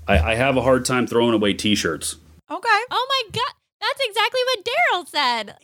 I, 0.07 0.19
I 0.19 0.35
have 0.35 0.57
a 0.57 0.61
hard 0.61 0.85
time 0.85 1.07
throwing 1.07 1.33
away 1.33 1.53
t 1.53 1.75
shirts. 1.75 2.15
Okay. 2.49 2.81
Oh 2.91 3.07
my 3.09 3.29
God. 3.31 3.53
That's 3.81 3.99
exactly 4.07 4.39
what 4.45 4.65
Daryl 4.65 5.07
said. 5.07 5.57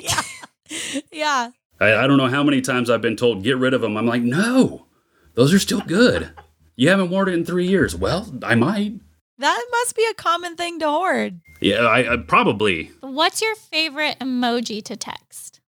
Yeah. 0.72 1.02
yeah. 1.12 1.50
I, 1.80 2.04
I 2.04 2.08
don't 2.08 2.18
know 2.18 2.28
how 2.28 2.44
many 2.44 2.62
times 2.62 2.90
I've 2.92 3.02
been 3.02 3.16
told, 3.16 3.44
get 3.44 3.58
rid 3.58 3.74
of 3.74 3.82
them. 3.82 3.98
I'm 3.98 4.06
like, 4.06 4.22
no, 4.22 4.86
those 5.34 5.52
are 5.52 5.58
still 5.58 5.82
good. 5.82 6.30
You 6.76 6.90
haven't 6.90 7.10
worn 7.10 7.28
it 7.28 7.34
in 7.34 7.44
three 7.44 7.68
years. 7.68 7.96
Well, 7.96 8.32
I 8.44 8.54
might. 8.54 8.94
That 9.40 9.66
must 9.72 9.96
be 9.96 10.06
a 10.10 10.14
common 10.14 10.56
thing 10.56 10.80
to 10.80 10.88
hoard. 10.88 11.40
Yeah, 11.60 11.86
I, 11.86 12.14
I 12.14 12.18
probably. 12.18 12.92
What's 13.02 13.42
your 13.42 13.56
favorite 13.56 14.20
emoji 14.20 14.84
to 14.84 14.96
text? 14.96 15.60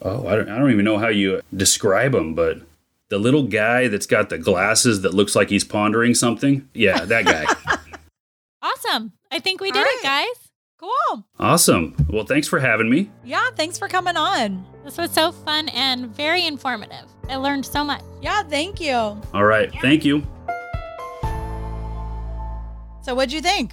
Oh, 0.00 0.26
I 0.26 0.36
don't, 0.36 0.48
I 0.48 0.58
don't 0.58 0.70
even 0.70 0.84
know 0.84 0.98
how 0.98 1.08
you 1.08 1.42
describe 1.54 2.12
them, 2.12 2.34
but 2.34 2.62
the 3.08 3.18
little 3.18 3.44
guy 3.44 3.88
that's 3.88 4.06
got 4.06 4.30
the 4.30 4.38
glasses 4.38 5.02
that 5.02 5.14
looks 5.14 5.36
like 5.36 5.48
he's 5.48 5.64
pondering 5.64 6.14
something. 6.14 6.68
Yeah, 6.74 7.04
that 7.04 7.24
guy. 7.24 7.78
awesome. 8.62 9.12
I 9.30 9.38
think 9.38 9.60
we 9.60 9.70
did 9.70 9.80
right. 9.80 9.98
it, 9.98 10.02
guys. 10.02 10.50
Cool. 10.78 11.24
Awesome. 11.38 11.96
Well, 12.10 12.26
thanks 12.26 12.48
for 12.48 12.58
having 12.58 12.90
me. 12.90 13.10
Yeah, 13.24 13.48
thanks 13.56 13.78
for 13.78 13.88
coming 13.88 14.16
on. 14.16 14.64
This 14.84 14.98
was 14.98 15.10
so 15.10 15.32
fun 15.32 15.68
and 15.70 16.08
very 16.14 16.46
informative. 16.46 17.06
I 17.28 17.36
learned 17.36 17.64
so 17.64 17.82
much. 17.82 18.02
Yeah, 18.20 18.42
thank 18.42 18.80
you. 18.80 18.92
All 18.94 19.44
right. 19.44 19.72
Yeah. 19.72 19.80
Thank 19.80 20.04
you. 20.04 20.22
So, 23.02 23.14
what'd 23.14 23.32
you 23.32 23.40
think? 23.40 23.72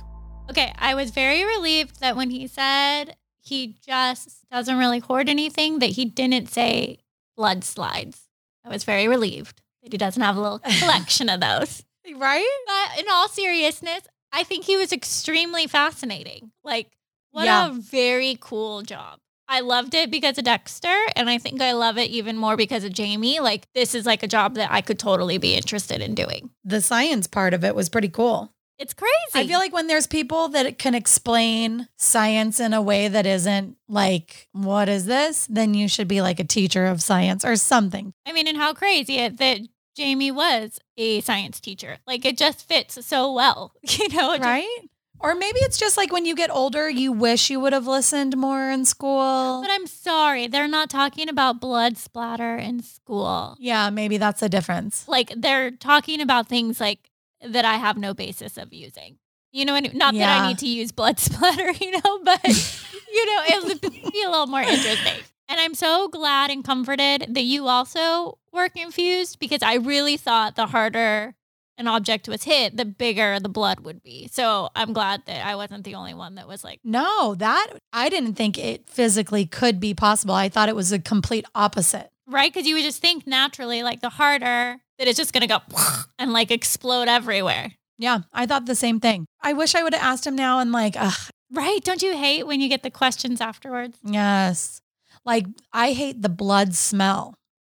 Okay, 0.49 0.73
I 0.77 0.95
was 0.95 1.11
very 1.11 1.43
relieved 1.43 1.99
that 1.99 2.15
when 2.15 2.29
he 2.29 2.47
said 2.47 3.15
he 3.41 3.75
just 3.85 4.49
doesn't 4.51 4.77
really 4.77 4.99
hoard 4.99 5.27
anything, 5.27 5.79
that 5.79 5.91
he 5.91 6.05
didn't 6.05 6.49
say 6.49 6.99
blood 7.35 7.63
slides. 7.63 8.27
I 8.65 8.69
was 8.69 8.83
very 8.83 9.07
relieved 9.07 9.61
that 9.83 9.91
he 9.91 9.97
doesn't 9.97 10.21
have 10.21 10.37
a 10.37 10.41
little 10.41 10.59
collection 10.79 11.29
of 11.29 11.39
those. 11.39 11.83
Right? 12.15 12.47
But 12.67 12.99
in 12.99 13.05
all 13.09 13.29
seriousness, 13.29 14.03
I 14.31 14.43
think 14.43 14.65
he 14.65 14.77
was 14.77 14.91
extremely 14.91 15.67
fascinating. 15.67 16.51
Like, 16.63 16.91
what 17.31 17.45
yeah. 17.45 17.69
a 17.69 17.73
very 17.73 18.37
cool 18.39 18.81
job. 18.81 19.19
I 19.47 19.59
loved 19.59 19.93
it 19.93 20.09
because 20.09 20.37
of 20.37 20.45
Dexter, 20.45 20.95
and 21.15 21.29
I 21.29 21.37
think 21.37 21.61
I 21.61 21.73
love 21.73 21.97
it 21.97 22.09
even 22.09 22.37
more 22.37 22.55
because 22.55 22.83
of 22.83 22.93
Jayme. 22.93 23.41
Like, 23.41 23.67
this 23.73 23.93
is 23.93 24.05
like 24.05 24.23
a 24.23 24.27
job 24.27 24.55
that 24.55 24.71
I 24.71 24.81
could 24.81 24.97
totally 24.97 25.37
be 25.37 25.53
interested 25.53 26.01
in 26.01 26.15
doing. 26.15 26.49
The 26.63 26.81
science 26.81 27.27
part 27.27 27.53
of 27.53 27.63
it 27.63 27.75
was 27.75 27.89
pretty 27.89 28.09
cool. 28.09 28.53
It's 28.83 28.93
crazy. 28.93 29.13
I 29.33 29.47
feel 29.47 29.59
like 29.59 29.71
when 29.71 29.87
there's 29.87 30.07
people 30.07 30.49
that 30.49 30.77
can 30.77 30.93
explain 30.93 31.87
science 31.95 32.59
in 32.59 32.73
a 32.73 32.81
way 32.81 33.07
that 33.07 33.25
isn't 33.25 33.77
like, 33.87 34.49
what 34.51 34.89
is 34.89 35.05
this? 35.05 35.47
Then 35.49 35.73
you 35.73 35.87
should 35.87 36.09
be 36.09 36.21
like 36.21 36.41
a 36.41 36.43
teacher 36.43 36.85
of 36.87 37.01
science 37.01 37.45
or 37.45 37.55
something. 37.55 38.13
I 38.25 38.33
mean, 38.33 38.45
and 38.45 38.57
how 38.57 38.73
crazy 38.73 39.19
it, 39.19 39.37
that 39.37 39.61
Jayme 39.97 40.33
was 40.33 40.81
a 40.97 41.21
science 41.21 41.61
teacher. 41.61 41.99
Like 42.05 42.25
it 42.25 42.37
just 42.37 42.67
fits 42.67 43.05
so 43.05 43.31
well, 43.31 43.71
you 43.83 44.09
know? 44.09 44.37
Right? 44.37 44.79
Or 45.17 45.33
maybe 45.33 45.59
it's 45.59 45.77
just 45.77 45.95
like 45.95 46.11
when 46.11 46.25
you 46.25 46.35
get 46.35 46.51
older, 46.51 46.89
you 46.89 47.13
wish 47.13 47.49
you 47.49 47.61
would 47.61 47.71
have 47.71 47.87
listened 47.87 48.35
more 48.35 48.69
in 48.69 48.83
school. 48.83 49.61
But 49.61 49.71
I'm 49.71 49.87
sorry, 49.87 50.47
they're 50.47 50.67
not 50.67 50.89
talking 50.89 51.29
about 51.29 51.61
blood 51.61 51.97
splatter 51.97 52.57
in 52.57 52.83
school. 52.83 53.55
yeah, 53.61 53.89
maybe 53.89 54.17
that's 54.17 54.41
the 54.41 54.49
difference. 54.49 55.07
Like 55.07 55.31
they're 55.37 55.71
talking 55.71 56.19
about 56.19 56.49
things 56.49 56.81
like 56.81 57.09
that 57.45 57.65
I 57.65 57.75
have 57.75 57.97
no 57.97 58.13
basis 58.13 58.57
of 58.57 58.73
using. 58.73 59.17
You 59.51 59.65
know, 59.65 59.73
what 59.73 59.85
I 59.85 59.89
mean? 59.89 59.97
not 59.97 60.13
that 60.15 60.41
I 60.41 60.47
need 60.47 60.57
to 60.59 60.67
use 60.67 60.91
blood 60.91 61.19
splatter, 61.19 61.71
you 61.71 61.91
know, 61.91 62.19
but 62.23 62.43
you 62.47 63.25
know, 63.25 63.43
it 63.45 63.63
would 63.65 63.81
be 63.81 64.23
a 64.25 64.29
little 64.29 64.47
more 64.47 64.61
interesting. 64.61 65.23
And 65.49 65.59
I'm 65.59 65.75
so 65.75 66.07
glad 66.07 66.49
and 66.49 66.63
comforted 66.63 67.35
that 67.35 67.43
you 67.43 67.67
also 67.67 68.39
were 68.51 68.69
confused 68.69 69.39
because 69.39 69.61
I 69.61 69.75
really 69.75 70.17
thought 70.17 70.55
the 70.55 70.65
harder 70.67 71.35
an 71.77 71.87
object 71.87 72.27
was 72.27 72.43
hit, 72.43 72.77
the 72.77 72.85
bigger 72.85 73.39
the 73.39 73.49
blood 73.49 73.79
would 73.81 74.03
be. 74.03 74.27
So 74.31 74.69
I'm 74.75 74.93
glad 74.93 75.23
that 75.25 75.45
I 75.45 75.55
wasn't 75.55 75.83
the 75.83 75.95
only 75.95 76.13
one 76.13 76.35
that 76.35 76.47
was 76.47 76.63
like, 76.63 76.79
No, 76.83 77.35
that 77.35 77.67
I 77.91 78.09
didn't 78.09 78.35
think 78.35 78.57
it 78.57 78.87
physically 78.87 79.45
could 79.45 79.79
be 79.79 79.93
possible. 79.93 80.35
I 80.35 80.49
thought 80.49 80.69
it 80.69 80.75
was 80.75 80.91
a 80.91 80.99
complete 80.99 81.45
opposite. 81.55 82.11
right? 82.27 82.53
Because 82.53 82.67
you 82.67 82.75
would 82.75 82.83
just 82.83 83.01
think 83.01 83.25
naturally, 83.27 83.81
like 83.83 84.01
the 84.01 84.09
harder 84.09 84.81
that 84.99 85.07
it's 85.07 85.17
just 85.17 85.33
going 85.33 85.41
to 85.41 85.47
go 85.47 85.59
and 86.19 86.33
like 86.33 86.51
explode 86.51 87.07
everywhere. 87.07 87.71
Yeah, 87.97 88.19
I 88.33 88.45
thought 88.45 88.65
the 88.65 88.75
same 88.75 88.99
thing. 88.99 89.25
I 89.41 89.53
wish 89.53 89.75
I 89.75 89.83
would 89.83 89.93
have 89.93 90.03
asked 90.03 90.25
him 90.27 90.35
now 90.35 90.59
and 90.59 90.71
like, 90.71 90.95
ugh, 90.97 91.29
Right? 91.51 91.83
Don't 91.83 92.01
you 92.01 92.17
hate 92.17 92.47
when 92.47 92.59
you 92.61 92.67
get 92.69 92.81
the 92.83 92.89
questions 92.89 93.39
afterwards? 93.41 93.97
yes. 94.03 94.79
Like 95.25 95.45
I 95.71 95.91
hate 95.93 96.21
the 96.21 96.29
blood 96.29 96.73
smell. 96.75 97.33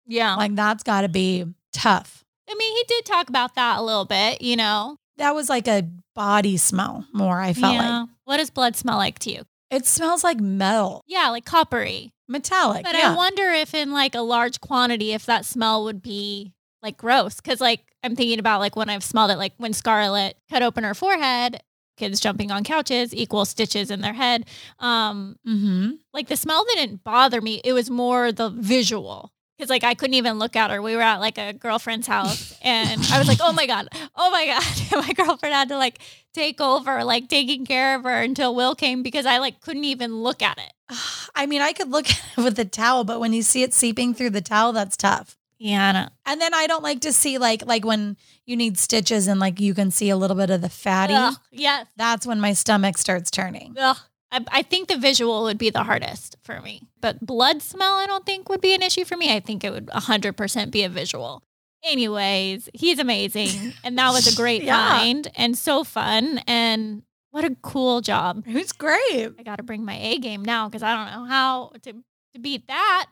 Yeah. 0.07 0.35
Like 0.35 0.55
that's 0.57 0.83
got 0.83 1.03
to 1.03 1.09
be 1.09 1.45
tough. 1.73 2.25
I 2.51 2.55
mean, 2.55 2.77
he 2.77 2.85
did 2.89 3.05
talk 3.05 3.29
about 3.29 3.55
that 3.57 3.79
a 3.79 3.83
little 3.83 4.05
bit, 4.05 4.41
you 4.43 4.57
know? 4.57 4.97
That 5.19 5.35
was 5.35 5.49
like 5.49 5.69
a 5.69 5.89
body 6.15 6.57
smell 6.57 7.07
more, 7.13 7.41
I 7.41 7.53
felt 7.53 7.77
like. 7.77 8.09
What 8.25 8.39
does 8.39 8.51
blood 8.51 8.75
smell 8.77 8.97
like 8.97 9.19
to 9.21 9.31
you? 9.33 9.43
It 9.71 9.85
smells 9.87 10.25
like 10.25 10.41
metal, 10.41 11.03
Yeah, 11.07 11.29
like 11.31 11.45
coppery. 11.45 12.13
metallic. 12.29 12.83
But 12.85 12.95
yeah. 12.97 13.13
I 13.13 13.17
wonder 13.17 13.45
if 13.51 13.75
in 13.75 13.93
like 13.93 14.15
a 14.15 14.21
large 14.23 14.61
quantity, 14.61 15.13
if 15.13 15.27
that 15.27 15.45
smell 15.45 15.85
would 15.85 16.03
be 16.03 16.53
like 16.83 16.97
gross. 16.97 17.41
Cause 17.41 17.61
like 17.61 17.81
I'm 18.03 18.17
thinking 18.17 18.39
about 18.39 18.61
like 18.61 18.77
when 18.77 18.91
I've 18.91 19.05
smelled 19.05 19.31
it, 19.31 19.39
like 19.39 19.55
when 19.57 19.73
Scarlett 19.73 20.37
cut 20.51 20.63
open 20.63 20.85
her 20.85 20.95
forehead, 20.95 21.61
kids 21.97 22.21
jumping 22.21 22.51
on 22.51 22.65
couches 22.65 23.15
equal 23.15 23.45
stitches 23.45 23.91
in 23.91 24.01
their 24.01 24.13
head. 24.13 24.47
Um, 24.79 25.37
mm-hmm. 25.47 25.93
like 26.13 26.29
the 26.29 26.37
smell 26.37 26.65
didn't 26.75 27.03
bother 27.05 27.41
me. 27.41 27.61
It 27.65 27.73
was 27.73 27.91
more 27.91 28.33
the 28.33 28.51
visual. 28.51 29.33
Cause 29.59 29.71
like 29.71 29.85
I 29.85 29.95
couldn't 29.95 30.15
even 30.15 30.39
look 30.39 30.55
at 30.55 30.71
her. 30.71 30.83
We 30.83 30.97
were 30.97 31.03
at 31.03 31.17
like 31.21 31.39
a 31.39 31.55
girlfriend's 31.55 32.07
house 32.07 32.55
and 32.63 33.03
I 33.11 33.19
was 33.19 33.27
like, 33.27 33.39
oh 33.41 33.53
my 33.53 33.67
God, 33.67 33.89
oh 34.15 34.31
my 34.31 34.47
God. 34.47 34.63
And 34.93 35.07
my 35.07 35.13
girlfriend 35.13 35.55
had 35.55 35.69
to 35.71 35.79
like 35.79 35.99
take 36.35 36.61
over, 36.61 37.03
like 37.05 37.29
taking 37.29 37.65
care 37.65 37.97
of 37.97 38.05
her 38.05 38.21
until 38.23 38.55
Will 38.55 38.75
came 38.75 39.03
because 39.03 39.27
I 39.27 39.39
like 39.39 39.61
couldn't 39.61 39.85
even 39.85 40.23
look 40.23 40.43
at 40.43 40.59
it. 40.59 40.73
I 41.35 41.47
mean, 41.47 41.63
I 41.63 41.73
could 41.73 41.91
look 41.91 42.09
at 42.11 42.23
it 42.37 42.43
with 42.43 42.59
a 42.59 42.65
towel, 42.65 43.05
but 43.05 43.21
when 43.21 43.33
you 43.33 43.43
see 43.43 43.63
it 43.63 43.73
seeping 43.73 44.15
through 44.15 44.31
the 44.31 44.43
towel, 44.43 44.73
that's 44.73 44.97
tough. 44.97 45.37
Yeah, 45.59 46.09
And 46.27 46.41
then 46.41 46.53
I 46.53 46.67
don't 46.67 46.83
like 46.83 47.01
to 47.01 47.13
see 47.13 47.39
like 47.39 47.65
like 47.67 47.85
when 47.85 48.17
you 48.45 48.57
need 48.57 48.79
stitches 48.79 49.27
and 49.27 49.41
like 49.41 49.59
you 49.61 49.73
can 49.75 49.91
see 49.91 50.11
a 50.11 50.17
little 50.17 50.37
bit 50.37 50.51
of 50.51 50.61
the 50.61 50.69
fatty. 50.69 51.15
Ugh, 51.15 51.35
yes. 51.51 51.87
That's 51.97 52.27
when 52.27 52.41
my 52.41 52.53
stomach 52.53 52.99
starts 52.99 53.31
turning. 53.31 53.75
Ugh. 53.79 53.97
I, 54.31 54.45
I 54.49 54.63
think 54.63 54.89
the 54.89 54.99
visual 54.99 55.45
would 55.45 55.57
be 55.57 55.71
the 55.71 55.85
hardest 55.85 56.37
for 56.43 56.61
me, 56.61 56.83
but 57.01 57.25
blood 57.25 57.63
smell, 57.63 57.95
I 57.95 58.07
don't 58.07 58.27
think 58.27 58.49
would 58.49 58.61
be 58.61 58.75
an 58.75 58.83
issue 58.83 59.05
for 59.05 59.17
me. 59.17 59.33
I 59.33 59.41
think 59.41 59.63
it 59.65 59.71
would 59.71 59.87
100% 59.87 60.71
be 60.73 60.83
a 60.83 60.89
visual. 60.89 61.43
Anyways, 61.85 62.69
he's 62.75 62.99
amazing. 62.99 63.73
And 63.85 63.97
that 63.99 64.11
was 64.13 64.27
a 64.31 64.37
great 64.41 64.63
Yeah. 64.63 64.91
find 64.99 65.29
and 65.37 65.57
so 65.57 65.85
fun. 65.85 66.41
And 66.47 67.03
what 67.31 67.45
a 67.45 67.55
cool 67.63 68.01
job. 68.01 68.43
It's 68.47 68.73
great. 68.73 69.31
I 69.39 69.43
got 69.45 69.57
to 69.57 69.63
bring 69.63 69.85
my 69.85 69.95
A 69.97 70.19
game 70.19 70.45
now 70.45 70.69
because 70.69 70.83
I 70.83 70.95
don't 70.95 71.13
know 71.23 71.29
how 71.29 71.73
to, 71.83 71.93
to 72.35 72.41
beat 72.41 72.67
that. 72.67 73.07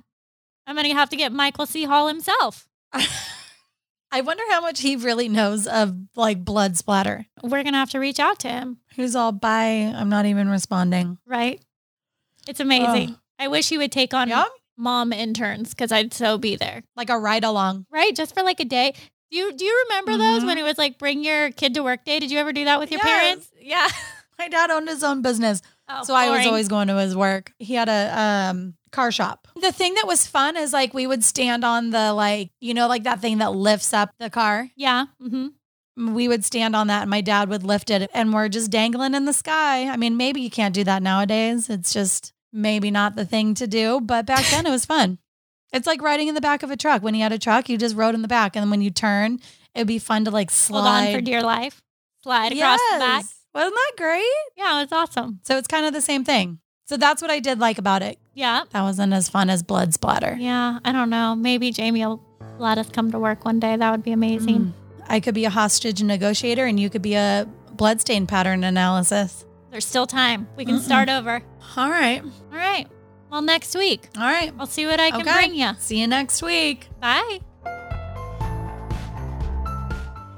I'm 0.66 0.76
going 0.76 0.88
to 0.88 0.94
have 0.94 1.10
to 1.10 1.16
get 1.16 1.32
Michael 1.32 1.66
C. 1.66 1.84
Hall 1.84 2.08
himself. 2.08 2.68
I 4.10 4.20
wonder 4.20 4.42
how 4.50 4.60
much 4.60 4.80
he 4.80 4.94
really 4.96 5.28
knows 5.28 5.66
of 5.66 5.96
like 6.14 6.44
blood 6.44 6.76
splatter. 6.76 7.26
We're 7.42 7.62
going 7.64 7.72
to 7.72 7.78
have 7.78 7.90
to 7.90 7.98
reach 7.98 8.20
out 8.20 8.38
to 8.40 8.48
him, 8.48 8.78
Who's 8.96 9.16
all 9.16 9.32
by 9.32 9.64
I'm 9.94 10.08
not 10.08 10.26
even 10.26 10.48
responding. 10.48 11.18
right? 11.26 11.60
It's 12.46 12.60
amazing. 12.60 13.10
Ugh. 13.10 13.18
I 13.40 13.48
wish 13.48 13.68
he 13.68 13.78
would 13.78 13.90
take 13.90 14.14
on 14.14 14.28
Yeah. 14.28 14.44
mom 14.76 15.12
interns 15.12 15.70
because 15.70 15.90
I'd 15.90 16.14
so 16.14 16.38
be 16.38 16.54
there. 16.56 16.82
Like 16.94 17.10
a 17.10 17.18
ride 17.18 17.42
along. 17.44 17.86
right? 17.90 18.14
Just 18.14 18.34
for 18.34 18.42
like 18.44 18.60
a 18.60 18.64
day. 18.64 18.94
Do 19.32 19.38
you 19.38 19.52
do 19.52 19.64
you 19.64 19.84
remember 19.88 20.16
those 20.16 20.44
Mhm. 20.44 20.46
when 20.46 20.58
it 20.58 20.62
was 20.62 20.78
like 20.78 20.96
bring 20.98 21.24
your 21.24 21.50
kid 21.50 21.74
to 21.74 21.82
work 21.82 22.04
day? 22.04 22.20
Did 22.20 22.30
you 22.30 22.38
ever 22.38 22.52
do 22.52 22.64
that 22.66 22.78
with 22.78 22.92
your 22.92 23.00
Yes. 23.02 23.08
parents? 23.20 23.50
Yeah. 23.60 23.88
My 24.38 24.48
dad 24.48 24.70
owned 24.70 24.88
his 24.88 25.02
own 25.02 25.22
business. 25.22 25.60
Oh, 25.88 26.02
So 26.04 26.14
I 26.14 26.30
was 26.30 26.46
always 26.46 26.68
going 26.68 26.88
to 26.88 26.96
his 26.96 27.14
work. 27.16 27.52
He 27.58 27.74
had 27.74 27.88
a 27.88 28.18
um 28.50 28.74
car 28.90 29.10
shop. 29.12 29.48
The 29.60 29.72
thing 29.72 29.94
that 29.94 30.06
was 30.06 30.26
fun 30.26 30.56
is 30.56 30.72
like 30.72 30.94
we 30.94 31.06
would 31.06 31.24
stand 31.24 31.64
on 31.64 31.90
the 31.90 32.12
like, 32.14 32.50
you 32.60 32.74
know, 32.74 32.86
like 32.88 33.02
that 33.04 33.20
thing 33.20 33.38
that 33.38 33.52
lifts 33.54 33.92
up 33.92 34.10
the 34.18 34.30
car. 34.30 34.70
yeah. 34.76 35.06
hmm 35.20 35.48
We 35.96 36.28
would 36.28 36.44
stand 36.44 36.74
on 36.76 36.86
that 36.86 37.02
and 37.02 37.10
my 37.10 37.20
dad 37.20 37.48
would 37.48 37.64
lift 37.64 37.90
it 37.90 38.08
and 38.14 38.32
we're 38.32 38.48
just 38.48 38.70
dangling 38.70 39.14
in 39.14 39.24
the 39.26 39.32
sky. 39.32 39.88
I 39.88 39.96
mean, 39.96 40.16
maybe 40.16 40.40
you 40.40 40.50
can't 40.50 40.74
do 40.74 40.84
that 40.84 41.02
nowadays. 41.02 41.68
It's 41.68 41.92
just 41.92 42.32
maybe 42.52 42.90
not 42.90 43.16
the 43.16 43.24
thing 43.26 43.54
to 43.54 43.66
do, 43.66 44.00
but 44.00 44.26
back 44.26 44.44
then 44.50 44.64
it 44.66 44.70
was 44.70 44.86
fun. 44.86 45.18
It's 45.72 45.86
like 45.88 46.00
riding 46.00 46.28
in 46.28 46.36
the 46.36 46.40
back 46.40 46.62
of 46.62 46.70
a 46.70 46.76
truck. 46.76 47.02
When 47.02 47.14
you 47.16 47.22
had 47.22 47.32
a 47.32 47.38
truck, 47.38 47.68
you 47.68 47.76
just 47.76 47.96
rode 47.96 48.14
in 48.14 48.22
the 48.22 48.28
back 48.28 48.54
and 48.56 48.62
then 48.62 48.70
when 48.70 48.80
you 48.80 48.90
turn, 48.90 49.40
it'd 49.74 49.88
be 49.88 49.98
fun 49.98 50.24
to 50.24 50.30
like 50.30 50.50
Hold 50.50 50.84
slide. 50.84 51.08
on 51.08 51.14
for 51.14 51.20
dear 51.20 51.42
life. 51.42 51.82
Slide 52.22 52.52
across 52.52 52.80
the 52.92 52.98
back. 53.00 53.24
Wasn't 53.54 53.74
that 53.74 53.92
great? 53.96 54.24
Yeah, 54.56 54.78
it 54.80 54.90
was 54.90 54.92
awesome. 54.92 55.40
So 55.44 55.56
it's 55.56 55.68
kind 55.68 55.86
of 55.86 55.92
the 55.92 56.00
same 56.00 56.24
thing. 56.24 56.58
So 56.86 56.96
that's 56.96 57.22
what 57.22 57.30
I 57.30 57.40
did 57.40 57.58
like 57.60 57.78
about 57.78 58.02
it. 58.02 58.18
Yeah. 58.34 58.64
That 58.72 58.82
wasn't 58.82 59.12
as 59.12 59.28
fun 59.28 59.48
as 59.48 59.62
blood 59.62 59.94
splatter. 59.94 60.36
Yeah. 60.38 60.80
I 60.84 60.92
don't 60.92 61.08
know. 61.10 61.34
Maybe 61.34 61.72
Jayme 61.72 61.92
will 62.06 62.22
let 62.58 62.78
us 62.78 62.88
come 62.90 63.10
to 63.12 63.18
work 63.18 63.44
one 63.44 63.60
day. 63.60 63.76
That 63.76 63.90
would 63.90 64.02
be 64.02 64.12
amazing. 64.12 64.58
Mm. 64.58 64.72
I 65.08 65.20
could 65.20 65.34
be 65.34 65.44
a 65.44 65.50
hostage 65.50 66.02
negotiator 66.02 66.66
and 66.66 66.78
you 66.80 66.90
could 66.90 67.02
be 67.02 67.14
a 67.14 67.46
bloodstain 67.72 68.26
pattern 68.26 68.64
analysis. 68.64 69.44
There's 69.70 69.86
still 69.86 70.06
time. 70.06 70.46
We 70.56 70.64
can 70.64 70.76
Mm-mm. 70.76 70.80
start 70.80 71.08
over. 71.08 71.42
All 71.76 71.90
right. 71.90 72.22
All 72.22 72.58
right. 72.58 72.86
Well, 73.30 73.42
next 73.42 73.74
week 73.76 74.08
All 74.16 74.22
right. 74.22 74.52
I'll 74.58 74.66
see 74.66 74.86
what 74.86 75.00
I 75.00 75.10
can 75.10 75.22
Okay. 75.22 75.32
bring 75.32 75.54
you. 75.54 75.70
See 75.78 75.98
you 76.00 76.06
next 76.06 76.42
week. 76.42 76.88
Bye. 77.00 77.40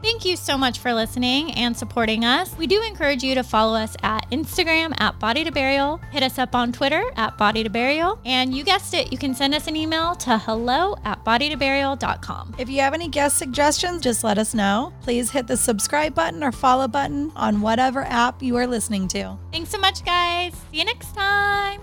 Thank 0.07 0.25
you 0.25 0.37
so 0.37 0.57
much 0.57 0.79
for 0.79 0.95
listening 0.95 1.51
and 1.55 1.77
supporting 1.77 2.25
us. 2.25 2.57
We 2.57 2.69
do 2.69 2.81
encourage 2.81 3.25
you 3.25 3.35
to 3.35 3.43
follow 3.43 3.77
us 3.77 3.97
at 4.05 4.31
Instagram 4.31 4.95
at 5.01 5.19
Body 5.19 5.43
to 5.43 5.51
Burial. 5.51 5.97
Hit 6.13 6.23
us 6.23 6.39
up 6.39 6.55
on 6.55 6.71
Twitter 6.71 7.03
at 7.17 7.37
Body 7.37 7.65
to 7.65 7.69
Burial. 7.69 8.21
And 8.25 8.55
you 8.55 8.63
guessed 8.63 8.95
it, 8.95 9.11
you 9.11 9.19
can 9.19 9.35
send 9.35 9.53
us 9.53 9.67
an 9.67 9.75
email 9.75 10.15
to 10.15 10.39
hello 10.39 10.95
at 11.05 11.25
bodytoburial.com. 11.25 12.55
If 12.57 12.69
you 12.69 12.83
have 12.83 12.95
any 12.95 13.09
guest 13.09 13.37
suggestions, 13.37 14.01
just 14.01 14.23
let 14.23 14.39
us 14.39 14.55
know. 14.55 14.93
Please 15.03 15.33
hit 15.33 15.49
the 15.49 15.57
subscribe 15.57 16.15
button 16.15 16.45
or 16.45 16.53
follow 16.53 16.87
button 16.87 17.33
on 17.35 17.61
whatever 17.61 18.05
app 18.05 18.45
you 18.45 18.55
are 18.59 18.69
listening 18.69 19.09
to. 19.09 19.37
Thanks 19.51 19.71
so 19.71 19.79
much, 19.79 20.05
guys. 20.05 20.53
See 20.71 20.79
you 20.79 20.85
next 20.85 21.17
time. 21.17 21.81